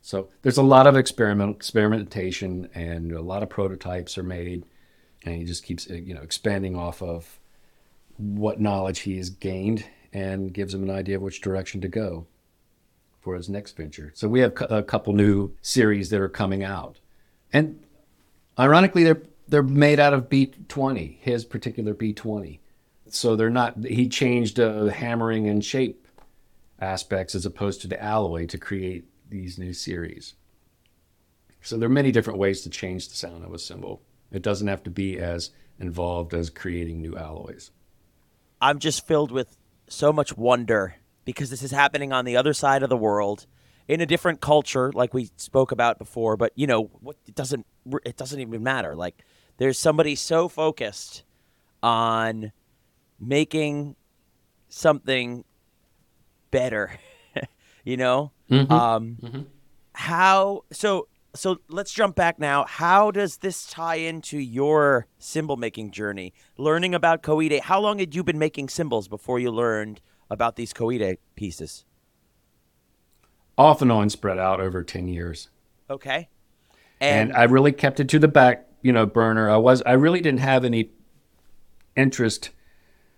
So 0.00 0.30
there's 0.40 0.56
a 0.56 0.62
lot 0.62 0.86
of 0.86 0.96
experiment 0.96 1.56
experimentation 1.56 2.70
and 2.74 3.12
a 3.12 3.20
lot 3.20 3.42
of 3.42 3.50
prototypes 3.50 4.16
are 4.16 4.22
made, 4.22 4.64
and 5.26 5.36
he 5.36 5.44
just 5.44 5.64
keeps 5.64 5.86
you 5.88 6.14
know 6.14 6.22
expanding 6.22 6.74
off 6.74 7.02
of 7.02 7.38
what 8.18 8.60
knowledge 8.60 9.00
he 9.00 9.16
has 9.16 9.30
gained 9.30 9.84
and 10.12 10.52
gives 10.52 10.74
him 10.74 10.82
an 10.82 10.90
idea 10.90 11.16
of 11.16 11.22
which 11.22 11.40
direction 11.40 11.80
to 11.80 11.88
go 11.88 12.26
for 13.20 13.34
his 13.36 13.48
next 13.48 13.76
venture. 13.76 14.12
So 14.14 14.28
we 14.28 14.40
have 14.40 14.52
a 14.68 14.82
couple 14.82 15.12
new 15.12 15.52
series 15.62 16.10
that 16.10 16.20
are 16.20 16.28
coming 16.28 16.62
out, 16.64 16.98
and 17.52 17.82
ironically, 18.58 19.04
they're 19.04 19.22
they're 19.48 19.62
made 19.62 20.00
out 20.00 20.14
of 20.14 20.28
B20, 20.28 21.18
his 21.20 21.44
particular 21.44 21.94
B20. 21.94 22.60
So 23.08 23.36
they're 23.36 23.50
not. 23.50 23.84
He 23.84 24.08
changed 24.08 24.58
uh, 24.58 24.84
the 24.84 24.92
hammering 24.92 25.48
and 25.48 25.64
shape 25.64 26.06
aspects 26.80 27.34
as 27.34 27.46
opposed 27.46 27.80
to 27.82 27.88
the 27.88 28.02
alloy 28.02 28.46
to 28.46 28.58
create 28.58 29.04
these 29.28 29.58
new 29.58 29.72
series. 29.72 30.34
So 31.60 31.76
there 31.76 31.86
are 31.86 31.92
many 31.92 32.10
different 32.10 32.38
ways 32.38 32.62
to 32.62 32.70
change 32.70 33.08
the 33.08 33.14
sound 33.14 33.44
of 33.44 33.54
a 33.54 33.58
cymbal. 33.58 34.02
It 34.32 34.42
doesn't 34.42 34.66
have 34.66 34.82
to 34.84 34.90
be 34.90 35.18
as 35.18 35.50
involved 35.78 36.34
as 36.34 36.50
creating 36.50 37.00
new 37.00 37.16
alloys. 37.16 37.70
I'm 38.62 38.78
just 38.78 39.04
filled 39.06 39.32
with 39.32 39.58
so 39.88 40.12
much 40.12 40.36
wonder 40.36 40.94
because 41.24 41.50
this 41.50 41.62
is 41.62 41.72
happening 41.72 42.12
on 42.12 42.24
the 42.24 42.36
other 42.36 42.54
side 42.54 42.82
of 42.84 42.88
the 42.88 42.96
world 42.96 43.46
in 43.88 44.00
a 44.00 44.06
different 44.06 44.40
culture 44.40 44.92
like 44.92 45.12
we 45.12 45.28
spoke 45.36 45.72
about 45.72 45.98
before 45.98 46.36
but 46.36 46.52
you 46.54 46.68
know 46.68 46.84
what 47.00 47.16
it 47.26 47.34
doesn't 47.34 47.66
it 48.04 48.16
doesn't 48.16 48.40
even 48.40 48.62
matter. 48.62 48.94
Like 48.94 49.24
there's 49.58 49.78
somebody 49.78 50.14
so 50.14 50.48
focused 50.48 51.24
on 51.82 52.52
making 53.18 53.96
something 54.68 55.44
better 56.52 56.92
you 57.84 57.96
know? 57.96 58.30
Um 58.70 59.46
how 59.94 60.64
so 60.70 61.08
so 61.34 61.58
let's 61.68 61.92
jump 61.92 62.14
back 62.14 62.38
now 62.38 62.64
how 62.64 63.10
does 63.10 63.38
this 63.38 63.66
tie 63.66 63.96
into 63.96 64.38
your 64.38 65.06
cymbal 65.18 65.56
making 65.56 65.90
journey 65.90 66.32
learning 66.58 66.94
about 66.94 67.22
koide 67.22 67.60
how 67.60 67.80
long 67.80 67.98
had 67.98 68.14
you 68.14 68.22
been 68.22 68.38
making 68.38 68.68
cymbals 68.68 69.08
before 69.08 69.38
you 69.38 69.50
learned 69.50 70.00
about 70.30 70.56
these 70.56 70.72
koide 70.72 71.16
pieces 71.36 71.84
Off 73.58 73.82
and 73.82 73.92
on, 73.92 74.08
spread 74.08 74.38
out 74.38 74.60
over 74.60 74.82
ten 74.82 75.08
years. 75.08 75.48
okay 75.90 76.28
and, 77.02 77.30
and, 77.30 77.38
I 77.38 77.44
really 77.44 77.72
kept 77.72 77.98
it 77.98 78.08
to 78.10 78.20
the 78.20 78.28
back, 78.28 78.64
you 78.80 78.92
know, 78.92 79.06
burner. 79.06 79.50
I 79.50 79.56
was 79.56 79.82
I 79.82 79.92
really 79.92 80.20
didn't 80.20 80.40
have 80.40 80.64
any 80.64 80.90
interest 81.96 82.50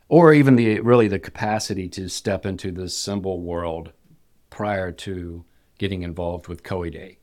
or 0.09 0.33
even 0.33 0.57
the 0.57 0.81
really 0.81 1.07
the 1.07 1.19
capacity 1.19 1.89
to 1.91 2.09
step 2.09 2.47
into 2.47 2.73
the 2.73 2.89
cymbal 2.89 3.43
world 3.43 3.93
prior 4.49 4.91
to 4.91 5.45
getting 5.79 6.03
involved 6.03 6.49
with 6.49 6.63
Koide. 6.63 7.19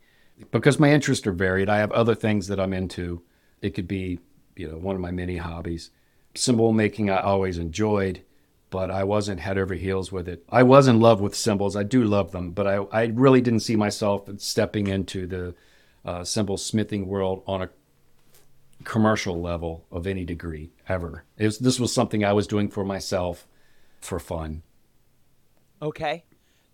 Because 0.52 0.80
my 0.80 0.92
interests 0.92 1.28
are 1.28 1.32
varied. 1.32 1.70
I 1.70 1.78
have 1.78 1.92
other 1.92 2.16
things 2.16 2.48
that 2.48 2.60
I'm 2.60 2.74
into. 2.74 3.22
It 3.62 3.72
could 3.72 3.88
be, 3.88 4.20
you 4.56 4.68
know, 4.68 4.78
one 4.78 4.96
of 4.96 5.02
my 5.02 5.12
many 5.12 5.38
hobbies. 5.38 5.92
Cymbal 6.34 6.74
making 6.74 7.10
I 7.10 7.22
always 7.22 7.58
enjoyed, 7.58 8.24
but 8.70 8.90
I 8.90 9.04
wasn't 9.04 9.42
head 9.42 9.58
over 9.58 9.74
heels 9.74 10.12
with 10.12 10.28
it. 10.28 10.44
I 10.50 10.64
was 10.64 10.88
in 10.88 11.00
love 11.00 11.22
with 11.22 11.36
cymbals. 11.36 11.76
I 11.76 11.84
do 11.84 12.04
love 12.04 12.32
them, 12.32 12.52
but 12.52 12.68
I, 12.68 12.76
I 12.92 13.06
really 13.08 13.42
didn't 13.42 13.60
see 13.60 13.76
myself 13.76 14.30
stepping 14.38 14.88
into 14.88 15.28
the 15.28 15.54
uh, 16.06 16.24
cymbal 16.24 16.58
smithing 16.58 17.08
world 17.08 17.44
on 17.46 17.62
a 17.62 17.70
commercial 18.84 19.40
level 19.40 19.86
of 19.92 20.08
any 20.08 20.26
degree 20.26 20.72
ever. 20.88 21.24
Was, 21.38 21.60
this 21.60 21.80
was 21.80 21.94
something 21.94 22.24
I 22.26 22.34
was 22.34 22.48
doing 22.48 22.70
for 22.70 22.84
myself 22.84 23.48
for 24.00 24.20
fun. 24.20 24.64
okay 25.82 26.24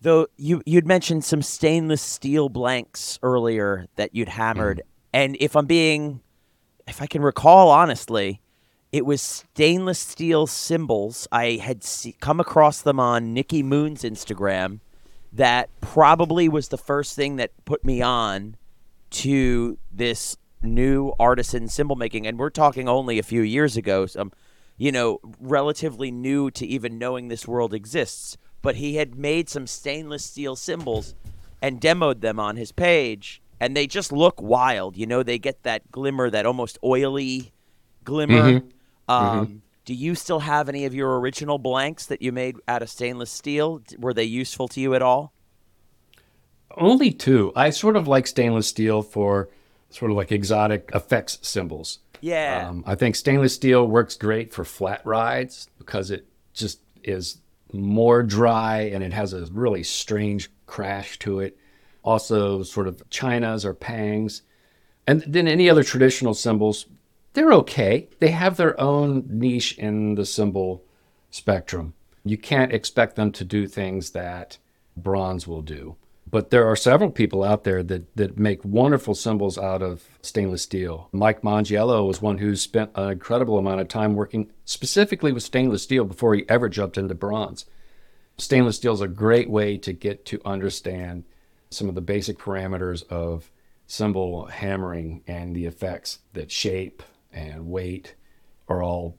though 0.00 0.26
you 0.36 0.62
you'd 0.66 0.86
mentioned 0.86 1.24
some 1.24 1.42
stainless 1.42 2.02
steel 2.02 2.48
blanks 2.48 3.18
earlier 3.22 3.86
that 3.96 4.14
you'd 4.14 4.28
hammered 4.28 4.78
mm. 4.78 4.82
and 5.12 5.36
if 5.40 5.56
i'm 5.56 5.66
being 5.66 6.20
if 6.86 7.02
i 7.02 7.06
can 7.06 7.22
recall 7.22 7.70
honestly 7.70 8.40
it 8.90 9.04
was 9.04 9.20
stainless 9.20 9.98
steel 9.98 10.46
cymbals. 10.46 11.28
I 11.30 11.52
had 11.62 11.84
see, 11.84 12.12
come 12.20 12.40
across 12.40 12.80
them 12.80 12.98
on 12.98 13.34
Nikki 13.34 13.62
Moon's 13.62 14.02
Instagram. 14.02 14.80
That 15.32 15.68
probably 15.80 16.48
was 16.48 16.68
the 16.68 16.78
first 16.78 17.14
thing 17.14 17.36
that 17.36 17.52
put 17.66 17.84
me 17.84 18.00
on 18.00 18.56
to 19.10 19.78
this 19.92 20.38
new 20.62 21.12
artisan 21.20 21.68
cymbal 21.68 21.96
making. 21.96 22.26
And 22.26 22.38
we're 22.38 22.50
talking 22.50 22.88
only 22.88 23.18
a 23.18 23.22
few 23.22 23.42
years 23.42 23.76
ago. 23.76 24.06
Some, 24.06 24.32
you 24.78 24.90
know, 24.90 25.20
relatively 25.38 26.10
new 26.10 26.50
to 26.52 26.66
even 26.66 26.98
knowing 26.98 27.28
this 27.28 27.46
world 27.46 27.74
exists. 27.74 28.38
But 28.62 28.76
he 28.76 28.96
had 28.96 29.16
made 29.16 29.48
some 29.48 29.66
stainless 29.66 30.24
steel 30.24 30.56
cymbals 30.56 31.14
and 31.62 31.80
demoed 31.80 32.20
them 32.20 32.40
on 32.40 32.56
his 32.56 32.72
page, 32.72 33.40
and 33.60 33.76
they 33.76 33.86
just 33.86 34.12
look 34.12 34.40
wild. 34.40 34.96
You 34.96 35.06
know, 35.06 35.22
they 35.22 35.38
get 35.38 35.62
that 35.62 35.90
glimmer, 35.90 36.30
that 36.30 36.46
almost 36.46 36.78
oily 36.82 37.52
glimmer. 38.04 38.60
Mhm. 38.60 38.70
Um, 39.08 39.46
Mhm. 39.46 39.60
Do 39.84 39.94
you 39.94 40.14
still 40.14 40.40
have 40.40 40.68
any 40.68 40.84
of 40.84 40.94
your 40.94 41.18
original 41.18 41.56
blanks 41.58 42.04
that 42.06 42.20
you 42.20 42.30
made 42.30 42.56
out 42.68 42.82
of 42.82 42.90
stainless 42.90 43.30
steel? 43.30 43.80
Were 43.98 44.12
they 44.12 44.24
useful 44.24 44.68
to 44.68 44.80
you 44.80 44.94
at 44.94 45.00
all? 45.00 45.32
Only 46.76 47.10
two. 47.10 47.52
I 47.56 47.70
sort 47.70 47.96
of 47.96 48.06
like 48.06 48.26
stainless 48.26 48.68
steel 48.68 49.00
for 49.02 49.48
sort 49.90 50.10
of 50.10 50.16
like 50.16 50.30
exotic 50.30 50.90
effects 50.94 51.38
cymbals. 51.40 52.00
Yeah. 52.20 52.68
Um, 52.68 52.84
I 52.86 52.94
think 52.94 53.16
stainless 53.16 53.54
steel 53.54 53.88
works 53.88 54.14
great 54.14 54.52
for 54.52 54.64
flat 54.64 55.00
rides 55.06 55.68
because 55.78 56.10
it 56.10 56.26
just 56.52 56.80
is 57.02 57.38
more 57.72 58.22
dry 58.22 58.80
and 58.80 59.02
it 59.02 59.12
has 59.12 59.32
a 59.32 59.46
really 59.46 59.82
strange 59.82 60.50
crash 60.66 61.18
to 61.20 61.40
it. 61.40 61.58
Also, 62.02 62.62
sort 62.62 62.88
of 62.88 63.08
chinas 63.10 63.64
or 63.64 63.74
pangs. 63.74 64.42
And 65.06 65.22
then 65.26 65.48
any 65.48 65.68
other 65.68 65.82
traditional 65.82 66.34
cymbals, 66.34 66.86
they're 67.32 67.52
okay. 67.52 68.08
They 68.18 68.30
have 68.30 68.56
their 68.56 68.78
own 68.80 69.24
niche 69.28 69.76
in 69.78 70.14
the 70.14 70.26
cymbal 70.26 70.84
spectrum. 71.30 71.94
You 72.24 72.38
can't 72.38 72.72
expect 72.72 73.16
them 73.16 73.32
to 73.32 73.44
do 73.44 73.66
things 73.66 74.10
that 74.10 74.58
bronze 74.96 75.46
will 75.46 75.62
do. 75.62 75.96
But 76.30 76.50
there 76.50 76.66
are 76.66 76.76
several 76.76 77.10
people 77.10 77.42
out 77.42 77.64
there 77.64 77.82
that, 77.82 78.14
that 78.16 78.38
make 78.38 78.62
wonderful 78.64 79.14
cymbals 79.14 79.56
out 79.56 79.82
of 79.82 80.04
stainless 80.20 80.62
steel. 80.62 81.08
Mike 81.12 81.40
Mangiello 81.42 82.06
was 82.06 82.20
one 82.20 82.38
who 82.38 82.54
spent 82.54 82.90
an 82.96 83.10
incredible 83.10 83.56
amount 83.56 83.80
of 83.80 83.88
time 83.88 84.14
working 84.14 84.50
specifically 84.64 85.32
with 85.32 85.42
stainless 85.42 85.84
steel 85.84 86.04
before 86.04 86.34
he 86.34 86.44
ever 86.48 86.68
jumped 86.68 86.98
into 86.98 87.14
bronze. 87.14 87.64
Stainless 88.36 88.76
steel 88.76 88.92
is 88.92 89.00
a 89.00 89.08
great 89.08 89.48
way 89.48 89.78
to 89.78 89.92
get 89.92 90.26
to 90.26 90.40
understand 90.44 91.24
some 91.70 91.88
of 91.88 91.94
the 91.94 92.00
basic 92.00 92.38
parameters 92.38 93.08
of 93.08 93.50
cymbal 93.86 94.46
hammering 94.46 95.22
and 95.26 95.56
the 95.56 95.64
effects 95.64 96.18
that 96.34 96.50
shape 96.50 97.02
and 97.32 97.66
weight 97.66 98.16
are 98.68 98.82
all 98.82 99.16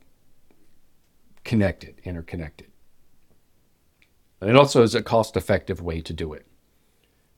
connected, 1.43 1.95
interconnected. 2.03 2.67
And 4.41 4.49
it 4.49 4.55
also 4.55 4.83
is 4.83 4.93
a 4.93 5.01
cost 5.01 5.35
effective 5.35 5.81
way 5.81 6.01
to 6.01 6.13
do 6.13 6.33
it. 6.33 6.45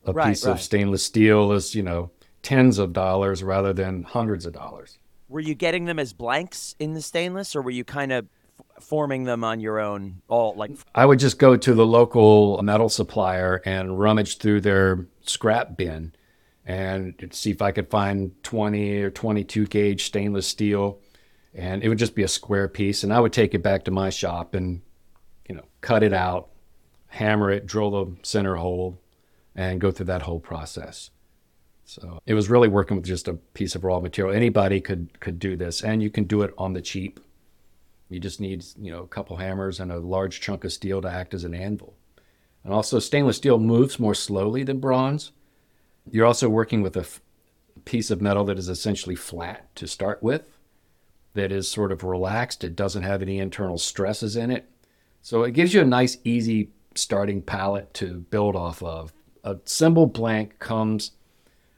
A 0.06 0.14
Right, 0.14 0.30
piece 0.30 0.46
right. 0.46 0.54
of 0.54 0.62
stainless 0.62 1.04
steel 1.04 1.52
is, 1.52 1.76
you 1.76 1.84
know, 1.84 2.10
tens 2.42 2.78
of 2.80 2.92
dollars 2.94 3.44
rather 3.44 3.72
than 3.74 4.04
hundreds 4.04 4.46
of 4.46 4.54
dollars. 4.54 4.98
Were 5.30 5.40
you 5.40 5.54
getting 5.56 5.86
them 5.86 6.00
as 6.00 6.12
blanks 6.12 6.76
in 6.80 6.94
the 6.94 7.02
stainless, 7.02 7.56
or 7.56 7.62
were 7.62 7.72
you 7.72 7.84
kind 7.84 8.12
of 8.12 8.28
f- 8.78 8.84
forming 8.84 9.24
them 9.26 9.44
on 9.44 9.60
your 9.60 9.80
own? 9.80 10.22
All 10.28 10.56
like 10.56 10.72
I 10.96 11.06
would 11.06 11.20
just 11.20 11.38
go 11.40 11.56
to 11.56 11.74
the 11.74 11.86
local 11.86 12.60
metal 12.64 12.90
supplier 12.90 13.62
and 13.66 14.00
rummage 14.00 14.38
through 14.40 14.62
their 14.62 15.06
scrap 15.22 15.78
bin 15.78 16.14
and 16.66 17.14
see 17.32 17.52
if 17.52 17.62
I 17.62 17.72
could 17.72 17.90
find 17.90 18.32
20 18.44 19.02
or 19.04 19.12
22 19.12 19.66
gauge 19.68 20.04
stainless 20.04 20.48
steel. 20.48 21.00
And 21.54 21.84
it 21.84 21.90
would 21.90 21.98
just 21.98 22.16
be 22.16 22.24
a 22.24 22.28
square 22.28 22.68
piece. 22.68 23.04
And 23.04 23.12
I 23.14 23.20
would 23.20 23.34
take 23.34 23.54
it 23.54 23.64
back 23.64 23.84
to 23.86 23.92
my 23.92 24.10
shop 24.10 24.54
and, 24.56 24.82
you 25.50 25.56
know, 25.56 25.66
cut 25.82 26.02
it 26.04 26.14
out, 26.14 26.50
hammer 27.08 27.52
it, 27.52 27.66
drill 27.66 27.92
the 27.92 28.16
center 28.24 28.56
hole, 28.56 29.01
and 29.62 29.82
go 29.82 29.92
through 29.92 30.08
that 30.08 30.24
whole 30.24 30.40
process. 30.40 31.12
So 31.86 32.22
it 32.26 32.34
was 32.34 32.50
really 32.50 32.68
working 32.68 32.98
with 32.98 33.06
just 33.06 33.28
a 33.28 33.34
piece 33.34 33.76
of 33.76 33.84
raw 33.84 34.00
material. 34.00 34.36
Anybody 34.36 34.80
could 34.80 35.20
could 35.20 35.40
do 35.40 35.56
this, 35.56 35.84
and 35.84 36.02
you 36.02 36.10
can 36.10 36.24
do 36.24 36.42
it 36.42 36.54
on 36.58 36.74
the 36.74 36.82
cheap. 36.82 37.20
You 38.10 38.20
just 38.20 38.40
need, 38.40 38.66
you 38.78 38.92
know, 38.92 39.04
a 39.04 39.08
couple 39.08 39.38
hammers 39.38 39.80
and 39.80 39.92
a 39.92 40.00
large 40.00 40.42
chunk 40.42 40.64
of 40.64 40.74
steel 40.74 41.02
to 41.02 41.10
act 41.10 41.34
as 41.34 41.44
an 41.44 41.54
anvil. 41.54 41.96
And 42.64 42.74
also, 42.74 43.00
stainless 43.00 43.38
steel 43.38 43.58
moves 43.58 44.00
more 44.00 44.14
slowly 44.14 44.64
than 44.64 44.80
bronze. 44.80 45.32
You're 46.10 46.26
also 46.26 46.50
working 46.50 46.82
with 46.82 46.96
a 46.98 47.02
f- 47.02 47.22
piece 47.86 48.12
of 48.12 48.22
metal 48.22 48.44
that 48.46 48.60
is 48.60 48.70
essentially 48.70 49.16
flat 49.16 49.74
to 49.76 49.88
start 49.88 50.22
with, 50.22 50.44
that 51.34 51.52
is 51.52 51.70
sort 51.70 51.92
of 51.92 52.04
relaxed. 52.04 52.64
It 52.64 52.76
doesn't 52.76 53.04
have 53.04 53.22
any 53.22 53.40
internal 53.40 53.78
stresses 53.78 54.36
in 54.36 54.52
it. 54.52 54.70
So 55.22 55.44
it 55.44 55.52
gives 55.52 55.74
you 55.74 55.82
a 55.82 55.86
nice, 55.86 56.18
easy 56.24 56.72
starting 56.96 57.42
palette 57.42 57.94
to 57.96 58.26
build 58.30 58.56
off 58.56 58.84
of. 58.84 59.14
A 59.44 59.58
cymbal 59.66 60.06
blank 60.06 60.60
comes 60.60 61.12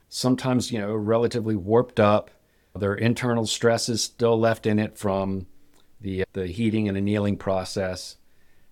sometimes, 0.08 0.70
you 0.70 0.78
know, 0.78 0.94
relatively 0.94 1.56
warped 1.56 1.98
up. 1.98 2.30
There 2.76 2.90
are 2.90 2.96
internal 2.96 3.46
stresses 3.46 4.02
still 4.02 4.38
left 4.38 4.66
in 4.66 4.78
it 4.78 4.98
from 4.98 5.46
the 6.00 6.24
the 6.32 6.46
heating 6.46 6.88
and 6.88 6.96
annealing 6.96 7.36
process. 7.36 8.16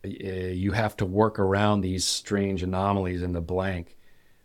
Uh, 0.04 0.08
You 0.08 0.72
have 0.72 0.96
to 0.96 1.06
work 1.06 1.38
around 1.38 1.80
these 1.80 2.04
strange 2.04 2.62
anomalies 2.62 3.22
in 3.22 3.32
the 3.32 3.40
blank 3.40 3.96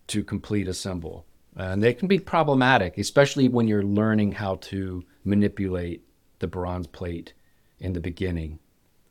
to 0.08 0.24
complete 0.24 0.68
a 0.68 0.74
cymbal, 0.74 1.26
and 1.56 1.84
they 1.84 1.94
can 1.94 2.08
be 2.08 2.20
problematic, 2.20 2.98
especially 2.98 3.50
when 3.50 3.68
you're 3.68 3.84
learning 3.84 4.34
how 4.34 4.56
to 4.56 5.04
manipulate 5.26 6.04
the 6.40 6.48
bronze 6.48 6.88
plate 6.88 7.34
in 7.80 7.94
the 7.94 8.00
beginning, 8.00 8.60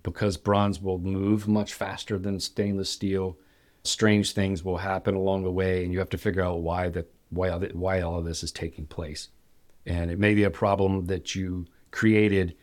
because 0.03 0.37
bronze 0.39 0.81
will 0.81 0.99
move 0.99 1.47
much 1.47 1.75
faster 1.75 2.19
than 2.19 2.41
stainless 2.41 2.89
steel. 2.89 3.37
Strange 3.87 4.33
things 4.33 4.65
will 4.65 4.79
happen 4.79 5.15
along 5.15 5.45
the 5.45 5.53
way, 5.53 5.85
and 5.85 5.93
you 5.93 5.99
have 5.99 6.11
to 6.11 6.19
figure 6.19 6.43
out 6.43 6.61
why 6.61 6.89
that 6.91 7.11
why 7.31 7.51
all 7.51 7.61
why 7.61 8.01
all 8.01 8.19
of 8.19 8.25
this 8.25 8.43
is 8.43 8.53
taking 8.53 8.87
place. 8.87 9.29
And 9.85 10.11
it 10.11 10.19
may 10.19 10.35
be 10.35 10.45
a 10.45 10.51
problem 10.51 11.07
that 11.07 11.35
you 11.35 11.67
created 11.91 12.57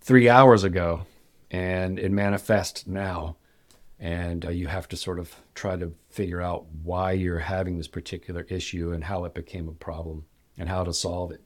three 0.00 0.28
hours 0.28 0.62
ago 0.62 1.06
and 1.50 1.98
it 1.98 2.12
manifests 2.12 2.86
now. 2.86 3.36
And 3.98 4.44
uh, 4.44 4.50
you 4.50 4.66
have 4.66 4.88
to 4.88 4.96
sort 4.96 5.18
of 5.18 5.34
try 5.54 5.76
to 5.76 5.94
figure 6.10 6.42
out 6.42 6.66
why 6.82 7.12
you're 7.12 7.38
having 7.38 7.78
this 7.78 7.88
particular 7.88 8.42
issue 8.50 8.92
and 8.92 9.04
how 9.04 9.24
it 9.24 9.34
became 9.34 9.68
a 9.68 9.72
problem 9.72 10.26
and 10.58 10.68
how 10.68 10.84
to 10.84 10.92
solve 10.92 11.30
it. 11.30 11.42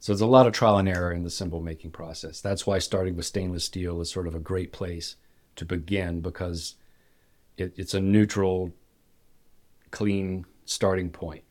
So 0.00 0.12
there's 0.12 0.20
a 0.20 0.26
lot 0.26 0.46
of 0.46 0.52
trial 0.52 0.78
and 0.78 0.88
error 0.88 1.12
in 1.12 1.22
the 1.22 1.30
cymbal 1.30 1.62
making 1.62 1.92
process. 1.92 2.40
That's 2.40 2.66
why 2.66 2.78
starting 2.78 3.16
with 3.16 3.26
stainless 3.26 3.64
steel 3.64 4.00
is 4.00 4.10
sort 4.10 4.26
of 4.26 4.34
a 4.34 4.40
great 4.40 4.72
place 4.72 5.16
to 5.54 5.64
begin 5.64 6.20
because 6.20 6.74
it, 7.56 7.74
it's 7.76 7.94
a 7.94 8.00
neutral, 8.00 8.72
clean 9.90 10.44
starting 10.64 11.10
point. 11.10 11.44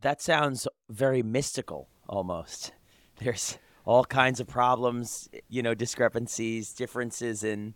that 0.00 0.20
sounds 0.22 0.66
very 0.88 1.22
mystical 1.22 1.88
almost. 2.08 2.72
There's 3.18 3.58
all 3.84 4.04
kinds 4.04 4.40
of 4.40 4.46
problems, 4.48 5.28
you 5.48 5.62
know, 5.62 5.74
discrepancies, 5.74 6.72
differences 6.72 7.44
in. 7.44 7.74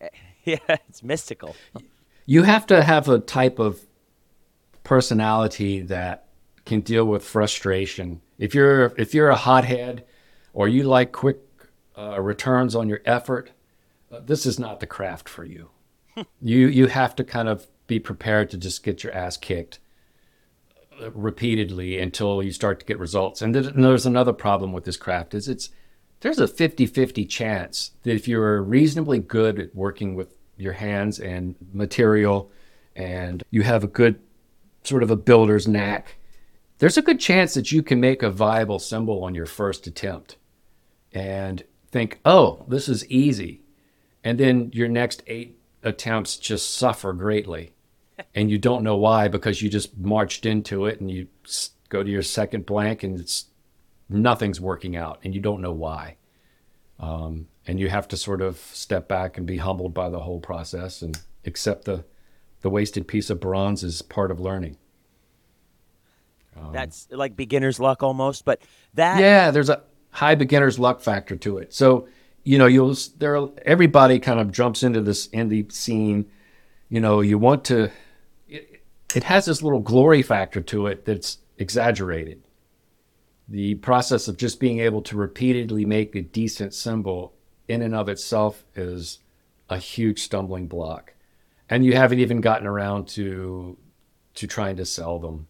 Yeah, 0.46 0.58
it's 0.68 1.02
mystical. 1.02 1.56
you 2.26 2.42
have 2.42 2.66
to 2.66 2.82
have 2.82 3.08
a 3.08 3.18
type 3.18 3.58
of 3.58 3.80
personality 4.82 5.80
that 5.80 6.26
can 6.66 6.80
deal 6.82 7.06
with 7.06 7.24
frustration. 7.24 8.20
If 8.38 8.54
you're 8.54 8.92
if 8.98 9.14
you're 9.14 9.30
a 9.30 9.36
hothead 9.36 10.04
or 10.52 10.68
you 10.68 10.82
like 10.82 11.12
quick 11.12 11.38
uh, 11.96 12.20
returns 12.20 12.74
on 12.74 12.90
your 12.90 13.00
effort, 13.06 13.52
uh, 14.12 14.20
this 14.20 14.44
is 14.44 14.58
not 14.58 14.80
the 14.80 14.86
craft 14.86 15.30
for 15.30 15.44
you. 15.44 15.70
You 16.40 16.68
you 16.68 16.86
have 16.86 17.16
to 17.16 17.24
kind 17.24 17.48
of 17.48 17.66
be 17.86 17.98
prepared 17.98 18.50
to 18.50 18.56
just 18.56 18.82
get 18.82 19.02
your 19.02 19.12
ass 19.12 19.36
kicked 19.36 19.78
repeatedly 21.12 21.98
until 21.98 22.42
you 22.42 22.52
start 22.52 22.80
to 22.80 22.86
get 22.86 22.98
results. 22.98 23.42
And, 23.42 23.52
th- 23.54 23.66
and 23.66 23.84
there's 23.84 24.06
another 24.06 24.32
problem 24.32 24.72
with 24.72 24.84
this 24.84 24.96
craft 24.96 25.34
is 25.34 25.48
it's 25.48 25.70
there's 26.20 26.38
a 26.38 26.46
50-50 26.46 27.28
chance 27.28 27.90
that 28.02 28.14
if 28.14 28.26
you're 28.26 28.62
reasonably 28.62 29.18
good 29.18 29.58
at 29.58 29.74
working 29.74 30.14
with 30.14 30.34
your 30.56 30.72
hands 30.72 31.18
and 31.18 31.54
material 31.72 32.50
and 32.96 33.42
you 33.50 33.62
have 33.62 33.84
a 33.84 33.88
good 33.88 34.20
sort 34.84 35.02
of 35.02 35.10
a 35.10 35.16
builder's 35.16 35.68
knack, 35.68 36.16
there's 36.78 36.96
a 36.96 37.02
good 37.02 37.20
chance 37.20 37.54
that 37.54 37.72
you 37.72 37.82
can 37.82 38.00
make 38.00 38.22
a 38.22 38.30
viable 38.30 38.78
cymbal 38.78 39.24
on 39.24 39.34
your 39.34 39.46
first 39.46 39.86
attempt 39.86 40.36
and 41.12 41.64
think, 41.90 42.20
oh, 42.24 42.64
this 42.68 42.88
is 42.88 43.08
easy. 43.10 43.60
And 44.22 44.38
then 44.38 44.70
your 44.72 44.88
next 44.88 45.22
eight 45.26 45.58
attempts 45.84 46.36
just 46.36 46.74
suffer 46.74 47.12
greatly. 47.12 47.74
and 48.34 48.50
you 48.50 48.58
don't 48.58 48.82
know 48.84 48.96
why 48.96 49.28
because 49.28 49.60
you 49.60 49.68
just 49.68 49.96
marched 49.98 50.46
into 50.46 50.86
it 50.86 51.00
and 51.00 51.10
you 51.10 51.26
go 51.88 52.02
to 52.02 52.10
your 52.10 52.22
second 52.22 52.64
blank 52.64 53.02
and 53.02 53.18
it's 53.18 53.46
nothing's 54.08 54.60
working 54.60 54.96
out 54.96 55.18
and 55.24 55.34
you 55.34 55.40
don't 55.40 55.60
know 55.60 55.72
why. 55.72 56.16
Um, 57.00 57.48
and 57.66 57.80
you 57.80 57.88
have 57.88 58.06
to 58.08 58.16
sort 58.16 58.40
of 58.40 58.58
step 58.58 59.08
back 59.08 59.36
and 59.36 59.46
be 59.46 59.56
humbled 59.56 59.94
by 59.94 60.08
the 60.08 60.20
whole 60.20 60.38
process 60.40 61.02
and 61.02 61.20
accept 61.44 61.86
the, 61.86 62.04
the 62.60 62.70
wasted 62.70 63.08
piece 63.08 63.30
of 63.30 63.40
bronze 63.40 63.82
as 63.82 64.00
part 64.02 64.30
of 64.30 64.38
learning. 64.38 64.76
That's 66.72 67.08
like 67.10 67.36
beginner's 67.36 67.80
luck 67.80 68.02
almost, 68.02 68.44
but 68.44 68.62
that 68.94 69.20
Yeah, 69.20 69.50
there's 69.50 69.70
a 69.70 69.82
high 70.10 70.36
beginner's 70.36 70.78
luck 70.78 71.00
factor 71.00 71.36
to 71.36 71.58
it. 71.58 71.74
So, 71.74 72.06
you 72.44 72.58
know, 72.58 72.66
you'll 72.66 72.94
there 73.18 73.48
everybody 73.64 74.18
kind 74.18 74.38
of 74.38 74.52
jumps 74.52 74.82
into 74.82 75.00
this 75.00 75.28
indie 75.28 75.70
scene. 75.72 76.26
You 76.88 77.00
know, 77.00 77.20
you 77.20 77.38
want 77.38 77.64
to 77.64 77.90
it, 78.46 78.82
it 79.14 79.24
has 79.24 79.46
this 79.46 79.62
little 79.62 79.80
glory 79.80 80.22
factor 80.22 80.60
to 80.60 80.86
it 80.86 81.04
that's 81.04 81.38
exaggerated. 81.58 82.42
The 83.48 83.74
process 83.76 84.28
of 84.28 84.36
just 84.36 84.60
being 84.60 84.78
able 84.80 85.02
to 85.02 85.16
repeatedly 85.16 85.84
make 85.84 86.14
a 86.14 86.22
decent 86.22 86.74
cymbal 86.74 87.34
in 87.66 87.82
and 87.82 87.94
of 87.94 88.08
itself 88.08 88.64
is 88.74 89.20
a 89.68 89.78
huge 89.78 90.20
stumbling 90.20 90.66
block. 90.66 91.14
And 91.68 91.84
you 91.84 91.94
haven't 91.94 92.20
even 92.20 92.40
gotten 92.42 92.66
around 92.66 93.08
to 93.08 93.78
to 94.34 94.46
trying 94.46 94.76
to 94.76 94.84
sell 94.84 95.18
them 95.18 95.46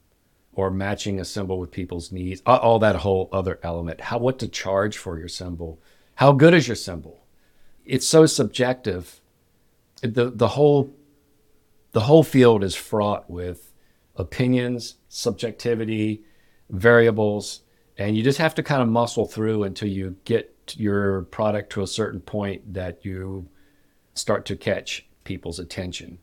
or 0.53 0.70
matching 0.70 1.18
a 1.18 1.24
cymbal 1.24 1.59
with 1.59 1.72
people's 1.72 2.12
needs, 2.12 2.40
all 2.47 2.78
that 2.78 2.97
whole 2.97 3.28
other 3.32 3.59
element. 3.64 4.01
How 4.01 4.18
what 4.18 4.38
to 4.38 4.47
charge 4.47 4.97
for 4.97 5.18
your 5.18 5.26
cymbal? 5.26 5.80
How 6.17 6.33
good 6.33 6.55
is 6.55 6.69
your 6.69 6.77
cymbal? 6.77 7.25
It's 7.85 8.09
so 8.09 8.27
subjective. 8.27 9.21
The 10.03 10.31
the 10.31 10.49
whole 10.49 10.95
the 11.93 12.01
whole 12.01 12.23
field 12.23 12.65
is 12.65 12.75
fraught 12.75 13.31
with 13.31 13.73
opinions, 14.17 14.97
subjectivity, 15.09 16.23
variables, 16.71 17.61
and 17.97 18.17
you 18.17 18.23
just 18.23 18.39
have 18.39 18.55
to 18.57 18.62
kind 18.62 18.83
of 18.83 18.89
muscle 18.89 19.27
through 19.27 19.65
until 19.65 19.89
you 19.89 20.17
get 20.25 20.75
your 20.77 21.23
product 21.23 21.71
to 21.73 21.83
a 21.83 21.87
certain 21.87 22.21
point 22.21 22.75
that 22.75 23.05
you 23.05 23.49
start 24.15 24.45
to 24.47 24.57
catch 24.57 25.07
people's 25.25 25.59
attention. 25.59 26.19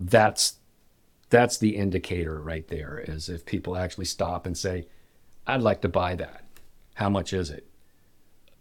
That's 0.00 0.56
that's 1.28 1.58
the 1.58 1.76
indicator 1.76 2.40
right 2.40 2.66
there 2.68 3.02
is 3.06 3.28
if 3.28 3.44
people 3.44 3.76
actually 3.76 4.04
stop 4.04 4.46
and 4.46 4.56
say, 4.56 4.86
I'd 5.46 5.62
like 5.62 5.80
to 5.82 5.88
buy 5.88 6.14
that. 6.16 6.44
How 6.94 7.10
much 7.10 7.32
is 7.32 7.50
it? 7.50 7.66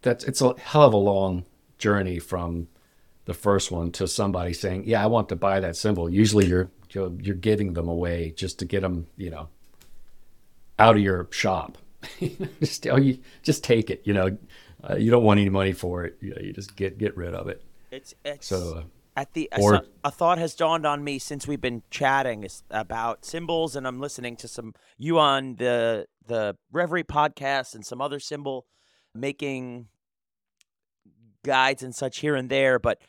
That's 0.06 0.24
it's 0.24 0.40
a 0.40 0.54
hell 0.60 0.84
of 0.84 0.94
a 0.94 0.98
long 0.98 1.46
journey 1.80 2.20
from 2.20 2.68
the 3.26 3.34
first 3.34 3.72
one 3.72 3.92
to 3.94 4.08
somebody 4.08 4.54
saying, 4.54 4.84
"Yeah, 4.86 5.04
I 5.04 5.08
want 5.08 5.30
to 5.30 5.36
buy 5.36 5.60
that 5.60 5.76
cymbal." 5.76 6.12
Usually, 6.12 6.46
you're 6.46 6.70
you're, 6.92 7.12
you're 7.20 7.36
giving 7.36 7.74
them 7.74 7.90
away 7.90 8.32
just 8.38 8.60
to 8.60 8.66
get 8.66 8.82
them, 8.82 9.08
you 9.18 9.32
know, 9.32 9.50
out 10.78 10.96
of 10.96 11.02
your 11.02 11.28
shop. 11.32 11.80
just 12.60 12.86
oh, 12.86 12.98
you 12.98 13.18
just 13.42 13.64
take 13.64 13.90
it. 13.90 14.04
You 14.06 14.14
know, 14.14 14.38
uh, 14.88 14.96
you 14.96 15.10
don't 15.10 15.24
want 15.24 15.40
any 15.40 15.50
money 15.50 15.74
for 15.74 16.06
it. 16.06 16.18
You, 16.22 16.36
know, 16.36 16.42
you 16.42 16.54
just 16.54 16.76
get 16.76 17.00
get 17.00 17.18
rid 17.18 17.34
of 17.34 17.48
it. 17.48 17.64
It's, 17.90 18.14
it's 18.24 18.46
so. 18.46 18.78
Uh, 18.78 18.84
at 19.18 19.34
the 19.34 19.50
or, 19.58 19.76
a, 19.76 19.84
a, 20.04 20.12
thought 20.12 20.38
has 20.38 20.56
dawned 20.56 20.86
on 20.86 21.02
me 21.02 21.18
since 21.18 21.48
we've 21.48 21.62
been 21.62 21.82
chatting 21.90 22.46
about 22.70 23.26
cymbals, 23.26 23.76
and 23.76 23.88
I'm 23.88 24.00
listening 24.00 24.36
to 24.38 24.48
some 24.48 24.76
you 25.00 25.18
on 25.18 25.56
the 25.56 26.06
the 26.28 26.58
Reverie 26.72 27.06
podcast 27.06 27.74
and 27.74 27.84
some 27.84 28.02
other 28.02 28.20
cymbal 28.20 28.68
making 29.16 29.88
guides 31.46 31.84
and 31.84 31.96
such 31.96 32.20
here 32.20 32.36
and 32.36 32.50
there. 32.50 32.80
But 32.80 33.00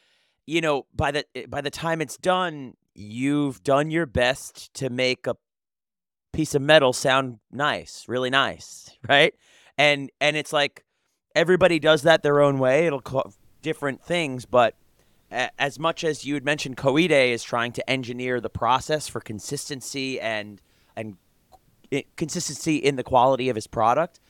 you 0.46 0.60
know, 0.60 0.86
by 0.94 1.10
the 1.10 1.24
eh, 1.34 1.46
by 1.48 1.60
the 1.60 1.70
time 1.70 2.00
it's 2.00 2.16
done, 2.16 2.74
you've 2.94 3.62
done 3.62 3.90
your 3.90 4.06
best 4.06 4.72
to 4.74 4.90
make 4.90 5.26
a 5.26 5.36
piece 6.32 6.54
of 6.54 6.62
metal 6.62 6.92
sound 6.92 7.38
nice, 7.50 8.04
really 8.08 8.30
nice, 8.30 8.90
right? 9.08 9.34
And 9.78 10.10
and 10.20 10.36
it's 10.36 10.52
like 10.52 10.84
everybody 11.34 11.78
does 11.78 12.02
that 12.02 12.22
their 12.22 12.40
own 12.40 12.58
way. 12.58 12.86
It'll 12.86 13.00
call 13.00 13.32
different 13.62 14.04
things, 14.04 14.46
but 14.46 14.76
as 15.30 15.78
much 15.78 16.04
as 16.04 16.24
you 16.24 16.34
had 16.34 16.44
mentioned, 16.44 16.76
Koide 16.76 17.32
is 17.32 17.42
trying 17.42 17.72
to 17.72 17.90
engineer 17.90 18.40
the 18.40 18.48
process 18.48 19.08
for 19.08 19.20
consistency 19.20 20.20
and 20.20 20.60
and 20.96 21.16
eh, 21.90 22.02
consistency 22.16 22.76
in 22.76 22.96
the 22.96 23.02
quality 23.02 23.48
of 23.48 23.56
his 23.56 23.66
product. 23.66 24.20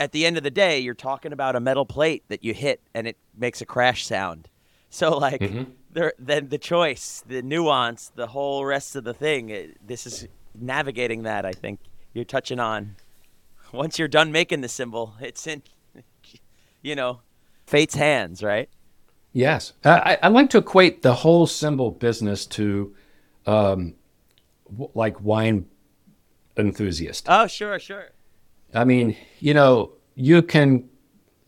At 0.00 0.12
the 0.12 0.26
end 0.26 0.36
of 0.36 0.42
the 0.44 0.50
day, 0.50 0.78
you're 0.78 0.94
talking 0.94 1.32
about 1.32 1.56
a 1.56 1.60
metal 1.60 1.84
plate 1.84 2.24
that 2.28 2.44
you 2.44 2.54
hit 2.54 2.80
and 2.94 3.08
it 3.08 3.16
makes 3.36 3.60
a 3.60 3.66
crash 3.66 4.06
sound. 4.06 4.48
So 4.90 5.18
like, 5.18 5.42
mm-hmm. 5.42 5.64
there 5.92 6.14
then 6.18 6.48
the 6.48 6.56
choice, 6.56 7.22
the 7.28 7.42
nuance, 7.42 8.10
the 8.14 8.28
whole 8.28 8.64
rest 8.64 8.96
of 8.96 9.04
the 9.04 9.12
thing. 9.12 9.50
It, 9.50 9.86
this 9.86 10.06
is 10.06 10.26
navigating 10.58 11.24
that. 11.24 11.44
I 11.44 11.52
think 11.52 11.78
you're 12.14 12.24
touching 12.24 12.58
on. 12.58 12.96
Once 13.70 13.98
you're 13.98 14.08
done 14.08 14.32
making 14.32 14.62
the 14.62 14.68
cymbal, 14.68 15.12
it's 15.20 15.46
in, 15.46 15.62
you 16.80 16.96
know, 16.96 17.20
fate's 17.66 17.96
hands, 17.96 18.42
right? 18.42 18.70
Yes, 19.34 19.74
I, 19.84 20.16
I 20.22 20.28
like 20.28 20.48
to 20.50 20.58
equate 20.58 21.02
the 21.02 21.12
whole 21.12 21.46
cymbal 21.46 21.90
business 21.90 22.46
to, 22.46 22.94
um, 23.44 23.94
like 24.94 25.20
wine 25.20 25.66
enthusiast. 26.56 27.26
Oh, 27.28 27.46
sure, 27.46 27.78
sure. 27.78 28.08
I 28.74 28.84
mean, 28.84 29.16
you 29.40 29.54
know, 29.54 29.92
you 30.14 30.42
can 30.42 30.88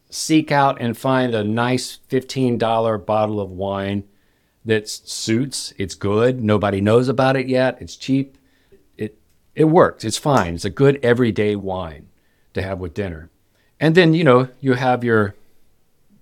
seek 0.09 0.51
out 0.51 0.81
and 0.81 0.97
find 0.97 1.35
a 1.35 1.45
nice 1.45 1.99
fifteen 2.09 2.59
dollar 2.59 2.99
bottle 2.99 3.41
of 3.41 3.51
wine 3.51 4.05
that 4.65 4.89
suits. 4.89 5.73
It's 5.79 5.95
good. 5.95 6.43
Nobody 6.43 6.81
knows 6.81 7.09
about 7.09 7.37
it 7.37 7.49
yet. 7.49 7.79
It's 7.81 7.97
cheap. 7.97 8.37
It 8.97 9.19
it 9.55 9.65
works. 9.65 10.05
It's 10.05 10.19
fine. 10.19 10.55
It's 10.55 10.65
a 10.65 10.71
good 10.71 10.99
everyday 11.03 11.57
wine 11.57 12.09
to 12.55 12.63
have 12.63 12.79
with 12.79 12.95
dinner. 12.95 13.31
And 13.79 13.95
then 13.95 14.15
you 14.15 14.25
know 14.25 14.49
you 14.61 14.75
have 14.75 15.05
your 15.05 15.35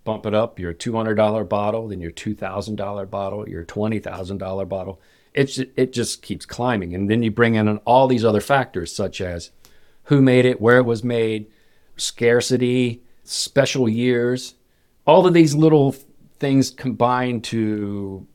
bump 0.08 0.24
it 0.24 0.32
up 0.32 0.58
your 0.58 0.72
$200 0.72 1.46
bottle, 1.50 1.88
then 1.88 2.00
your 2.00 2.10
$2,000 2.10 3.10
bottle, 3.10 3.46
your 3.46 3.62
$20,000 3.62 4.66
bottle. 4.66 4.98
It's, 5.34 5.58
it 5.58 5.92
just 5.92 6.22
keeps 6.22 6.46
climbing. 6.46 6.94
And 6.94 7.10
then 7.10 7.22
you 7.22 7.30
bring 7.30 7.56
in 7.56 7.76
all 7.84 8.08
these 8.08 8.24
other 8.24 8.40
factors, 8.40 8.90
such 8.90 9.20
as 9.20 9.50
who 10.08 10.20
made 10.20 10.44
it, 10.44 10.60
where 10.60 10.78
it 10.78 10.84
was 10.84 11.04
made, 11.04 11.46
scarcity, 11.96 13.02
special 13.24 13.88
years. 13.88 14.54
All 15.06 15.26
of 15.26 15.34
these 15.34 15.54
little 15.54 15.92
things 16.38 16.70
combine 16.70 17.40
to 17.42 18.26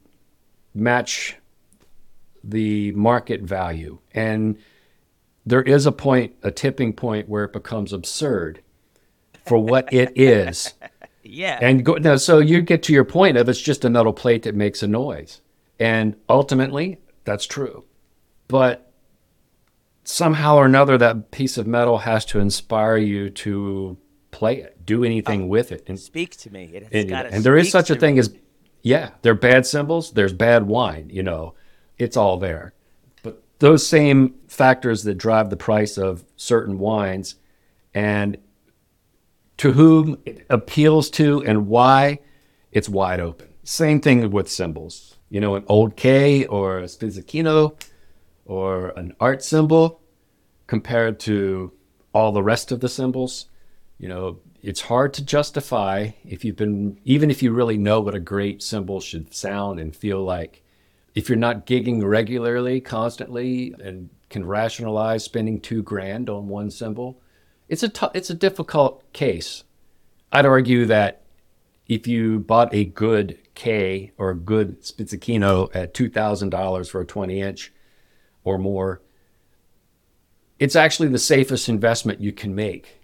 match 0.73 1.35
the 2.43 2.91
market 2.93 3.41
value. 3.41 3.99
And 4.13 4.57
there 5.45 5.61
is 5.61 5.85
a 5.85 5.91
point, 5.91 6.33
a 6.43 6.51
tipping 6.51 6.93
point 6.93 7.29
where 7.29 7.43
it 7.43 7.53
becomes 7.53 7.93
absurd 7.93 8.61
for 9.45 9.57
what 9.57 9.91
it 9.93 10.11
is 10.15 10.73
Yeah. 11.23 11.57
And 11.61 11.83
go, 11.85 11.95
now, 11.95 12.17
so 12.17 12.39
you 12.39 12.61
get 12.61 12.83
to 12.83 12.93
your 12.93 13.05
point 13.05 13.37
of 13.37 13.49
it's 13.49 13.61
just 13.61 13.85
a 13.85 13.89
metal 13.89 14.13
plate 14.13 14.43
that 14.43 14.55
makes 14.55 14.83
a 14.83 14.87
noise. 14.87 15.41
And 15.79 16.15
ultimately, 16.29 16.99
that's 17.23 17.45
true. 17.45 17.85
But 18.47 18.82
somehow 20.03 20.55
or 20.55 20.65
another, 20.65 20.97
that 20.97 21.31
piece 21.31 21.57
of 21.57 21.67
metal 21.67 21.99
has 21.99 22.25
to 22.25 22.39
inspire 22.39 22.97
you 22.97 23.29
to 23.29 23.97
play 24.31 24.57
it, 24.57 24.85
do 24.85 25.03
anything 25.03 25.43
oh, 25.43 25.47
with 25.47 25.71
it. 25.71 25.83
And 25.87 25.99
speak 25.99 26.35
to 26.37 26.51
me. 26.51 26.69
It 26.73 26.87
and, 26.91 27.11
and 27.11 27.43
there 27.43 27.57
is 27.57 27.71
such 27.71 27.89
a 27.89 27.95
thing 27.95 28.15
me. 28.15 28.19
as, 28.19 28.35
yeah, 28.81 29.11
there 29.21 29.31
are 29.31 29.35
bad 29.35 29.65
cymbals. 29.65 30.11
there's 30.11 30.33
bad 30.33 30.67
wine, 30.67 31.09
you 31.09 31.23
know, 31.23 31.53
it's 31.97 32.17
all 32.17 32.37
there. 32.37 32.73
But 33.21 33.41
those 33.59 33.85
same 33.85 34.35
factors 34.47 35.03
that 35.03 35.15
drive 35.15 35.49
the 35.49 35.57
price 35.57 35.97
of 35.97 36.25
certain 36.35 36.79
wines 36.79 37.35
and 37.93 38.37
to 39.57 39.71
whom 39.73 40.17
it 40.25 40.45
appeals 40.49 41.09
to 41.11 41.43
and 41.45 41.67
why, 41.67 42.19
it's 42.71 42.89
wide 42.89 43.19
open. 43.19 43.47
Same 43.63 44.01
thing 44.01 44.29
with 44.31 44.51
cymbals. 44.51 45.17
You 45.29 45.39
know, 45.39 45.55
an 45.55 45.63
old 45.67 45.95
K 45.95 46.45
or 46.45 46.79
a 46.79 46.83
Spizzichino 46.83 47.79
or 48.45 48.89
an 48.89 49.13
art 49.19 49.43
cymbal 49.43 50.01
compared 50.67 51.19
to 51.21 51.71
all 52.13 52.31
the 52.31 52.43
rest 52.43 52.71
of 52.71 52.79
the 52.79 52.89
cymbals. 52.89 53.47
You 53.97 54.09
know, 54.09 54.39
it's 54.61 54.81
hard 54.81 55.13
to 55.15 55.25
justify 55.25 56.11
if 56.25 56.43
you've 56.45 56.55
been, 56.55 56.99
even 57.03 57.29
if 57.29 57.43
you 57.43 57.51
really 57.51 57.77
know 57.77 58.01
what 58.01 58.15
a 58.15 58.19
great 58.19 58.63
cymbal 58.63 59.01
should 59.01 59.33
sound 59.33 59.79
and 59.79 59.95
feel 59.95 60.23
like. 60.23 60.61
If 61.15 61.29
you're 61.29 61.37
not 61.37 61.67
gigging 61.67 62.03
regularly, 62.03 62.81
constantly, 62.81 63.75
and 63.79 64.09
can 64.29 64.45
rationalize 64.45 65.23
spending 65.23 65.61
two 65.61 65.83
grand 65.83 66.27
on 66.27 66.47
one 66.47 66.71
cymbal, 66.71 67.21
it's 67.69 67.83
a 67.83 67.89
t- 67.89 68.07
it's 68.15 68.31
a 68.31 68.35
difficult 68.35 69.03
case. 69.13 69.63
I'd 70.31 70.47
argue 70.47 70.85
that 70.87 71.21
if 71.87 72.07
you 72.07 72.39
bought 72.39 72.73
a 72.73 72.85
good 72.85 73.37
K 73.53 74.11
or 74.17 74.31
a 74.31 74.35
good 74.35 74.81
Spizzichino 74.81 75.69
at 75.75 75.93
two 75.93 76.09
thousand 76.09 76.49
dollars 76.49 76.89
for 76.89 77.01
a 77.01 77.05
twenty 77.05 77.41
inch 77.41 77.71
or 78.43 78.57
more, 78.57 79.01
it's 80.59 80.75
actually 80.75 81.09
the 81.09 81.19
safest 81.19 81.69
investment 81.69 82.21
you 82.21 82.31
can 82.31 82.55
make. 82.55 83.01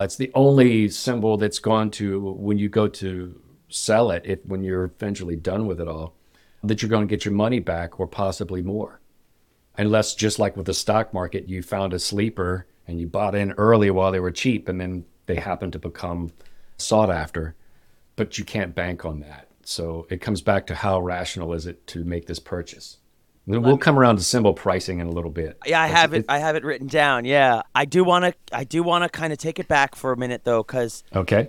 It's 0.00 0.16
the 0.16 0.30
only 0.34 0.88
cymbal 0.88 1.36
that's 1.36 1.58
gone 1.58 1.90
to 1.92 2.20
when 2.20 2.58
you 2.58 2.68
go 2.68 2.88
to 2.88 3.40
sell 3.68 4.10
it, 4.10 4.22
if 4.24 4.44
when 4.46 4.62
you're 4.62 4.84
eventually 4.84 5.36
done 5.36 5.66
with 5.66 5.80
it 5.80 5.88
all, 5.88 6.14
that 6.62 6.82
you're 6.82 6.88
going 6.88 7.06
to 7.06 7.10
get 7.10 7.24
your 7.24 7.34
money 7.34 7.60
back 7.60 7.98
or 7.98 8.06
possibly 8.06 8.62
more. 8.62 9.00
Unless 9.76 10.14
just 10.14 10.38
like 10.38 10.56
with 10.56 10.66
the 10.66 10.74
stock 10.74 11.14
market, 11.14 11.48
you 11.48 11.62
found 11.62 11.92
a 11.92 11.98
sleeper 11.98 12.66
and 12.86 13.00
you 13.00 13.06
bought 13.06 13.34
in 13.34 13.52
early 13.52 13.90
while 13.90 14.10
they 14.10 14.20
were 14.20 14.30
cheap 14.30 14.68
and 14.68 14.80
then 14.80 15.04
they 15.26 15.36
happen 15.36 15.70
to 15.70 15.78
become 15.78 16.32
sought 16.78 17.10
after, 17.10 17.54
but 18.16 18.38
you 18.38 18.44
can't 18.44 18.74
bank 18.74 19.04
on 19.04 19.20
that. 19.20 19.48
So 19.62 20.06
it 20.10 20.20
comes 20.20 20.40
back 20.40 20.66
to 20.68 20.74
how 20.74 21.00
rational 21.00 21.52
is 21.52 21.66
it 21.66 21.86
to 21.88 22.02
make 22.02 22.26
this 22.26 22.38
purchase. 22.38 22.98
We'll 23.48 23.78
come 23.78 23.98
around 23.98 24.16
to 24.16 24.22
cymbal 24.22 24.52
pricing 24.52 25.00
in 25.00 25.06
a 25.06 25.10
little 25.10 25.30
bit. 25.30 25.56
Yeah, 25.64 25.80
I 25.80 25.86
have 25.86 26.12
it. 26.12 26.26
I 26.28 26.38
have 26.38 26.54
it 26.54 26.64
written 26.64 26.86
down. 26.86 27.24
Yeah, 27.24 27.62
I 27.74 27.86
do 27.86 28.04
want 28.04 28.26
to. 28.26 28.34
I 28.56 28.64
do 28.64 28.82
want 28.82 29.04
to 29.04 29.08
kind 29.08 29.32
of 29.32 29.38
take 29.38 29.58
it 29.58 29.66
back 29.68 29.94
for 29.94 30.12
a 30.12 30.16
minute 30.18 30.42
though, 30.44 30.62
because 30.62 31.02
okay, 31.16 31.48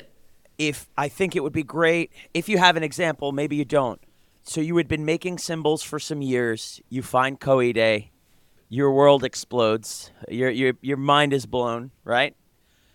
if 0.57 0.87
I 0.97 1.09
think 1.09 1.35
it 1.35 1.43
would 1.43 1.51
be 1.53 1.63
great 1.63 2.11
if 2.33 2.47
you 2.47 2.57
have 2.57 2.77
an 2.77 2.83
example, 2.83 3.33
maybe 3.33 3.57
you 3.57 3.65
don't. 3.65 3.99
So 4.43 4.61
you 4.61 4.77
had 4.77 4.87
been 4.87 5.03
making 5.03 5.39
cymbals 5.39 5.83
for 5.83 5.99
some 5.99 6.21
years. 6.21 6.81
You 6.89 7.01
find 7.03 7.37
Koide, 7.37 8.07
your 8.69 8.91
world 8.93 9.25
explodes. 9.25 10.11
Your 10.29 10.49
your 10.49 10.73
your 10.81 10.97
mind 10.97 11.33
is 11.33 11.45
blown, 11.45 11.91
right? 12.05 12.33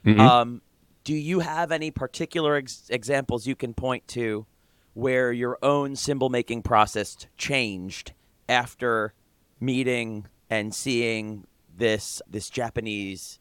Mhm. 0.06 0.18
Um, 0.18 0.62
do 1.04 1.14
you 1.14 1.40
have 1.40 1.72
any 1.72 1.90
particular 1.90 2.56
ex- 2.56 2.88
examples 2.88 3.46
you 3.46 3.54
can 3.54 3.74
point 3.74 4.08
to 4.08 4.46
where 4.94 5.30
your 5.30 5.58
own 5.62 5.94
cymbal 5.94 6.30
making 6.30 6.62
process 6.62 7.16
changed 7.36 8.12
after 8.48 9.14
meeting 9.60 10.26
and 10.50 10.74
seeing 10.74 11.46
this 11.76 12.22
this 12.28 12.50
Japanese 12.50 13.38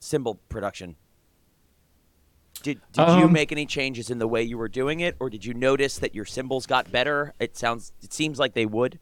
cymbal 0.00 0.36
production? 0.48 0.96
Did 2.62 2.80
did 2.92 3.08
you 3.08 3.24
Um, 3.24 3.32
make 3.32 3.50
any 3.52 3.66
changes 3.66 4.10
in 4.10 4.18
the 4.18 4.28
way 4.28 4.42
you 4.42 4.56
were 4.56 4.68
doing 4.68 5.00
it, 5.00 5.16
or 5.18 5.28
did 5.30 5.44
you 5.44 5.54
notice 5.54 5.98
that 5.98 6.14
your 6.14 6.24
cymbals 6.24 6.66
got 6.66 6.92
better? 6.92 7.34
It 7.40 7.56
sounds 7.56 7.92
it 8.02 8.12
seems 8.12 8.38
like 8.38 8.54
they 8.54 8.66
would. 8.66 8.98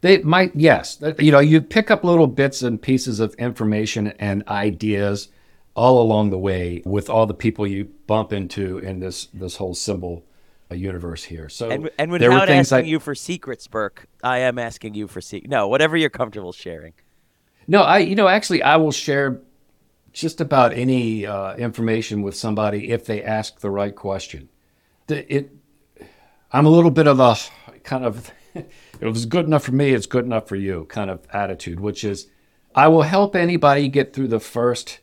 They 0.00 0.18
might, 0.18 0.54
yes. 0.54 1.02
You 1.18 1.32
know, 1.32 1.38
you 1.40 1.60
pick 1.62 1.90
up 1.90 2.04
little 2.04 2.26
bits 2.26 2.62
and 2.62 2.80
pieces 2.80 3.20
of 3.20 3.34
information 3.34 4.08
and 4.18 4.46
ideas 4.48 5.28
all 5.74 6.00
along 6.00 6.30
the 6.30 6.38
way 6.38 6.82
with 6.84 7.08
all 7.10 7.26
the 7.26 7.34
people 7.34 7.66
you 7.66 7.86
bump 8.06 8.32
into 8.32 8.78
in 8.78 9.00
this 9.00 9.26
this 9.26 9.56
whole 9.56 9.74
cymbal 9.74 10.24
uh, 10.70 10.74
universe 10.74 11.24
here. 11.24 11.48
So 11.48 11.70
And 11.70 11.90
and 11.98 12.12
there 12.14 12.30
were 12.30 12.36
without 12.36 12.48
things 12.48 12.72
asking 12.72 12.86
I 12.86 12.88
you 12.88 13.00
for 13.00 13.14
secrets, 13.14 13.66
Burke, 13.66 14.06
I 14.22 14.38
am 14.38 14.58
asking 14.58 14.94
you 14.94 15.08
for 15.08 15.20
secrets. 15.20 15.50
No, 15.50 15.68
whatever 15.68 15.96
you're 15.96 16.10
comfortable 16.10 16.52
sharing. 16.52 16.94
no, 17.66 17.82
I 17.82 17.98
you 17.98 18.14
know 18.14 18.28
actually 18.28 18.62
I 18.62 18.76
will 18.76 18.92
share 18.92 19.40
just 20.12 20.40
about 20.40 20.72
any 20.72 21.26
uh, 21.26 21.56
information 21.56 22.22
with 22.22 22.36
somebody 22.36 22.90
if 22.90 23.04
they 23.04 23.22
ask 23.22 23.60
the 23.60 23.70
right 23.70 23.94
question. 23.94 24.48
The, 25.08 25.34
it, 25.34 25.50
I'm 26.52 26.66
a 26.66 26.70
little 26.70 26.92
bit 26.92 27.08
of 27.08 27.18
a 27.20 27.36
kind 27.82 28.04
of 28.04 28.30
if 28.54 29.02
it 29.02 29.08
was 29.08 29.26
good 29.26 29.44
enough 29.44 29.64
for 29.64 29.72
me, 29.72 29.92
it's 29.92 30.06
good 30.06 30.24
enough 30.24 30.48
for 30.48 30.56
you 30.56 30.86
kind 30.88 31.10
of 31.10 31.26
attitude, 31.32 31.80
which 31.80 32.04
is 32.04 32.28
I 32.74 32.88
will 32.88 33.02
help 33.02 33.36
anybody 33.36 33.88
get 33.88 34.12
through 34.12 34.28
the 34.28 34.40
first, 34.40 35.00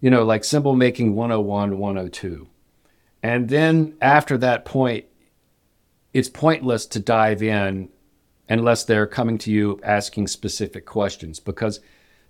you 0.00 0.10
know, 0.10 0.24
like 0.24 0.44
cymbal 0.44 0.74
making 0.74 1.14
101, 1.14 1.78
102. 1.78 2.48
And 3.22 3.48
then 3.48 3.94
after 4.00 4.36
that 4.38 4.64
point, 4.64 5.04
it's 6.12 6.28
pointless 6.28 6.86
to 6.86 7.00
dive 7.00 7.42
in 7.42 7.88
unless 8.48 8.84
they're 8.84 9.06
coming 9.06 9.38
to 9.38 9.50
you 9.50 9.80
asking 9.82 10.26
specific 10.26 10.84
questions 10.84 11.40
because 11.40 11.80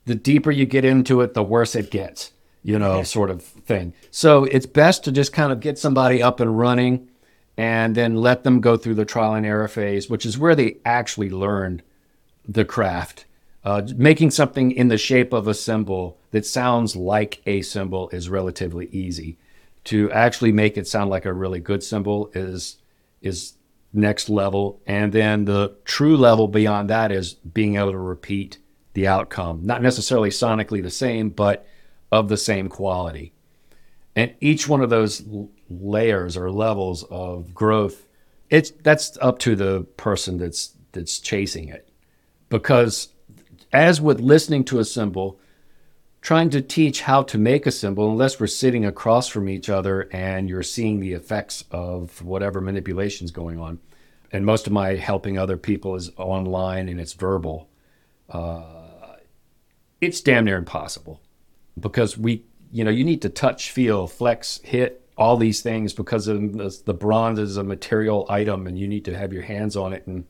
the 0.05 0.15
deeper 0.15 0.51
you 0.51 0.67
get 0.67 0.85
into 0.85 1.21
it, 1.21 1.35
the 1.35 1.43
worse 1.43 1.75
it 1.75 1.91
gets, 1.91 2.33
you 2.63 2.79
know, 2.79 3.03
sort 3.03 3.31
of 3.31 3.43
thing. 3.43 3.95
So 4.11 4.45
it's 4.45 4.67
best 4.67 5.05
to 5.05 5.13
just 5.13 5.33
kind 5.33 5.53
of 5.53 5.61
get 5.61 5.79
somebody 5.79 6.23
up 6.23 6.41
and 6.41 6.57
running 6.59 7.09
and 7.57 7.95
then 7.95 8.17
let 8.17 8.45
them 8.45 8.61
go 8.61 8.77
through 8.77 8.95
the 8.95 9.05
trial 9.05 9.35
and 9.35 9.47
error 9.47 9.69
phase, 9.69 10.09
which 10.09 10.25
is 10.27 10.39
where 10.39 10.55
they 10.55 10.77
actually 10.85 11.31
learn 11.31 11.83
the 12.47 12.65
craft. 12.65 13.25
Uh, 13.65 13.83
making 13.97 14.31
something 14.31 14.73
in 14.73 14.89
the 14.89 14.99
shape 14.99 15.33
of 15.33 15.47
a 15.47 15.55
cymbal 15.55 16.19
that 16.33 16.45
sounds 16.45 16.97
like 16.97 17.41
a 17.47 17.63
cymbal 17.63 18.09
is 18.11 18.29
relatively 18.29 18.87
easy. 18.87 19.39
To 19.85 20.11
actually 20.13 20.53
make 20.53 20.77
it 20.77 20.87
sound 20.87 21.11
like 21.11 21.25
a 21.25 21.33
really 21.33 21.61
good 21.61 21.83
cymbal 21.83 22.31
is 22.35 22.79
is 23.21 23.55
next 23.93 24.29
level, 24.29 24.81
and 24.87 25.13
then 25.13 25.45
the 25.45 25.77
true 25.85 26.17
level 26.17 26.49
beyond 26.49 26.89
that 26.91 27.13
is 27.13 27.35
being 27.35 27.77
able 27.77 27.93
to 27.93 27.99
repeat 27.99 28.59
the 28.95 29.07
outcome, 29.07 29.61
not 29.65 29.83
necessarily 29.83 30.31
sonically 30.31 30.83
the 30.83 30.91
same, 30.91 31.31
but 31.31 31.67
of 32.11 32.29
the 32.29 32.37
same 32.37 32.69
quality. 32.69 33.33
And 34.15 34.35
each 34.41 34.69
one 34.69 34.83
of 34.83 34.91
those 34.91 35.25
layers 35.71 36.37
or 36.37 36.51
levels 36.51 37.03
of 37.05 37.55
growth, 37.55 38.07
it's 38.51 38.71
that's 38.71 39.17
up 39.21 39.39
to 39.41 39.57
the 39.57 39.83
person 39.97 40.39
that's 40.39 40.75
that's 40.93 41.19
chasing 41.19 41.69
it 41.69 41.89
because 42.51 43.09
as 43.73 43.99
with 43.99 44.21
listening 44.21 44.63
to 44.65 44.79
a 44.79 44.85
cymbal, 44.85 45.41
trying 46.23 46.49
to 46.51 46.63
teach 46.63 47.03
how 47.03 47.25
to 47.25 47.37
make 47.37 47.67
a 47.67 47.71
cymbal, 47.73 48.11
unless 48.11 48.39
we're 48.39 48.47
sitting 48.47 48.85
across 48.87 49.27
from 49.27 49.49
each 49.49 49.69
other 49.69 50.09
and 50.13 50.49
you're 50.49 50.63
seeing 50.63 51.01
the 51.01 51.13
effects 51.13 51.65
of 51.73 52.23
whatever 52.23 52.61
manipulation's 52.61 53.33
going 53.33 53.59
on. 53.59 53.81
And 54.31 54.47
most 54.47 54.69
of 54.69 54.73
my 54.73 54.95
helping 54.95 55.37
other 55.37 55.57
people 55.57 55.97
is 55.97 56.11
online 56.17 56.89
and 56.89 57.01
it's 57.01 57.13
verbal. 57.13 57.69
Uh, 58.31 59.17
it's 60.01 60.21
damn 60.21 60.45
near 60.45 60.57
impossible 60.57 61.21
because 61.79 62.17
we, 62.17 62.45
you 62.71 62.85
know, 62.85 62.91
you 62.91 63.05
need 63.05 63.21
to 63.23 63.29
touch, 63.29 63.73
feel, 63.73 64.07
flex, 64.07 64.61
hit 64.63 65.05
all 65.19 65.37
these 65.37 65.61
things 65.61 65.93
because 65.93 66.29
of 66.29 66.53
the, 66.53 66.81
the 66.85 66.95
bronze 66.95 67.41
is 67.41 67.57
a 67.57 67.65
material 67.65 68.27
item 68.31 68.69
and 68.69 68.79
you 68.79 68.87
need 68.87 69.05
to 69.05 69.17
have 69.17 69.33
your 69.33 69.43
hands 69.43 69.77
on 69.77 69.93
it. 69.93 70.07
And, 70.07 70.25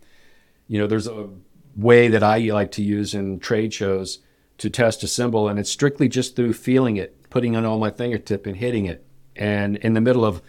you 0.69 0.79
know, 0.79 0.87
there's 0.87 1.07
a 1.07 1.29
way 1.77 2.09
that 2.09 2.23
I 2.23 2.39
like 2.39 2.73
to 2.73 2.83
use 2.83 3.15
in 3.15 3.41
trade 3.41 3.75
shows 3.75 4.19
to 4.63 4.71
test 4.71 5.03
a 5.03 5.09
cymbal, 5.09 5.49
and 5.49 5.59
it's 5.59 5.71
strictly 5.71 6.09
just 6.09 6.37
through 6.37 6.53
feeling 6.53 6.97
it, 6.97 7.29
putting 7.31 7.55
it 7.55 7.65
on 7.65 7.81
my 7.81 7.91
fingertip 7.91 8.47
and 8.47 8.57
hitting 8.57 8.87
it. 8.87 9.05
And 9.35 9.77
in 9.79 9.95
the 9.95 10.01
middle 10.01 10.25
of, 10.25 10.41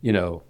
you 0.00 0.10
know, 0.10 0.42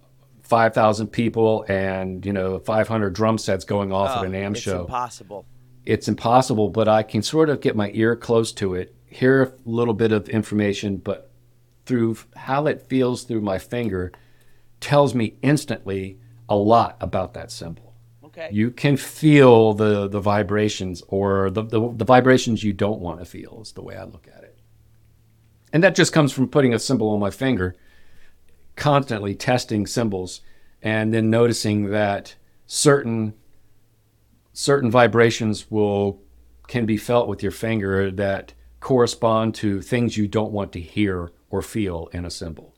5,000 0.44 1.08
people 1.08 1.64
and, 1.68 2.24
you 2.24 2.32
know, 2.32 2.60
500 2.60 3.12
drum 3.12 3.38
sets 3.38 3.64
going 3.64 3.92
off 3.92 4.16
at 4.16 4.18
oh, 4.18 4.26
a 4.26 4.30
NAMM 4.30 4.46
Oh, 4.46 4.50
it's 4.52 4.60
show 4.60 4.80
impossible. 4.82 5.46
it's 5.84 6.06
impossible, 6.06 6.68
but 6.68 6.86
I 6.86 7.02
can 7.02 7.22
sort 7.22 7.50
of 7.50 7.60
get 7.60 7.74
my 7.74 7.90
ear 7.92 8.14
close 8.14 8.52
to 8.52 8.74
it, 8.74 8.94
hear 9.06 9.42
a 9.42 9.52
little 9.64 9.94
bit 9.94 10.12
of 10.12 10.28
information, 10.28 10.98
but 10.98 11.32
through 11.86 12.18
how 12.36 12.66
it 12.66 12.82
feels 12.82 13.24
through 13.24 13.40
my 13.40 13.58
finger 13.58 14.12
tells 14.78 15.12
me 15.12 15.34
instantly 15.42 16.20
a 16.48 16.54
lot 16.54 16.98
about 17.00 17.34
that 17.34 17.50
cymbal. 17.50 17.81
Okay. 18.32 18.48
You 18.50 18.70
can 18.70 18.96
feel 18.96 19.74
the 19.74 20.08
the 20.08 20.20
vibrations 20.20 21.02
or 21.08 21.50
the, 21.50 21.62
the, 21.62 21.92
the 21.94 22.04
vibrations 22.04 22.64
you 22.64 22.72
don't 22.72 23.00
want 23.00 23.18
to 23.18 23.26
feel 23.26 23.60
is 23.62 23.72
the 23.72 23.82
way 23.82 23.96
I 23.96 24.04
look 24.04 24.26
at 24.34 24.42
it. 24.42 24.58
And 25.72 25.84
that 25.84 25.94
just 25.94 26.12
comes 26.12 26.32
from 26.32 26.48
putting 26.48 26.72
a 26.72 26.78
cymbal 26.78 27.10
on 27.10 27.20
my 27.20 27.30
finger, 27.30 27.74
constantly 28.76 29.34
testing 29.34 29.86
cymbals, 29.86 30.40
and 30.82 31.12
then 31.12 31.30
noticing 31.30 31.90
that 31.90 32.34
certain 32.66 33.34
certain 34.54 34.90
vibrations 34.90 35.70
will 35.70 36.22
can 36.68 36.86
be 36.86 36.96
felt 36.96 37.28
with 37.28 37.42
your 37.42 37.52
finger 37.52 38.10
that 38.10 38.54
correspond 38.80 39.54
to 39.56 39.82
things 39.82 40.16
you 40.16 40.26
don't 40.26 40.52
want 40.52 40.72
to 40.72 40.80
hear 40.80 41.30
or 41.50 41.60
feel 41.60 42.08
in 42.12 42.24
a 42.24 42.30
cymbal. 42.30 42.74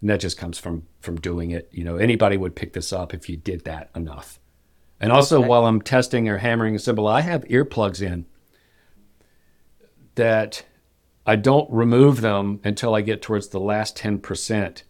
And 0.00 0.10
that 0.10 0.20
just 0.20 0.38
comes 0.38 0.58
from 0.58 0.86
from 1.00 1.16
doing 1.16 1.50
it. 1.50 1.68
You 1.72 1.82
know, 1.82 1.96
anybody 1.96 2.36
would 2.36 2.54
pick 2.54 2.74
this 2.74 2.92
up 2.92 3.12
if 3.12 3.28
you 3.28 3.36
did 3.36 3.64
that 3.64 3.90
enough. 3.96 4.38
And 5.00 5.12
also, 5.12 5.38
Okay. 5.38 5.48
while 5.48 5.66
I'm 5.66 5.80
testing 5.80 6.28
or 6.28 6.38
hammering 6.38 6.74
a 6.74 6.78
cymbal, 6.78 7.06
I 7.06 7.20
have 7.20 7.44
earplugs 7.44 8.02
in 8.02 8.26
that 10.16 10.64
I 11.24 11.36
don't 11.36 11.70
remove 11.70 12.20
them 12.20 12.60
until 12.64 12.94
I 12.94 13.02
get 13.02 13.22
towards 13.22 13.48
the 13.48 13.60
last 13.60 13.96
10% 13.96 14.82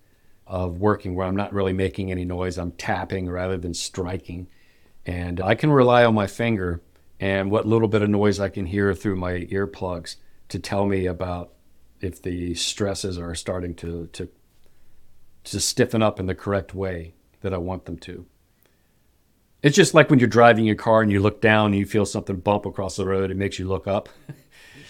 of 0.46 0.78
working 0.78 1.14
where 1.14 1.26
I'm 1.26 1.36
not 1.36 1.52
really 1.52 1.74
making 1.74 2.10
any 2.10 2.24
noise. 2.24 2.56
I'm 2.56 2.72
tapping 2.72 3.28
rather 3.28 3.58
than 3.58 3.74
striking. 3.74 4.48
And 5.04 5.40
I 5.40 5.54
can 5.54 5.70
rely 5.70 6.04
on 6.04 6.14
my 6.14 6.26
finger 6.26 6.80
and 7.20 7.50
what 7.50 7.66
little 7.66 7.88
bit 7.88 8.02
of 8.02 8.08
noise 8.08 8.40
I 8.40 8.48
can 8.48 8.66
hear 8.66 8.94
through 8.94 9.16
my 9.16 9.32
earplugs 9.32 10.16
to 10.48 10.58
tell 10.58 10.86
me 10.86 11.04
about 11.04 11.52
if 12.00 12.22
the 12.22 12.54
stresses 12.54 13.18
are 13.18 13.34
starting 13.34 13.74
to, 13.74 14.06
to, 14.12 14.28
to 15.44 15.60
stiffen 15.60 16.02
up 16.02 16.18
in 16.18 16.26
the 16.26 16.34
correct 16.34 16.74
way 16.74 17.14
that 17.40 17.52
I 17.52 17.58
want 17.58 17.84
them 17.84 17.98
to. 17.98 18.24
It's 19.62 19.74
just 19.74 19.94
like 19.94 20.08
when 20.10 20.18
you're 20.18 20.28
driving 20.28 20.64
your 20.64 20.76
car 20.76 21.02
and 21.02 21.10
you 21.10 21.20
look 21.20 21.40
down 21.40 21.66
and 21.66 21.76
you 21.76 21.86
feel 21.86 22.06
something 22.06 22.36
bump 22.36 22.64
across 22.64 22.96
the 22.96 23.04
road, 23.04 23.30
it 23.30 23.36
makes 23.36 23.58
you 23.58 23.66
look 23.66 23.88
up. 23.88 24.08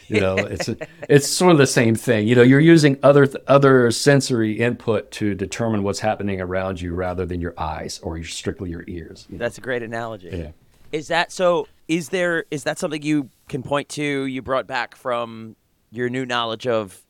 you 0.09 0.21
know, 0.21 0.37
it's 0.37 0.69
a, 0.69 0.77
it's 1.09 1.27
sort 1.27 1.53
of 1.53 1.59
the 1.59 1.67
same 1.67 1.95
thing. 1.95 2.29
You 2.29 2.35
know, 2.35 2.43
you're 2.43 2.61
using 2.61 2.99
other 3.03 3.29
other 3.47 3.91
sensory 3.91 4.59
input 4.59 5.11
to 5.13 5.35
determine 5.35 5.83
what's 5.83 6.01
happening 6.01 6.41
around 6.41 6.81
you 6.81 6.95
rather 6.95 7.25
than 7.25 7.41
your 7.41 7.55
eyes 7.59 7.99
or 8.03 8.17
your, 8.17 8.27
strictly 8.27 8.71
your 8.71 8.85
ears. 8.87 9.27
you 9.31 9.39
know. 9.39 9.45
That's 9.45 9.59
a 9.59 9.63
great 9.63 9.83
analogy. 9.83 10.31
Yeah. 10.33 10.51
Is 10.93 11.09
that 11.09 11.33
so? 11.33 11.67
Is 11.87 12.11
there 12.11 12.45
is 12.51 12.65
that 12.65 12.79
something 12.79 13.03
you 13.03 13.31
can 13.49 13.63
point 13.63 13.89
to? 13.91 14.03
You 14.03 14.43
brought 14.43 14.67
back 14.67 14.97
from 14.97 15.57
your 15.91 16.09
new 16.09 16.27
knowledge 16.27 16.67
of 16.67 17.07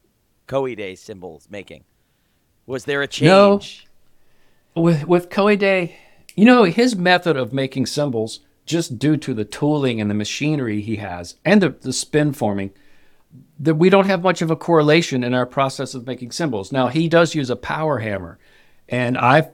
Koide 0.47 0.97
cymbals 0.99 1.49
making. 1.51 1.85
Was 2.67 2.85
there 2.85 3.03
a 3.03 3.09
change? 3.09 3.87
No. 4.77 4.83
With 4.83 5.07
with 5.07 5.29
Koide, 5.29 5.93
you 6.37 6.45
know, 6.45 6.65
his 6.65 6.97
method 6.97 7.37
of 7.37 7.53
making 7.53 7.87
cymbals, 7.87 8.41
just 8.65 8.99
due 8.99 9.17
to 9.17 9.35
the 9.35 9.45
tooling 9.45 10.01
and 10.01 10.11
the 10.11 10.15
machinery 10.15 10.81
he 10.81 10.97
has 10.97 11.37
and 11.45 11.63
the, 11.63 11.71
the 11.71 11.93
spin 11.93 12.33
forming, 12.33 12.71
that 13.59 13.75
we 13.75 13.91
don't 13.91 14.07
have 14.07 14.23
much 14.23 14.43
of 14.43 14.51
a 14.51 14.57
correlation 14.57 15.25
in 15.25 15.35
our 15.35 15.47
process 15.47 15.95
of 15.95 16.07
making 16.07 16.31
symbols. 16.31 16.71
Now 16.71 16.89
he 16.89 17.09
does 17.09 17.35
use 17.35 17.51
a 17.51 17.57
power 17.57 17.99
hammer, 17.99 18.39
and 18.89 19.19
I've 19.19 19.49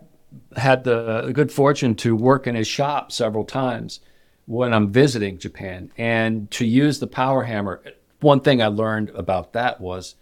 had 0.57 0.85
the 0.85 1.31
good 1.33 1.53
fortune 1.53 1.95
to 1.97 2.17
work 2.17 2.47
in 2.47 2.55
his 2.55 2.67
shop 2.67 3.13
several 3.13 3.45
times 3.45 4.01
when 4.47 4.75
I'm 4.75 4.93
visiting 4.93 5.39
Japan 5.39 5.91
and 5.97 6.51
to 6.53 6.67
use 6.67 6.99
the 6.99 7.07
power 7.07 7.45
hammer. 7.45 7.83
One 8.21 8.41
thing 8.41 8.61
I 8.61 8.67
learned 8.67 9.11
about 9.11 9.53
that 9.53 9.81
was 9.81 10.17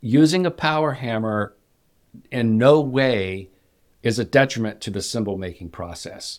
using 0.00 0.46
a 0.46 0.50
power 0.50 0.92
hammer 0.92 1.54
in 2.30 2.58
no 2.58 2.80
way 2.80 3.50
is 4.06 4.20
a 4.20 4.24
detriment 4.24 4.80
to 4.80 4.90
the 4.90 5.02
cymbal 5.02 5.36
making 5.36 5.68
process. 5.68 6.38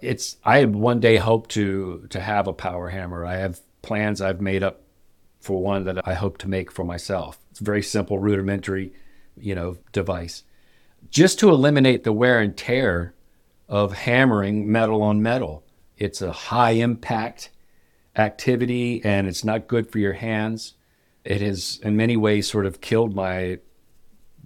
It's 0.00 0.36
I 0.44 0.64
one 0.64 0.98
day 0.98 1.16
hope 1.16 1.46
to 1.48 2.06
to 2.08 2.20
have 2.20 2.46
a 2.46 2.54
power 2.54 2.88
hammer. 2.88 3.26
I 3.26 3.36
have 3.36 3.60
plans 3.82 4.22
I've 4.22 4.40
made 4.40 4.62
up 4.62 4.80
for 5.38 5.62
one 5.62 5.84
that 5.84 6.08
I 6.08 6.14
hope 6.14 6.38
to 6.38 6.48
make 6.48 6.72
for 6.72 6.84
myself. 6.84 7.38
It's 7.50 7.60
a 7.60 7.64
very 7.64 7.82
simple, 7.82 8.18
rudimentary, 8.18 8.94
you 9.36 9.54
know, 9.54 9.76
device. 9.92 10.42
Just 11.10 11.38
to 11.40 11.50
eliminate 11.50 12.02
the 12.02 12.12
wear 12.12 12.40
and 12.40 12.56
tear 12.56 13.14
of 13.68 13.92
hammering 13.92 14.72
metal 14.72 15.02
on 15.02 15.22
metal. 15.22 15.64
It's 15.98 16.22
a 16.22 16.32
high 16.32 16.72
impact 16.72 17.50
activity 18.16 19.02
and 19.04 19.26
it's 19.26 19.44
not 19.44 19.68
good 19.68 19.92
for 19.92 19.98
your 19.98 20.14
hands. 20.14 20.74
It 21.24 21.42
has 21.42 21.78
in 21.82 21.96
many 21.96 22.16
ways 22.16 22.50
sort 22.50 22.64
of 22.64 22.80
killed 22.80 23.14
my 23.14 23.58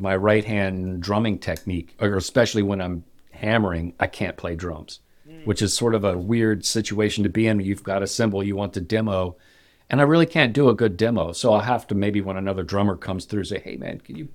my 0.01 0.17
right 0.17 0.45
hand 0.45 1.03
drumming 1.03 1.39
technique, 1.39 1.95
or 2.01 2.17
especially 2.17 2.63
when 2.63 2.81
I'm 2.81 3.05
hammering, 3.33 3.95
I 4.01 4.07
can't 4.07 4.37
play 4.37 4.57
drums, 4.57 5.01
mm. 5.29 5.47
which 5.47 5.63
is 5.63 5.75
sort 5.75 5.95
of 5.95 6.05
a 6.05 6.19
weird 6.19 6.65
situation 6.65 7.25
to 7.25 7.31
be 7.31 7.47
in. 7.47 7.61
You've 7.61 7.83
got 7.83 8.03
a 8.03 8.07
cymbal 8.07 8.43
you 8.43 8.57
want 8.57 8.75
to 8.75 8.81
demo, 8.81 9.37
and 9.89 10.01
I 10.01 10.05
really 10.05 10.27
can't 10.27 10.53
do 10.53 10.69
a 10.69 10.75
good 10.75 10.97
demo. 10.97 11.33
So 11.33 11.53
I'll 11.53 11.61
have 11.61 11.87
to 11.89 11.95
maybe 11.95 12.21
when 12.21 12.37
another 12.37 12.63
drummer 12.63 12.97
comes 12.97 13.25
through 13.25 13.45
say, 13.45 13.61
hey 13.61 13.77
man, 13.77 14.01
can 14.01 14.17
you, 14.17 14.29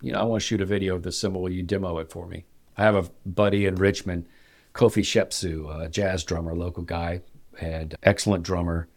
you 0.00 0.12
know, 0.12 0.20
I 0.20 0.24
want 0.24 0.42
to 0.42 0.46
shoot 0.46 0.60
a 0.60 0.66
video 0.66 0.94
of 0.94 1.02
the 1.02 1.12
cymbal. 1.12 1.42
Will 1.42 1.50
you 1.50 1.62
demo 1.62 1.98
it 1.98 2.10
for 2.10 2.26
me? 2.26 2.44
I 2.76 2.84
have 2.84 2.96
a 2.96 3.10
buddy 3.26 3.66
in 3.66 3.74
Richmond, 3.74 4.26
Kofi 4.74 5.02
Shepsu, 5.02 5.84
a 5.84 5.88
jazz 5.88 6.24
drummer, 6.24 6.54
local 6.54 6.82
guy, 6.82 7.22
and 7.60 7.94
excellent 8.02 8.42
drummer. 8.44 8.88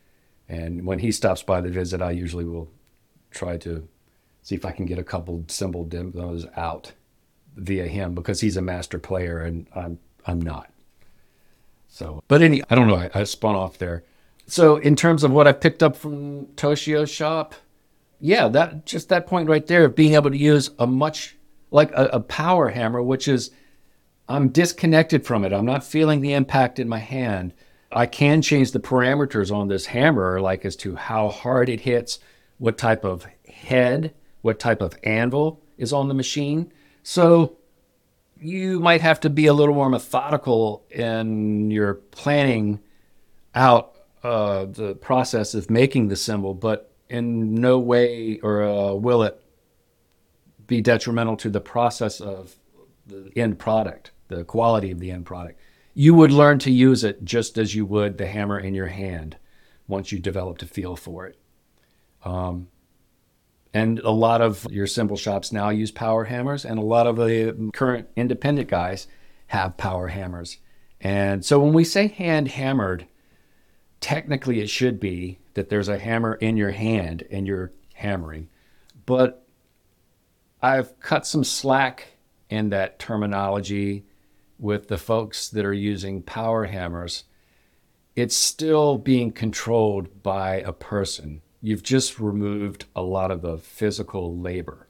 And 0.47 0.85
when 0.85 0.99
he 0.99 1.11
stops 1.11 1.43
by 1.43 1.61
the 1.61 1.69
visit, 1.69 2.01
I 2.01 2.11
usually 2.11 2.45
will 2.45 2.71
try 3.31 3.57
to 3.57 3.87
see 4.43 4.55
if 4.55 4.65
I 4.65 4.71
can 4.71 4.85
get 4.85 4.99
a 4.99 5.03
couple 5.03 5.43
cymbal 5.47 5.85
demos 5.85 6.45
out 6.55 6.91
via 7.55 7.87
him 7.87 8.13
because 8.13 8.41
he's 8.41 8.57
a 8.57 8.61
master 8.61 8.99
player 8.99 9.39
and 9.39 9.67
I'm 9.75 9.97
I'm 10.25 10.39
not. 10.39 10.69
So, 11.87 12.23
but 12.27 12.41
any 12.41 12.61
I 12.69 12.75
don't 12.75 12.87
know. 12.87 12.95
I, 12.95 13.09
I 13.13 13.23
spun 13.23 13.55
off 13.55 13.77
there. 13.79 14.03
So 14.45 14.77
in 14.77 14.95
terms 14.95 15.23
of 15.23 15.31
what 15.31 15.47
I 15.47 15.53
picked 15.53 15.81
up 15.81 15.95
from 15.95 16.47
Toshio's 16.55 17.09
shop, 17.09 17.55
yeah, 18.19 18.47
that 18.49 18.85
just 18.85 19.09
that 19.09 19.27
point 19.27 19.49
right 19.49 19.65
there 19.65 19.85
of 19.85 19.95
being 19.95 20.13
able 20.13 20.29
to 20.29 20.37
use 20.37 20.69
a 20.77 20.85
much 20.85 21.35
like 21.71 21.91
a, 21.91 22.05
a 22.13 22.19
power 22.19 22.69
hammer, 22.69 23.01
which 23.01 23.27
is 23.27 23.51
I'm 24.27 24.49
disconnected 24.49 25.25
from 25.25 25.43
it. 25.43 25.53
I'm 25.53 25.65
not 25.65 25.83
feeling 25.83 26.21
the 26.21 26.33
impact 26.33 26.79
in 26.79 26.87
my 26.87 26.99
hand. 26.99 27.53
I 27.91 28.05
can 28.05 28.41
change 28.41 28.71
the 28.71 28.79
parameters 28.79 29.53
on 29.53 29.67
this 29.67 29.85
hammer, 29.85 30.41
like 30.41 30.65
as 30.65 30.75
to 30.77 30.95
how 30.95 31.29
hard 31.29 31.69
it 31.69 31.81
hits, 31.81 32.19
what 32.57 32.77
type 32.77 33.03
of 33.03 33.27
head, 33.47 34.13
what 34.43 34.59
type 34.59 34.81
of 34.81 34.93
anvil 35.03 35.59
is 35.75 35.91
on 35.91 36.07
the 36.07 36.13
machine. 36.13 36.71
So 37.01 37.57
you 38.39 38.79
might 38.79 39.01
have 39.01 39.19
to 39.21 39.29
be 39.29 39.47
a 39.47 39.53
little 39.53 39.73
more 39.73 39.89
methodical 39.89 40.85
in 40.91 41.71
your 41.71 41.95
planning 41.95 42.79
out 43.55 43.95
uh, 44.23 44.65
the 44.65 44.93
process 44.93 45.55
of 45.55 45.71
making 45.71 46.09
the 46.09 46.15
cymbal, 46.15 46.53
but 46.53 46.93
in 47.09 47.55
no 47.55 47.79
way 47.79 48.39
or 48.43 48.63
uh, 48.63 48.93
will 48.93 49.23
it 49.23 49.41
be 50.67 50.79
detrimental 50.79 51.35
to 51.37 51.49
the 51.49 51.59
process 51.59 52.21
of 52.21 52.55
the 53.07 53.31
end 53.35 53.57
product 53.57 54.11
the 54.33 54.43
quality 54.43 54.91
of 54.91 54.99
the 54.99 55.11
end 55.11 55.25
product. 55.25 55.59
You 55.93 56.13
would 56.15 56.31
learn 56.31 56.59
to 56.59 56.71
use 56.71 57.03
it 57.03 57.23
just 57.23 57.57
as 57.57 57.75
you 57.75 57.85
would 57.85 58.17
the 58.17 58.27
hammer 58.27 58.59
in 58.59 58.73
your 58.73 58.87
hand 58.87 59.37
once 59.87 60.11
you 60.11 60.19
developed 60.19 60.63
a 60.63 60.65
feel 60.65 60.95
for 60.95 61.27
it. 61.27 61.37
Um, 62.23 62.69
and 63.73 63.99
a 63.99 64.11
lot 64.11 64.41
of 64.41 64.67
your 64.69 64.87
cymbal 64.87 65.17
shops 65.17 65.51
now 65.51 65.69
use 65.69 65.91
power 65.91 66.25
hammers, 66.25 66.65
and 66.65 66.77
a 66.77 66.83
lot 66.83 67.07
of 67.07 67.15
the 67.17 67.71
current 67.73 68.07
independent 68.15 68.69
guys 68.69 69.07
have 69.47 69.77
power 69.77 70.07
hammers. 70.07 70.57
And 71.01 71.43
so 71.43 71.59
when 71.59 71.73
we 71.73 71.83
say 71.83 72.07
hand 72.07 72.49
hammered, 72.49 73.07
technically 73.99 74.61
it 74.61 74.69
should 74.69 74.99
be 74.99 75.39
that 75.53 75.69
there's 75.69 75.89
a 75.89 75.99
hammer 75.99 76.35
in 76.35 76.57
your 76.57 76.71
hand 76.71 77.23
and 77.29 77.45
you're 77.45 77.71
hammering. 77.93 78.49
But 79.05 79.45
I've 80.61 80.99
cut 80.99 81.27
some 81.27 81.43
slack 81.43 82.07
in 82.49 82.69
that 82.69 82.99
terminology 82.99 84.05
with 84.59 84.87
the 84.87 84.97
folks 84.97 85.49
that 85.49 85.65
are 85.65 85.73
using 85.73 86.21
power 86.21 86.65
hammers, 86.65 87.25
it's 88.15 88.35
still 88.35 88.97
being 88.97 89.31
controlled 89.31 90.23
by 90.23 90.55
a 90.55 90.71
person. 90.71 91.41
You've 91.65 91.81
just 91.81 92.19
removed 92.19 92.85
a 92.93 93.01
lot 93.01 93.31
of 93.31 93.41
the 93.41 93.57
physical 93.57 94.37
labor 94.37 94.89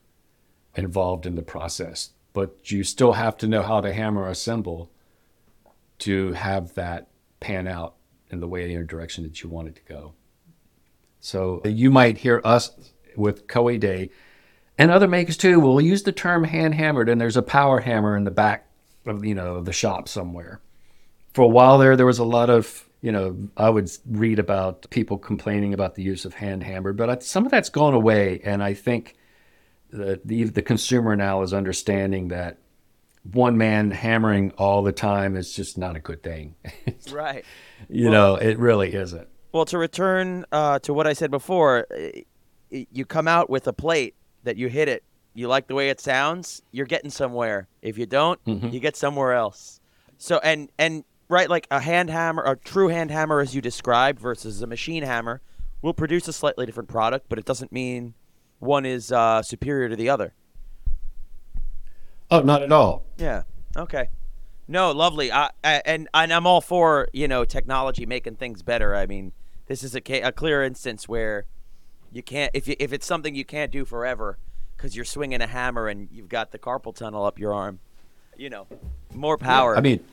involved 0.76 1.28
in 1.28 1.36
the 1.36 1.44
process, 1.44 2.10
but 2.34 2.72
you 2.72 2.84
still 2.84 3.14
have 3.14 3.38
to 3.38 3.48
know 3.48 3.62
how 3.62 3.80
to 3.80 3.94
hammer 3.94 4.28
a 4.28 4.34
cymbal 4.34 4.90
to 6.00 6.34
have 6.34 6.74
that 6.74 7.10
pan 7.40 7.68
out 7.68 7.94
in 8.32 8.40
the 8.40 8.48
way 8.48 8.76
the 8.76 8.84
direction 8.84 9.24
that 9.24 9.44
you 9.44 9.50
want 9.50 9.68
it 9.68 9.76
to 9.76 9.84
go. 9.84 10.14
So 11.20 11.62
you 11.64 11.92
might 11.92 12.18
hear 12.18 12.42
us 12.44 12.72
with 13.16 13.46
Koide 13.46 14.10
and 14.76 14.90
other 14.90 15.08
makers 15.08 15.38
too 15.38 15.60
will 15.60 15.80
use 15.80 16.02
the 16.02 16.12
term 16.12 16.46
hand 16.46 16.74
hammered, 16.74 17.08
and 17.08 17.22
there's 17.22 17.38
a 17.38 17.44
power 17.44 17.82
hammer 17.82 18.18
in 18.18 18.24
the 18.24 18.32
back 18.32 18.68
of 19.06 19.24
you 19.24 19.36
know 19.36 19.62
the 19.62 19.72
shop 19.72 20.10
somewhere. 20.10 20.60
For 21.34 21.44
a 21.44 21.48
while 21.48 21.78
there, 21.78 21.96
there 21.96 22.08
was 22.08 22.18
a 22.18 22.24
lot 22.24 22.50
of 22.50 22.90
you 23.04 23.12
know 23.12 23.38
I 23.56 23.70
would 23.70 23.91
read 24.08 24.39
about 24.39 24.89
people 24.89 25.20
complaining 25.20 25.74
about 25.74 25.93
the 25.93 26.01
use 26.01 26.26
of 26.26 26.34
hand 26.34 26.64
hammered, 26.64 26.97
but 26.97 27.10
I, 27.10 27.20
some 27.20 27.45
of 27.45 27.51
that's 27.51 27.70
gone 27.70 27.93
away, 27.93 28.41
and 28.43 28.64
I 28.64 28.74
think 28.74 29.16
that 29.91 30.26
the 30.26 30.45
the 30.45 30.64
consumer 30.64 31.16
now 31.16 31.43
is 31.43 31.54
understanding 31.54 32.30
that 32.30 32.58
one 33.32 33.58
man 33.58 33.91
hammering 33.91 34.51
all 34.58 34.82
the 34.82 34.91
time 34.91 35.36
is 35.36 35.54
just 35.54 35.78
not 35.78 35.95
a 35.95 35.99
good 35.99 36.24
thing. 36.24 36.56
right. 37.12 37.45
You 37.89 38.10
well, 38.10 38.34
know, 38.34 38.36
it 38.36 38.58
really 38.58 38.93
isn't. 38.93 39.28
Well, 39.51 39.66
to 39.66 39.78
return 39.78 40.45
uh, 40.51 40.80
to 40.80 40.93
what 40.93 41.06
I 41.06 41.14
said 41.14 41.30
before, 41.30 41.86
you 42.72 43.06
come 43.06 43.28
out 43.28 43.49
with 43.49 43.68
a 43.68 43.74
plate 43.74 44.16
that 44.43 44.58
you 44.58 44.68
hit 44.68 44.89
it 44.89 45.04
you 45.34 45.47
like 45.47 45.68
the 45.68 45.76
way 45.76 45.89
it 45.89 45.99
sounds, 45.99 46.62
you're 46.72 46.86
getting 46.86 47.10
somewhere. 47.10 47.68
If 47.82 47.97
you 47.97 48.06
don't, 48.06 48.43
mm-hmm. 48.45 48.70
you 48.70 48.80
get 48.80 48.95
somewhere 48.95 49.34
else. 49.34 49.80
So 50.18 50.38
and 50.38 50.70
and 50.78 51.04
right 51.34 51.50
like 51.50 51.68
a 51.70 51.82
hand 51.82 52.10
hammer, 52.10 52.44
a 52.44 52.56
true 52.56 52.88
hand 52.88 53.12
hammer 53.12 53.42
as 53.42 53.54
you 53.54 53.62
described 53.62 54.20
versus 54.20 54.62
a 54.62 54.68
machine 54.68 55.04
hammer 55.04 55.42
will 55.82 55.94
produce 55.94 56.28
a 56.28 56.34
slightly 56.34 56.66
different 56.66 56.88
product, 56.88 57.26
but 57.28 57.38
it 57.38 57.46
doesn't 57.46 57.72
mean 57.72 58.14
one 58.60 58.86
is 58.86 59.12
uh, 59.12 59.42
superior 59.42 59.90
to 59.90 59.96
the 59.96 60.10
other. 60.10 60.34
Oh, 62.32 62.42
not 62.42 62.64
at 62.64 62.72
all. 62.72 63.04
Yeah. 63.18 63.44
Okay. 63.76 64.08
No, 64.68 64.92
lovely. 64.92 65.32
I, 65.32 65.50
I, 65.64 65.82
and 65.86 66.08
and 66.14 66.32
I'm 66.32 66.48
all 66.48 66.62
for 66.62 67.10
you 67.12 67.28
know 67.28 67.44
technology 67.44 68.06
making 68.06 68.38
things 68.38 68.62
better. 68.62 68.96
I 68.96 69.06
mean, 69.06 69.34
this 69.68 69.84
is 69.84 69.96
a, 69.96 70.02
a 70.22 70.32
clear 70.32 70.64
instance 70.64 71.08
where 71.08 71.46
you 72.12 72.24
can't 72.24 72.52
if 72.54 72.68
you, 72.68 72.76
if 72.80 72.94
it's 72.94 73.06
something 73.06 73.36
you 73.36 73.46
can't 73.46 73.72
do 73.72 73.84
forever 73.84 74.38
because 74.78 74.96
you're 74.96 75.06
swinging 75.06 75.42
a 75.42 75.48
hammer 75.48 75.88
and 75.88 76.08
you've 76.12 76.30
got 76.30 76.52
the 76.52 76.60
carpal 76.60 76.96
tunnel 76.96 77.26
up 77.26 77.38
your 77.40 77.54
arm. 77.54 77.80
You 78.38 78.50
know, 78.50 78.68
more 79.14 79.38
power. 79.38 79.78
I 79.78 79.82
mean, 79.82 80.04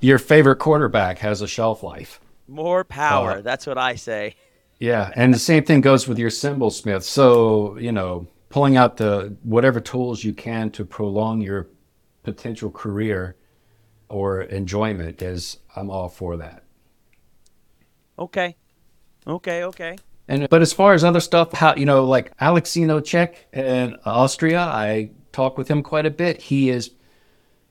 your 0.00 0.18
favorite 0.18 0.56
quarterback 0.56 1.18
has 1.18 1.40
a 1.40 1.48
shelf 1.48 1.82
life. 1.82 2.20
More 2.46 2.84
power. 2.84 3.38
Uh, 3.38 3.40
that's 3.40 3.66
what 3.66 3.78
I 3.78 3.94
say. 3.94 4.36
Yeah, 4.78 5.12
and 5.14 5.32
the 5.32 5.38
same 5.38 5.64
thing 5.64 5.80
goes 5.80 6.06
with 6.06 6.18
your 6.18 6.30
cymbal 6.30 6.70
smith. 6.70 7.04
So 7.04 7.76
you 7.78 7.92
know, 7.92 8.26
pulling 8.48 8.76
out 8.76 8.96
the 8.96 9.36
whatever 9.42 9.80
tools 9.80 10.22
you 10.24 10.32
can 10.32 10.70
to 10.72 10.84
prolong 10.84 11.40
your 11.40 11.68
potential 12.22 12.70
career 12.70 13.36
or 14.08 14.42
enjoyment 14.42 15.22
is 15.22 15.58
I'm 15.74 15.90
all 15.90 16.08
for 16.08 16.36
that. 16.36 16.64
Okay. 18.18 18.56
Okay, 19.26 19.64
okay. 19.64 19.96
And 20.28 20.48
but 20.48 20.62
as 20.62 20.72
far 20.72 20.94
as 20.94 21.04
other 21.04 21.20
stuff, 21.20 21.52
how 21.52 21.74
you 21.74 21.86
know, 21.86 22.04
like 22.04 22.32
Alexei 22.40 22.80
Nowicek 22.80 23.34
in 23.52 23.96
Austria, 24.04 24.60
I 24.60 25.10
talk 25.32 25.58
with 25.58 25.68
him 25.68 25.82
quite 25.82 26.06
a 26.06 26.10
bit. 26.10 26.40
He 26.42 26.70
is 26.70 26.90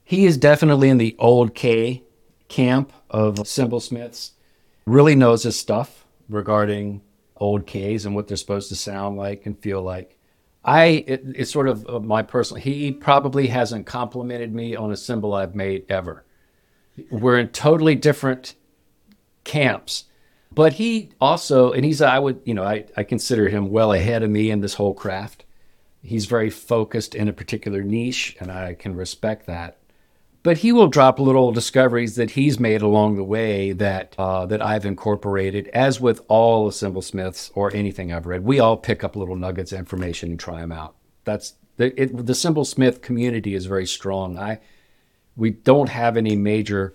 he 0.03 0.25
is 0.25 0.37
definitely 0.37 0.89
in 0.89 0.97
the 0.97 1.15
old 1.17 1.55
K 1.55 2.03
camp 2.53 2.93
of 3.09 3.47
cymbal 3.47 3.79
smiths. 3.79 4.31
Really 4.85 5.15
knows 5.15 5.43
his 5.43 5.57
stuff 5.57 6.05
regarding 6.29 7.01
old 7.37 7.65
Ks 7.65 8.05
and 8.05 8.15
what 8.15 8.27
they're 8.27 8.37
supposed 8.37 8.69
to 8.69 8.75
sound 8.75 9.17
like 9.17 9.45
and 9.45 9.57
feel 9.59 9.81
like. 9.81 10.17
I 10.65 11.03
it, 11.07 11.23
it's 11.35 11.51
sort 11.51 11.67
of 11.67 11.87
uh, 11.89 11.99
my 11.99 12.21
personal. 12.21 12.61
He 12.61 12.91
probably 12.91 13.47
hasn't 13.47 13.85
complimented 13.85 14.53
me 14.53 14.75
on 14.75 14.91
a 14.91 14.97
cymbal 14.97 15.33
I've 15.33 15.55
made 15.55 15.85
ever. 15.89 16.25
We're 17.09 17.39
in 17.39 17.49
totally 17.49 17.95
different 17.95 18.55
camps 19.43 20.05
but 20.53 20.73
he 20.73 21.09
also, 21.19 21.71
and 21.71 21.83
he's, 21.83 22.01
I 22.01 22.19
would, 22.19 22.41
you 22.45 22.53
know, 22.53 22.63
I, 22.63 22.85
I 22.95 23.03
consider 23.03 23.49
him 23.49 23.71
well 23.71 23.91
ahead 23.91 24.23
of 24.23 24.29
me 24.29 24.51
in 24.51 24.61
this 24.61 24.75
whole 24.75 24.93
craft. 24.93 25.45
He's 26.03 26.25
very 26.25 26.49
focused 26.49 27.15
in 27.15 27.27
a 27.27 27.33
particular 27.33 27.81
niche, 27.81 28.35
and 28.39 28.51
I 28.51 28.73
can 28.73 28.95
respect 28.95 29.47
that. 29.47 29.77
But 30.43 30.57
he 30.57 30.73
will 30.73 30.87
drop 30.87 31.19
little 31.19 31.53
discoveries 31.53 32.17
that 32.17 32.31
he's 32.31 32.59
made 32.59 32.81
along 32.81 33.15
the 33.15 33.23
way 33.23 33.71
that 33.71 34.13
uh, 34.17 34.45
that 34.47 34.61
I've 34.61 34.85
incorporated. 34.85 35.69
As 35.69 36.01
with 36.01 36.21
all 36.27 36.65
the 36.65 36.73
cymbal 36.73 37.01
smiths 37.01 37.49
or 37.55 37.73
anything 37.73 38.11
I've 38.11 38.25
read, 38.25 38.43
we 38.43 38.59
all 38.59 38.75
pick 38.75 39.05
up 39.05 39.15
little 39.15 39.37
nuggets 39.37 39.71
of 39.71 39.79
information 39.79 40.31
and 40.31 40.39
try 40.39 40.59
them 40.59 40.73
out. 40.73 40.95
that's 41.23 41.53
the 41.77 41.99
it, 41.99 42.25
the 42.25 42.35
community 43.01 43.55
is 43.55 43.65
very 43.65 43.85
strong. 43.85 44.37
I 44.37 44.59
we 45.35 45.49
don't 45.49 45.89
have 45.89 46.17
any 46.17 46.35
major 46.35 46.93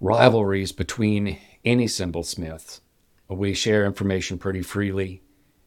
rivalries 0.00 0.72
between 0.72 1.38
any 1.64 1.86
cymbal 1.86 2.24
smiths. 2.24 2.80
We 3.28 3.54
share 3.54 3.86
information 3.86 4.36
pretty 4.36 4.62
freely, 4.62 5.22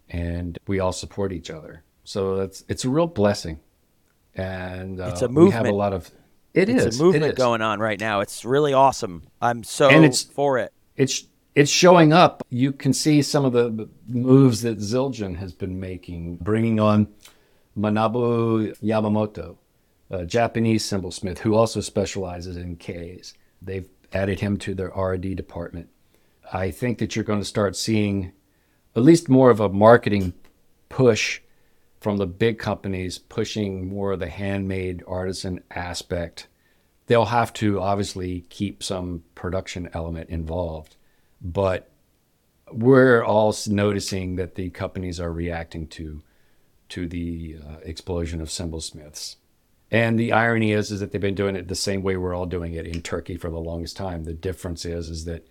and 0.10 0.60
we 0.68 0.80
all 0.80 0.92
support 0.92 1.32
each 1.32 1.50
other. 1.50 1.84
So 2.04 2.42
it's 2.42 2.64
it's 2.68 2.86
a 2.86 2.90
real 2.90 3.08
blessing, 3.08 3.60
and 4.36 5.00
uh, 5.00 5.06
It's 5.06 5.22
a 5.24 5.28
We 5.30 5.50
have 5.50 5.66
a 5.66 5.72
lot 5.72 5.94
of 5.94 6.12
it 6.56 6.70
it's 6.70 6.86
is, 6.86 6.99
a 6.99 7.03
movement 7.03 7.26
is. 7.26 7.34
going 7.36 7.62
on 7.62 7.80
right 7.80 7.99
now. 7.99 8.22
It's 8.22 8.43
really 8.45 8.74
awesome. 8.74 9.24
I'm 9.41 9.64
so 9.64 9.89
And 9.89 10.03
it's- 10.03 10.24
for 10.24 10.58
it. 10.58 10.72
it's 10.95 11.28
it's 11.53 11.72
showing 11.72 12.12
up. 12.12 12.43
You 12.49 12.74
can 12.74 12.91
see 12.91 13.22
some 13.22 13.45
of 13.45 13.53
the 13.53 13.88
moves 14.08 14.62
that 14.64 14.78
Zildjian 14.80 15.38
has 15.38 15.53
been 15.53 15.80
making, 15.80 16.36
bringing 16.38 16.82
on 16.82 17.08
Manabu 17.78 18.78
Yamamoto, 18.82 19.58
a 20.10 20.26
Japanese 20.26 20.84
cymbalsmith 20.86 21.39
who 21.39 21.56
also 21.56 21.80
specializes 21.82 22.58
in 22.58 22.76
Ks. 22.78 23.34
They've 23.62 23.88
added 24.14 24.39
him 24.41 24.58
to 24.58 24.74
their 24.76 24.93
R&D 24.93 25.34
department. 25.36 25.89
I 26.53 26.72
think 26.72 26.99
that 26.99 27.16
you're 27.16 27.26
going 27.26 27.39
to 27.39 27.45
start 27.45 27.76
seeing 27.76 28.32
at 28.95 29.03
least 29.03 29.30
more 29.30 29.49
of 29.49 29.60
a 29.60 29.70
marketing 29.70 30.34
push 30.89 31.41
from 32.06 32.18
the 32.18 32.28
big 32.28 32.60
companies 32.60 33.18
pushing 33.18 33.89
more 33.89 34.12
of 34.12 34.20
the 34.20 34.30
handmade 34.30 35.03
artisan 35.08 35.60
aspect. 35.72 36.45
They'll 37.08 37.26
have 37.26 37.51
to 37.53 37.82
obviously 37.82 38.41
keep 38.41 38.84
some 38.84 39.24
production 39.34 39.89
element 39.91 40.30
involved, 40.30 40.97
but 41.41 41.89
we're 42.72 43.24
all 43.24 43.56
noticing 43.66 44.36
that 44.36 44.53
the 44.53 44.70
companies 44.70 45.20
are 45.20 45.34
reacting 45.34 45.88
to 45.88 46.22
to 46.89 47.08
the 47.08 47.58
uh, 47.68 47.78
explosion 47.82 48.39
of 48.39 48.51
cymbal 48.51 48.82
smiths. 48.82 49.38
And 49.89 50.20
the 50.20 50.32
irony 50.32 50.74
is, 50.74 50.91
is 50.91 50.99
that 50.99 51.12
they've 51.12 51.20
been 51.20 51.34
doing 51.34 51.56
it 51.56 51.68
the 51.68 51.74
same 51.74 52.03
way 52.03 52.18
we're 52.18 52.36
all 52.36 52.45
doing 52.45 52.74
it 52.76 52.86
in 52.86 53.01
Turkey 53.01 53.36
for 53.36 53.49
the 53.49 53.58
longest 53.58 53.97
time. 53.97 54.26
The 54.26 54.34
difference 54.36 54.86
is, 54.86 55.10
is 55.10 55.26
that 55.26 55.47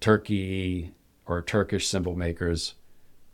Turkey 0.00 0.90
or 1.26 1.40
Turkish 1.42 1.86
cymbal 1.86 2.16
makers 2.16 2.74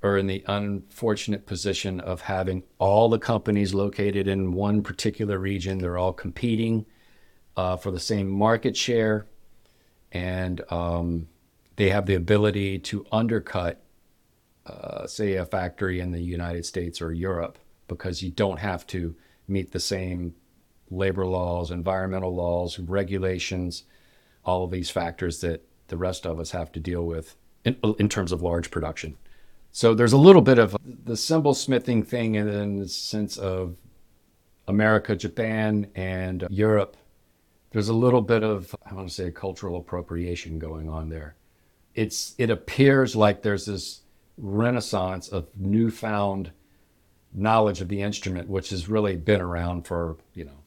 are 0.06 0.18
in 0.18 0.26
the 0.26 0.44
unfortunate 0.46 1.46
position 1.46 2.00
of 2.00 2.22
having 2.22 2.62
all 2.78 3.08
the 3.08 3.18
companies 3.18 3.74
located 3.74 4.26
in 4.28 4.52
one 4.52 4.82
particular 4.82 5.38
region. 5.38 5.78
They're 5.78 5.98
all 5.98 6.12
competing 6.12 6.86
uh, 7.56 7.76
for 7.76 7.90
the 7.90 8.00
same 8.00 8.28
market 8.28 8.76
share, 8.76 9.26
and 10.12 10.60
um, 10.70 11.28
they 11.76 11.90
have 11.90 12.06
the 12.06 12.14
ability 12.14 12.78
to 12.80 13.06
undercut, 13.12 13.82
uh, 14.66 15.06
say, 15.06 15.34
a 15.34 15.44
factory 15.44 16.00
in 16.00 16.12
the 16.12 16.20
United 16.20 16.64
States 16.64 17.00
or 17.02 17.12
Europe 17.12 17.58
because 17.88 18.22
you 18.22 18.30
don't 18.30 18.58
have 18.58 18.86
to 18.88 19.14
meet 19.48 19.72
the 19.72 19.80
same 19.80 20.34
labor 20.90 21.26
laws, 21.26 21.70
environmental 21.70 22.34
laws, 22.34 22.78
regulations, 22.78 23.84
all 24.44 24.64
of 24.64 24.70
these 24.70 24.90
factors 24.90 25.40
that 25.40 25.66
the 25.88 25.96
rest 25.96 26.26
of 26.26 26.38
us 26.38 26.50
have 26.52 26.72
to 26.72 26.80
deal 26.80 27.04
with 27.04 27.36
in, 27.64 27.76
in 27.98 28.08
terms 28.08 28.32
of 28.32 28.42
large 28.42 28.70
production. 28.70 29.16
So 29.76 29.92
there's 29.92 30.14
a 30.14 30.16
little 30.16 30.40
bit 30.40 30.58
of 30.58 30.74
the 31.04 31.18
cymbal 31.18 31.52
smithing 31.52 32.02
thing 32.02 32.36
in 32.36 32.78
the 32.78 32.88
sense 32.88 33.36
of 33.36 33.76
America, 34.66 35.14
Japan, 35.14 35.88
and 35.94 36.46
Europe. 36.48 36.96
There's 37.72 37.90
a 37.90 37.92
little 37.92 38.22
bit 38.22 38.42
of 38.42 38.74
I 38.90 38.94
want 38.94 39.06
to 39.06 39.12
say 39.14 39.30
cultural 39.30 39.76
appropriation 39.76 40.58
going 40.58 40.88
on 40.88 41.10
there. 41.10 41.34
It's 41.94 42.34
it 42.38 42.48
appears 42.48 43.14
like 43.14 43.42
there's 43.42 43.66
this 43.66 44.00
renaissance 44.38 45.28
of 45.28 45.48
newfound 45.54 46.52
knowledge 47.34 47.82
of 47.82 47.88
the 47.88 48.00
instrument, 48.00 48.48
which 48.48 48.70
has 48.70 48.88
really 48.88 49.16
been 49.16 49.42
around 49.42 49.86
for 49.86 50.16
you 50.32 50.46
know 50.46 50.58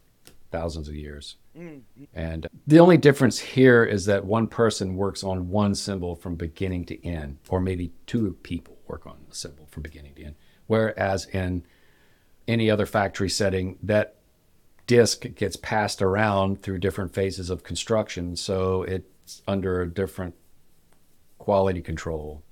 thousands 0.51 0.87
of 0.87 0.93
years. 0.93 1.37
Mm-hmm. 1.57 2.03
And 2.13 2.47
the 2.67 2.79
only 2.79 2.97
difference 2.97 3.39
here 3.39 3.83
is 3.83 4.05
that 4.05 4.23
one 4.23 4.45
person 4.45 4.95
works 4.95 5.23
on 5.23 5.49
one 5.49 5.73
cymbal 5.73 6.15
from 6.15 6.35
beginning 6.35 6.85
to 6.85 7.03
end, 7.03 7.39
or 7.49 7.59
maybe 7.59 7.91
two 8.05 8.37
people 8.43 8.78
work 8.89 9.05
on 9.05 9.17
a 9.31 9.33
cymbal 9.33 9.67
from 9.67 9.83
beginning 9.83 10.15
to 10.15 10.23
end. 10.23 10.35
Whereas 10.67 11.25
in 11.27 11.63
any 12.47 12.69
other 12.69 12.85
factory 12.85 13.29
setting, 13.29 13.77
that 13.83 14.15
disc 14.87 15.23
gets 15.35 15.55
passed 15.55 16.01
around 16.01 16.61
through 16.63 16.79
different 16.79 17.13
phases 17.13 17.49
of 17.49 17.63
construction, 17.63 18.35
so 18.35 18.83
it's 18.83 19.43
under 19.47 19.81
a 19.81 19.87
different 19.87 20.33
quality 21.37 21.81
control 21.81 22.43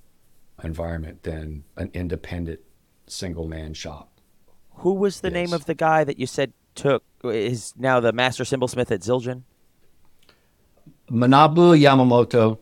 environment 0.64 1.24
than 1.24 1.64
an 1.76 1.90
independent 1.94 2.60
single 3.08 3.48
man 3.48 3.74
shop. 3.74 4.10
Who 4.78 4.94
was 4.94 5.22
the 5.22 5.32
name 5.32 5.54
of 5.54 5.66
the 5.66 5.74
guy 5.74 6.04
that 6.04 6.20
you 6.20 6.28
said 6.28 6.54
took 6.76 7.04
is 7.24 7.74
now 7.78 8.00
the 8.00 8.12
master 8.12 8.44
cymbalsmith 8.44 8.92
at 8.92 9.02
Zildjian? 9.02 9.42
Manabu 11.10 11.80
Yamamoto, 11.80 12.60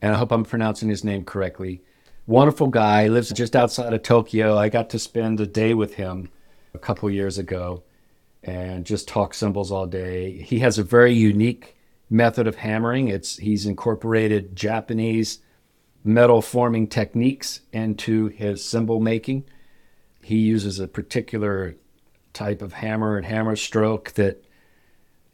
and 0.00 0.14
I 0.14 0.18
hope 0.18 0.30
I'm 0.30 0.44
pronouncing 0.44 0.88
his 0.88 1.02
name 1.02 1.24
correctly. 1.24 1.82
Wonderful 2.28 2.66
guy, 2.66 3.08
lives 3.08 3.32
just 3.32 3.56
outside 3.56 3.94
of 3.94 4.02
Tokyo. 4.02 4.58
I 4.58 4.68
got 4.68 4.90
to 4.90 4.98
spend 4.98 5.40
a 5.40 5.46
day 5.46 5.72
with 5.72 5.94
him 5.94 6.28
a 6.74 6.78
couple 6.78 7.08
years 7.08 7.38
ago 7.38 7.84
and 8.42 8.84
just 8.84 9.08
talk 9.08 9.32
cymbals 9.32 9.72
all 9.72 9.86
day. 9.86 10.42
He 10.42 10.58
has 10.58 10.76
a 10.76 10.82
very 10.82 11.14
unique 11.14 11.74
method 12.10 12.46
of 12.46 12.56
hammering. 12.56 13.08
It's 13.08 13.38
he's 13.38 13.64
incorporated 13.64 14.54
Japanese 14.54 15.38
metal 16.04 16.42
forming 16.42 16.86
techniques 16.86 17.62
into 17.72 18.26
his 18.26 18.62
cymbal 18.62 19.00
making. 19.00 19.44
He 20.20 20.36
uses 20.36 20.78
a 20.78 20.86
particular 20.86 21.76
type 22.34 22.60
of 22.60 22.74
hammer 22.74 23.16
and 23.16 23.24
hammer 23.24 23.56
stroke 23.56 24.12
that 24.16 24.44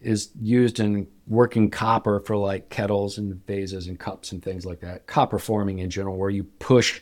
is 0.05 0.31
used 0.41 0.81
in 0.81 1.07
working 1.27 1.71
copper 1.71 2.21
for 2.21 2.37
like 2.37 2.69
kettles 2.69 3.19
and 3.19 3.45
vases 3.47 3.87
and 3.87 3.99
cups 3.99 4.33
and 4.33 4.43
things 4.43 4.67
like 4.67 4.81
that. 4.81 5.07
Copper 5.07 5.39
forming 5.39 5.79
in 5.79 5.91
general, 5.91 6.17
where 6.17 6.31
you 6.31 6.45
push 6.45 7.01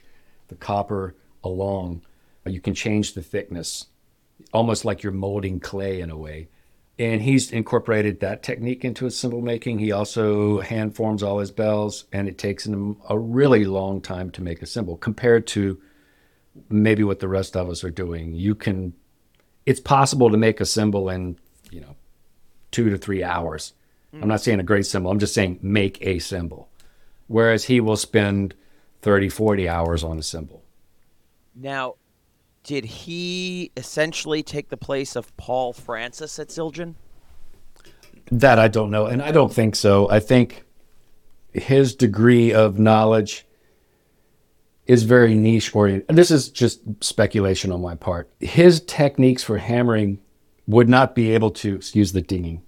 the 0.48 0.54
copper 0.54 1.14
along, 1.42 2.02
you 2.46 2.60
can 2.60 2.74
change 2.74 3.14
the 3.14 3.22
thickness, 3.22 3.86
almost 4.52 4.84
like 4.84 5.02
you're 5.02 5.12
molding 5.12 5.60
clay 5.60 6.00
in 6.00 6.10
a 6.10 6.16
way. 6.16 6.48
And 6.98 7.22
he's 7.22 7.50
incorporated 7.50 8.20
that 8.20 8.42
technique 8.42 8.84
into 8.84 9.06
his 9.06 9.18
cymbal 9.18 9.40
making. 9.40 9.78
He 9.78 9.92
also 9.92 10.60
hand 10.60 10.94
forms 10.94 11.22
all 11.22 11.38
his 11.38 11.50
bells, 11.50 12.04
and 12.12 12.28
it 12.28 12.38
takes 12.38 12.66
him 12.66 12.98
a 13.08 13.18
really 13.18 13.64
long 13.64 14.00
time 14.00 14.30
to 14.32 14.42
make 14.42 14.62
a 14.62 14.66
cymbal 14.66 14.96
compared 14.96 15.46
to 15.48 15.80
maybe 16.68 17.02
what 17.02 17.20
the 17.20 17.28
rest 17.28 17.56
of 17.56 17.70
us 17.70 17.82
are 17.82 17.90
doing. 17.90 18.34
You 18.34 18.54
can, 18.54 18.92
it's 19.64 19.80
possible 19.80 20.30
to 20.30 20.36
make 20.36 20.60
a 20.60 20.66
cymbal 20.66 21.08
in, 21.08 21.38
you 21.70 21.80
know, 21.80 21.96
two 22.72 22.90
to 22.90 22.98
three 22.98 23.22
hours. 23.22 23.74
I'm 24.20 24.28
not 24.28 24.42
saying 24.42 24.60
a 24.60 24.64
great 24.64 24.84
cymbal. 24.84 25.10
I'm 25.10 25.18
just 25.18 25.32
saying 25.32 25.58
make 25.62 25.98
a 26.02 26.18
cymbal. 26.18 26.68
Whereas 27.28 27.64
he 27.64 27.80
will 27.80 27.96
spend 27.96 28.54
30, 29.00 29.30
40 29.30 29.68
hours 29.68 30.04
on 30.04 30.18
a 30.18 30.22
cymbal. 30.22 30.62
Now, 31.54 31.94
did 32.62 32.84
he 32.84 33.70
essentially 33.76 34.42
take 34.42 34.68
the 34.68 34.76
place 34.76 35.16
of 35.16 35.34
Paul 35.36 35.72
Francis 35.72 36.38
at 36.38 36.48
Zildjian? 36.48 36.94
That 38.30 38.58
I 38.58 38.68
don't 38.68 38.90
know. 38.90 39.06
And 39.06 39.22
I 39.22 39.32
don't 39.32 39.52
think 39.52 39.76
so. 39.76 40.10
I 40.10 40.20
think 40.20 40.64
his 41.52 41.94
degree 41.94 42.52
of 42.52 42.78
knowledge 42.78 43.46
is 44.86 45.02
very 45.04 45.34
niche 45.34 45.74
oriented. 45.74 46.06
And 46.08 46.18
this 46.18 46.30
is 46.30 46.48
just 46.50 46.80
speculation 47.02 47.72
on 47.72 47.80
my 47.80 47.94
part. 47.94 48.30
His 48.40 48.80
techniques 48.80 49.42
for 49.42 49.58
hammering 49.58 50.18
would 50.66 50.88
not 50.88 51.14
be 51.14 51.32
able 51.32 51.50
to, 51.50 51.76
excuse 51.76 52.12
the 52.12 52.22
dinging, 52.22 52.62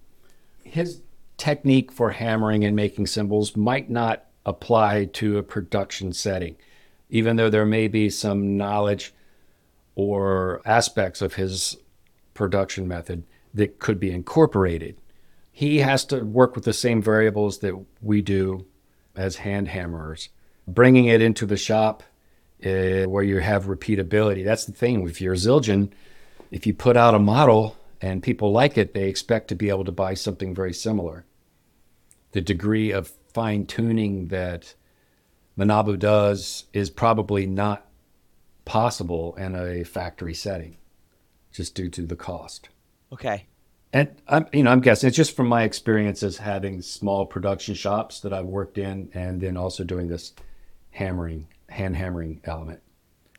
his 0.63 1.03
technique 1.37 1.93
for 1.93 2.11
hammering 2.11 2.65
and 2.65 2.75
making 2.75 3.07
cymbals 3.07 3.57
might 3.57 3.91
not 3.91 4.27
apply 4.47 5.07
to 5.07 5.39
a 5.39 5.43
production 5.43 6.13
setting, 6.13 6.57
even 7.11 7.37
though 7.37 7.51
there 7.51 7.67
may 7.67 7.89
be 7.89 8.11
some 8.11 8.57
knowledge 8.57 9.15
or 9.95 10.61
aspects 10.65 11.23
of 11.23 11.35
his 11.35 11.77
production 12.35 12.89
method 12.89 13.25
that 13.53 13.79
could 13.79 14.01
be 14.01 14.11
incorporated. 14.11 14.97
He 15.53 15.79
has 15.79 16.05
to 16.07 16.25
work 16.25 16.57
with 16.57 16.65
the 16.65 16.73
same 16.73 17.01
variables 17.01 17.59
that 17.61 17.75
we 18.03 18.21
do 18.23 18.67
as 19.15 19.37
hand 19.37 19.69
hammerers, 19.69 20.29
bringing 20.67 21.07
it 21.07 21.23
into 21.23 21.47
the 21.47 21.57
shop 21.57 22.03
uh, 22.65 23.05
where 23.05 23.23
you 23.23 23.39
have 23.39 23.67
repeatability. 23.67 24.45
That's 24.45 24.65
the 24.65 24.73
thing. 24.73 25.07
If 25.09 25.21
you're 25.21 25.35
a 25.35 25.37
Zildjian, 25.37 25.91
if 26.51 26.67
you 26.67 26.75
put 26.75 26.97
out 26.97 27.15
a 27.15 27.21
model 27.21 27.77
and 28.05 28.23
people 28.23 28.53
like 28.53 28.77
it, 28.77 28.93
they 28.93 29.09
expect 29.09 29.49
to 29.49 29.55
be 29.55 29.71
able 29.71 29.87
to 29.87 29.91
buy 29.91 30.13
something 30.13 30.55
very 30.55 30.75
similar. 30.75 31.25
The 32.33 32.43
degree 32.43 32.91
of 32.91 33.15
fine 33.33 33.65
tuning 33.65 34.29
that 34.29 34.75
Manabu 35.57 35.99
does 35.99 36.67
is 36.75 36.91
probably 36.91 37.47
not 37.47 37.87
possible 38.67 39.35
in 39.37 39.55
a 39.55 39.85
factory 39.85 40.35
setting, 40.35 40.77
just 41.51 41.75
due 41.75 41.89
to 41.89 42.03
the 42.03 42.15
cost. 42.15 42.69
Okay. 43.11 43.47
And 43.91 44.15
I'm, 44.29 44.49
you 44.53 44.65
know, 44.65 44.71
I'm 44.71 44.83
guessing 44.83 45.09
it's 45.09 45.17
just 45.17 45.35
from 45.35 45.47
my 45.47 45.63
experience 45.63 46.23
as 46.23 46.37
having 46.37 46.83
small 46.83 47.25
production 47.25 47.75
shops 47.75 48.21
that 48.21 48.35
I've 48.35 48.45
worked 48.45 48.77
in, 48.77 49.09
and 49.15 49.41
then 49.41 49.57
also 49.57 49.83
doing 49.83 50.09
this 50.09 50.35
hammering, 50.91 51.49
hand 51.71 51.97
hammering 51.97 52.43
element. 52.45 52.83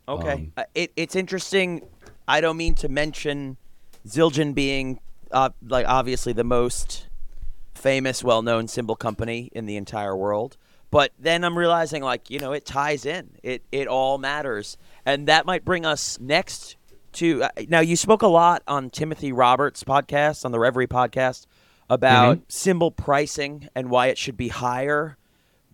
Okay. 0.08 0.32
Um, 0.32 0.52
uh, 0.56 0.64
it, 0.74 0.90
it's 0.96 1.14
interesting. 1.14 1.86
I 2.26 2.40
don't 2.40 2.56
mean 2.56 2.74
to 2.76 2.88
mention 2.88 3.58
Zildjian 4.06 4.54
being 4.54 5.00
uh, 5.30 5.50
like 5.66 5.86
obviously 5.86 6.32
the 6.32 6.44
most 6.44 7.08
famous, 7.74 8.24
well-known 8.24 8.68
cymbal 8.68 8.96
company 8.96 9.50
in 9.52 9.66
the 9.66 9.76
entire 9.76 10.16
world. 10.16 10.56
But 10.90 11.12
then 11.18 11.44
I'm 11.44 11.58
realizing, 11.58 12.02
like 12.02 12.30
you 12.30 12.38
know, 12.38 12.52
it 12.52 12.64
ties 12.64 13.04
in. 13.04 13.30
It 13.42 13.62
it 13.72 13.88
all 13.88 14.18
matters, 14.18 14.76
and 15.04 15.26
that 15.26 15.44
might 15.44 15.64
bring 15.64 15.84
us 15.84 16.18
next 16.20 16.76
to 17.14 17.44
uh, 17.44 17.48
now. 17.68 17.80
You 17.80 17.96
spoke 17.96 18.22
a 18.22 18.28
lot 18.28 18.62
on 18.68 18.90
Timothy 18.90 19.32
Roberts' 19.32 19.82
podcast, 19.82 20.44
on 20.44 20.52
the 20.52 20.60
Reverie 20.60 20.86
podcast, 20.86 21.46
about 21.90 22.40
cymbal 22.48 22.92
pricing 22.92 23.68
and 23.74 23.90
why 23.90 24.06
it 24.06 24.18
should 24.18 24.36
be 24.36 24.48
higher. 24.48 25.16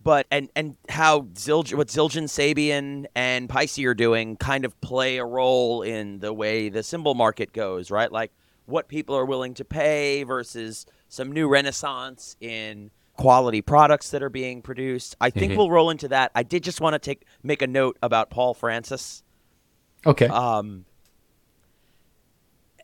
But 0.03 0.27
and 0.29 0.49
and 0.55 0.75
how 0.89 1.21
Zildjian, 1.33 1.75
what 1.75 1.87
Zildjian, 1.87 2.23
Sabian, 2.23 3.05
and 3.15 3.49
Paiste 3.49 3.79
are 3.79 3.93
doing 3.93 4.35
kind 4.37 4.65
of 4.65 4.79
play 4.81 5.17
a 5.17 5.25
role 5.25 5.81
in 5.81 6.19
the 6.19 6.33
way 6.33 6.67
the 6.69 6.83
cymbal 6.83 7.13
market 7.15 7.53
goes, 7.53 7.89
right? 7.89 8.11
Like 8.11 8.31
what 8.65 8.87
people 8.87 9.15
are 9.15 9.25
willing 9.25 9.53
to 9.55 9.65
pay 9.65 10.23
versus 10.23 10.85
some 11.07 11.31
new 11.31 11.47
renaissance 11.47 12.35
in 12.41 12.91
quality 13.15 13.61
products 13.61 14.09
that 14.11 14.23
are 14.23 14.29
being 14.29 14.61
produced. 14.61 15.15
I 15.21 15.29
think 15.29 15.53
Mhm. 15.53 15.57
we'll 15.57 15.69
roll 15.69 15.89
into 15.89 16.07
that. 16.09 16.31
I 16.33 16.43
did 16.43 16.63
just 16.63 16.81
want 16.81 16.93
to 16.95 16.99
take 16.99 17.25
make 17.43 17.61
a 17.61 17.67
note 17.67 17.97
about 18.01 18.29
Paul 18.29 18.53
Francis. 18.53 19.23
Okay. 20.05 20.27
Um, 20.27 20.85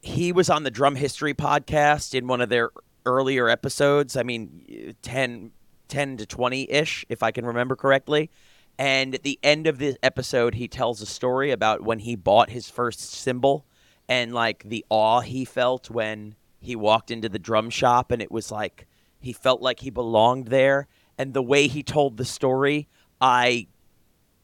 he 0.01 0.31
was 0.31 0.49
on 0.49 0.63
the 0.63 0.71
Drum 0.71 0.95
History 0.95 1.33
podcast 1.33 2.13
in 2.13 2.27
one 2.27 2.39
of 2.41 2.49
their 2.49 2.69
earlier 3.05 3.49
episodes. 3.49 4.15
I 4.15 4.23
mean, 4.23 4.95
10, 5.01 5.51
10 5.89 6.17
to 6.17 6.25
20 6.25 6.71
ish, 6.71 7.05
if 7.09 7.21
I 7.21 7.31
can 7.31 7.45
remember 7.45 7.75
correctly. 7.75 8.29
And 8.77 9.13
at 9.13 9.23
the 9.23 9.37
end 9.43 9.67
of 9.67 9.77
the 9.77 9.97
episode, 10.01 10.55
he 10.55 10.67
tells 10.69 11.01
a 11.01 11.05
story 11.05 11.51
about 11.51 11.81
when 11.81 11.99
he 11.99 12.15
bought 12.15 12.49
his 12.49 12.69
first 12.69 13.01
cymbal 13.01 13.65
and 14.07 14.33
like 14.33 14.63
the 14.63 14.85
awe 14.89 15.19
he 15.19 15.43
felt 15.43 15.89
when 15.89 16.35
he 16.61 16.75
walked 16.75 17.11
into 17.11 17.27
the 17.27 17.39
drum 17.39 17.69
shop 17.69 18.11
and 18.11 18.21
it 18.21 18.31
was 18.31 18.51
like 18.51 18.87
he 19.19 19.33
felt 19.33 19.61
like 19.61 19.81
he 19.81 19.89
belonged 19.89 20.47
there. 20.47 20.87
And 21.17 21.33
the 21.33 21.43
way 21.43 21.67
he 21.67 21.83
told 21.83 22.15
the 22.15 22.25
story, 22.25 22.87
I 23.19 23.67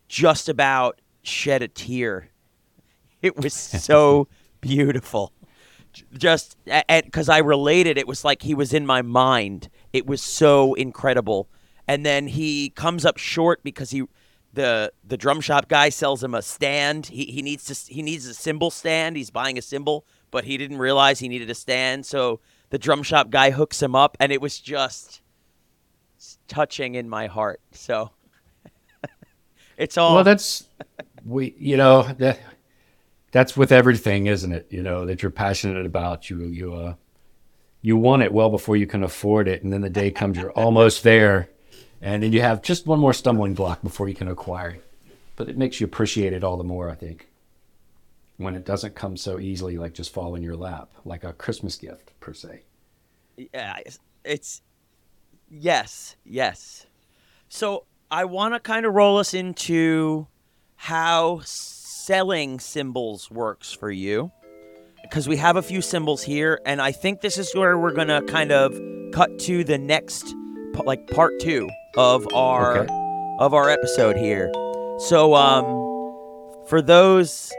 just 0.09 0.49
about 0.49 0.99
shed 1.23 1.61
a 1.61 1.67
tear. 1.67 2.29
It 3.21 3.37
was 3.37 3.53
so 3.53 4.27
beautiful. 4.61 5.31
Just 6.17 6.57
because 6.89 7.29
I 7.29 7.37
related, 7.37 7.97
it 7.97 8.07
was 8.07 8.25
like 8.25 8.41
he 8.41 8.53
was 8.53 8.73
in 8.73 8.85
my 8.85 9.01
mind. 9.01 9.69
It 9.95 10.05
was 10.05 10.21
so 10.21 10.73
incredible. 10.73 11.47
And 11.87 12.05
then 12.05 12.27
he 12.27 12.69
comes 12.71 13.05
up 13.05 13.17
short 13.17 13.63
because 13.63 13.91
he, 13.91 14.03
the 14.51 14.91
the 15.05 15.15
drum 15.15 15.39
shop 15.39 15.69
guy 15.69 15.87
sells 15.87 16.21
him 16.21 16.35
a 16.35 16.41
stand. 16.41 17.05
He 17.05 17.23
he 17.23 17.41
needs 17.41 17.63
to 17.65 17.93
he 17.93 18.01
needs 18.01 18.25
a 18.25 18.33
cymbal 18.33 18.71
stand. 18.71 19.15
He's 19.15 19.29
buying 19.29 19.57
a 19.57 19.61
cymbal, 19.61 20.05
but 20.31 20.43
he 20.43 20.57
didn't 20.57 20.79
realize 20.79 21.19
he 21.19 21.29
needed 21.29 21.49
a 21.49 21.55
stand. 21.55 22.05
So 22.05 22.41
the 22.71 22.77
drum 22.77 23.03
shop 23.03 23.29
guy 23.29 23.51
hooks 23.51 23.81
him 23.81 23.95
up, 23.95 24.17
and 24.19 24.33
it 24.33 24.41
was 24.41 24.59
just 24.59 25.21
touching 26.49 26.95
in 26.95 27.07
my 27.07 27.27
heart. 27.27 27.61
So 27.71 28.11
it's 29.77 29.97
all 29.97 30.15
well, 30.15 30.25
that's 30.25 30.67
we. 31.23 31.55
You 31.57 31.77
know 31.77 32.03
that 32.17 32.41
that's 33.31 33.55
with 33.55 33.71
everything, 33.71 34.27
isn't 34.27 34.51
it? 34.51 34.67
You 34.71 34.83
know 34.83 35.05
that 35.05 35.23
you're 35.23 35.31
passionate 35.31 35.85
about. 35.85 36.29
You 36.29 36.43
you 36.47 36.73
uh 36.73 36.95
you 37.85 37.95
want 37.95 38.23
it 38.23 38.33
well 38.33 38.49
before 38.49 38.75
you 38.75 38.87
can 38.87 39.03
afford 39.03 39.47
it, 39.47 39.61
and 39.61 39.71
then 39.71 39.81
the 39.81 39.91
day 39.91 40.09
comes 40.09 40.39
you're 40.39 40.49
almost 40.53 41.03
there, 41.03 41.49
and 42.01 42.23
then 42.23 42.33
you 42.33 42.41
have 42.41 42.63
just 42.63 42.87
one 42.87 42.99
more 42.99 43.13
stumbling 43.13 43.53
block 43.53 43.83
before 43.83 44.09
you 44.09 44.15
can 44.15 44.27
acquire 44.27 44.71
it. 44.71 44.83
But 45.35 45.49
it 45.49 45.57
makes 45.57 45.79
you 45.79 45.85
appreciate 45.85 46.33
it 46.33 46.43
all 46.43 46.57
the 46.57 46.63
more, 46.63 46.89
I 46.89 46.95
think, 46.95 47.27
when 48.37 48.55
it 48.55 48.65
doesn't 48.65 48.95
come 48.95 49.15
so 49.15 49.39
easily, 49.39 49.77
like 49.77 49.93
just 49.93 50.11
fall 50.11 50.33
in 50.33 50.41
your 50.41 50.55
lap, 50.55 50.89
like 51.05 51.23
a 51.23 51.33
Christmas 51.33 51.75
gift 51.75 52.19
per 52.19 52.33
se. 52.33 52.63
yeah, 53.37 53.77
it's, 54.23 54.63
yes, 55.47 56.15
yes. 56.25 56.87
So 57.49 57.85
I 58.09 58.25
want 58.25 58.55
to 58.55 58.59
kind 58.59 58.87
of 58.87 58.95
roll 58.95 59.19
us 59.19 59.35
into 59.35 60.25
how 60.75 61.41
selling 61.43 62.59
cymbals 62.59 63.29
works 63.29 63.73
for 63.73 63.91
you, 63.91 64.31
because 65.09 65.27
we 65.27 65.37
have 65.37 65.55
a 65.55 65.61
few 65.61 65.81
cymbals 65.81 66.21
here, 66.23 66.59
and 66.65 66.81
I 66.81 66.91
think 66.91 67.21
this 67.21 67.37
is 67.37 67.53
where 67.55 67.77
we're 67.77 67.93
gonna 67.93 68.21
kind 68.23 68.51
of 68.51 68.77
cut 69.13 69.37
to 69.39 69.63
the 69.63 69.77
next, 69.77 70.25
like 70.85 71.07
part 71.07 71.39
two 71.39 71.69
of 71.97 72.27
our 72.33 72.79
Okay. 72.79 72.93
of 73.39 73.53
our 73.53 73.69
episode 73.69 74.17
here. 74.17 74.51
So, 74.99 75.33
um, 75.35 75.65
for 76.67 76.81
those 76.81 77.51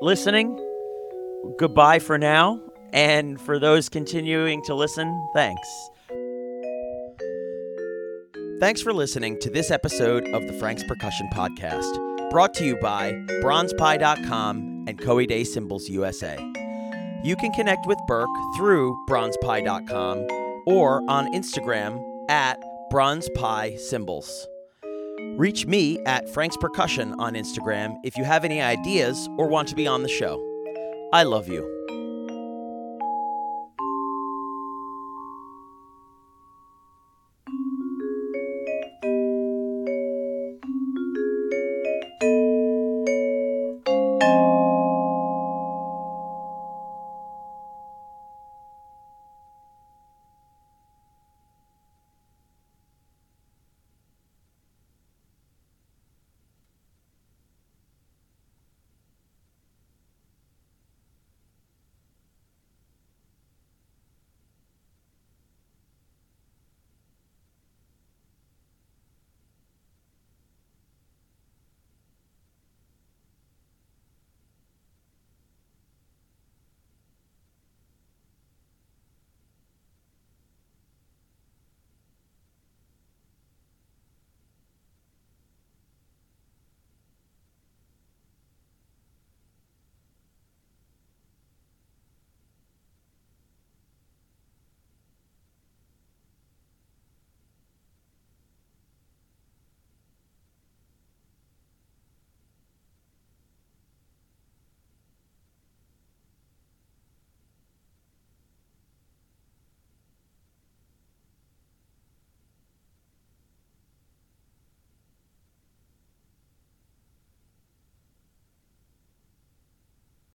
listening, 0.00 0.56
goodbye 1.58 1.98
for 1.98 2.18
now. 2.18 2.60
And 2.94 3.40
for 3.40 3.58
those 3.58 3.88
continuing 3.88 4.62
to 4.64 4.74
listen, 4.74 5.08
thanks. 5.34 5.68
Thanks 8.60 8.82
for 8.82 8.92
listening 8.92 9.38
to 9.40 9.50
this 9.50 9.70
episode 9.70 10.28
of 10.28 10.46
the 10.46 10.52
Frank's 10.60 10.84
Percussion 10.84 11.28
Podcast, 11.32 12.30
brought 12.30 12.52
to 12.54 12.64
you 12.66 12.76
by 12.76 13.12
bronzepie.com 13.42 14.84
and 14.86 14.98
Koide 15.00 15.46
Cymbals 15.46 15.88
USA. 15.88 16.36
You 17.22 17.36
can 17.36 17.52
connect 17.52 17.86
with 17.86 17.98
Burke 18.06 18.28
through 18.56 18.96
bronzepie.com 19.08 20.26
or 20.66 21.02
on 21.08 21.32
Instagram 21.32 22.02
at 22.28 22.60
bronzepie 22.92 23.78
cymbals. 23.78 24.48
Reach 25.36 25.66
me 25.66 25.98
at 26.04 26.28
Frank's 26.28 26.56
Percussion 26.56 27.14
on 27.18 27.34
Instagram 27.34 27.96
if 28.04 28.16
you 28.16 28.24
have 28.24 28.44
any 28.44 28.60
ideas 28.60 29.28
or 29.38 29.46
want 29.46 29.68
to 29.68 29.74
be 29.74 29.86
on 29.86 30.02
the 30.02 30.08
show. 30.08 30.40
I 31.12 31.22
love 31.22 31.48
you. 31.48 32.01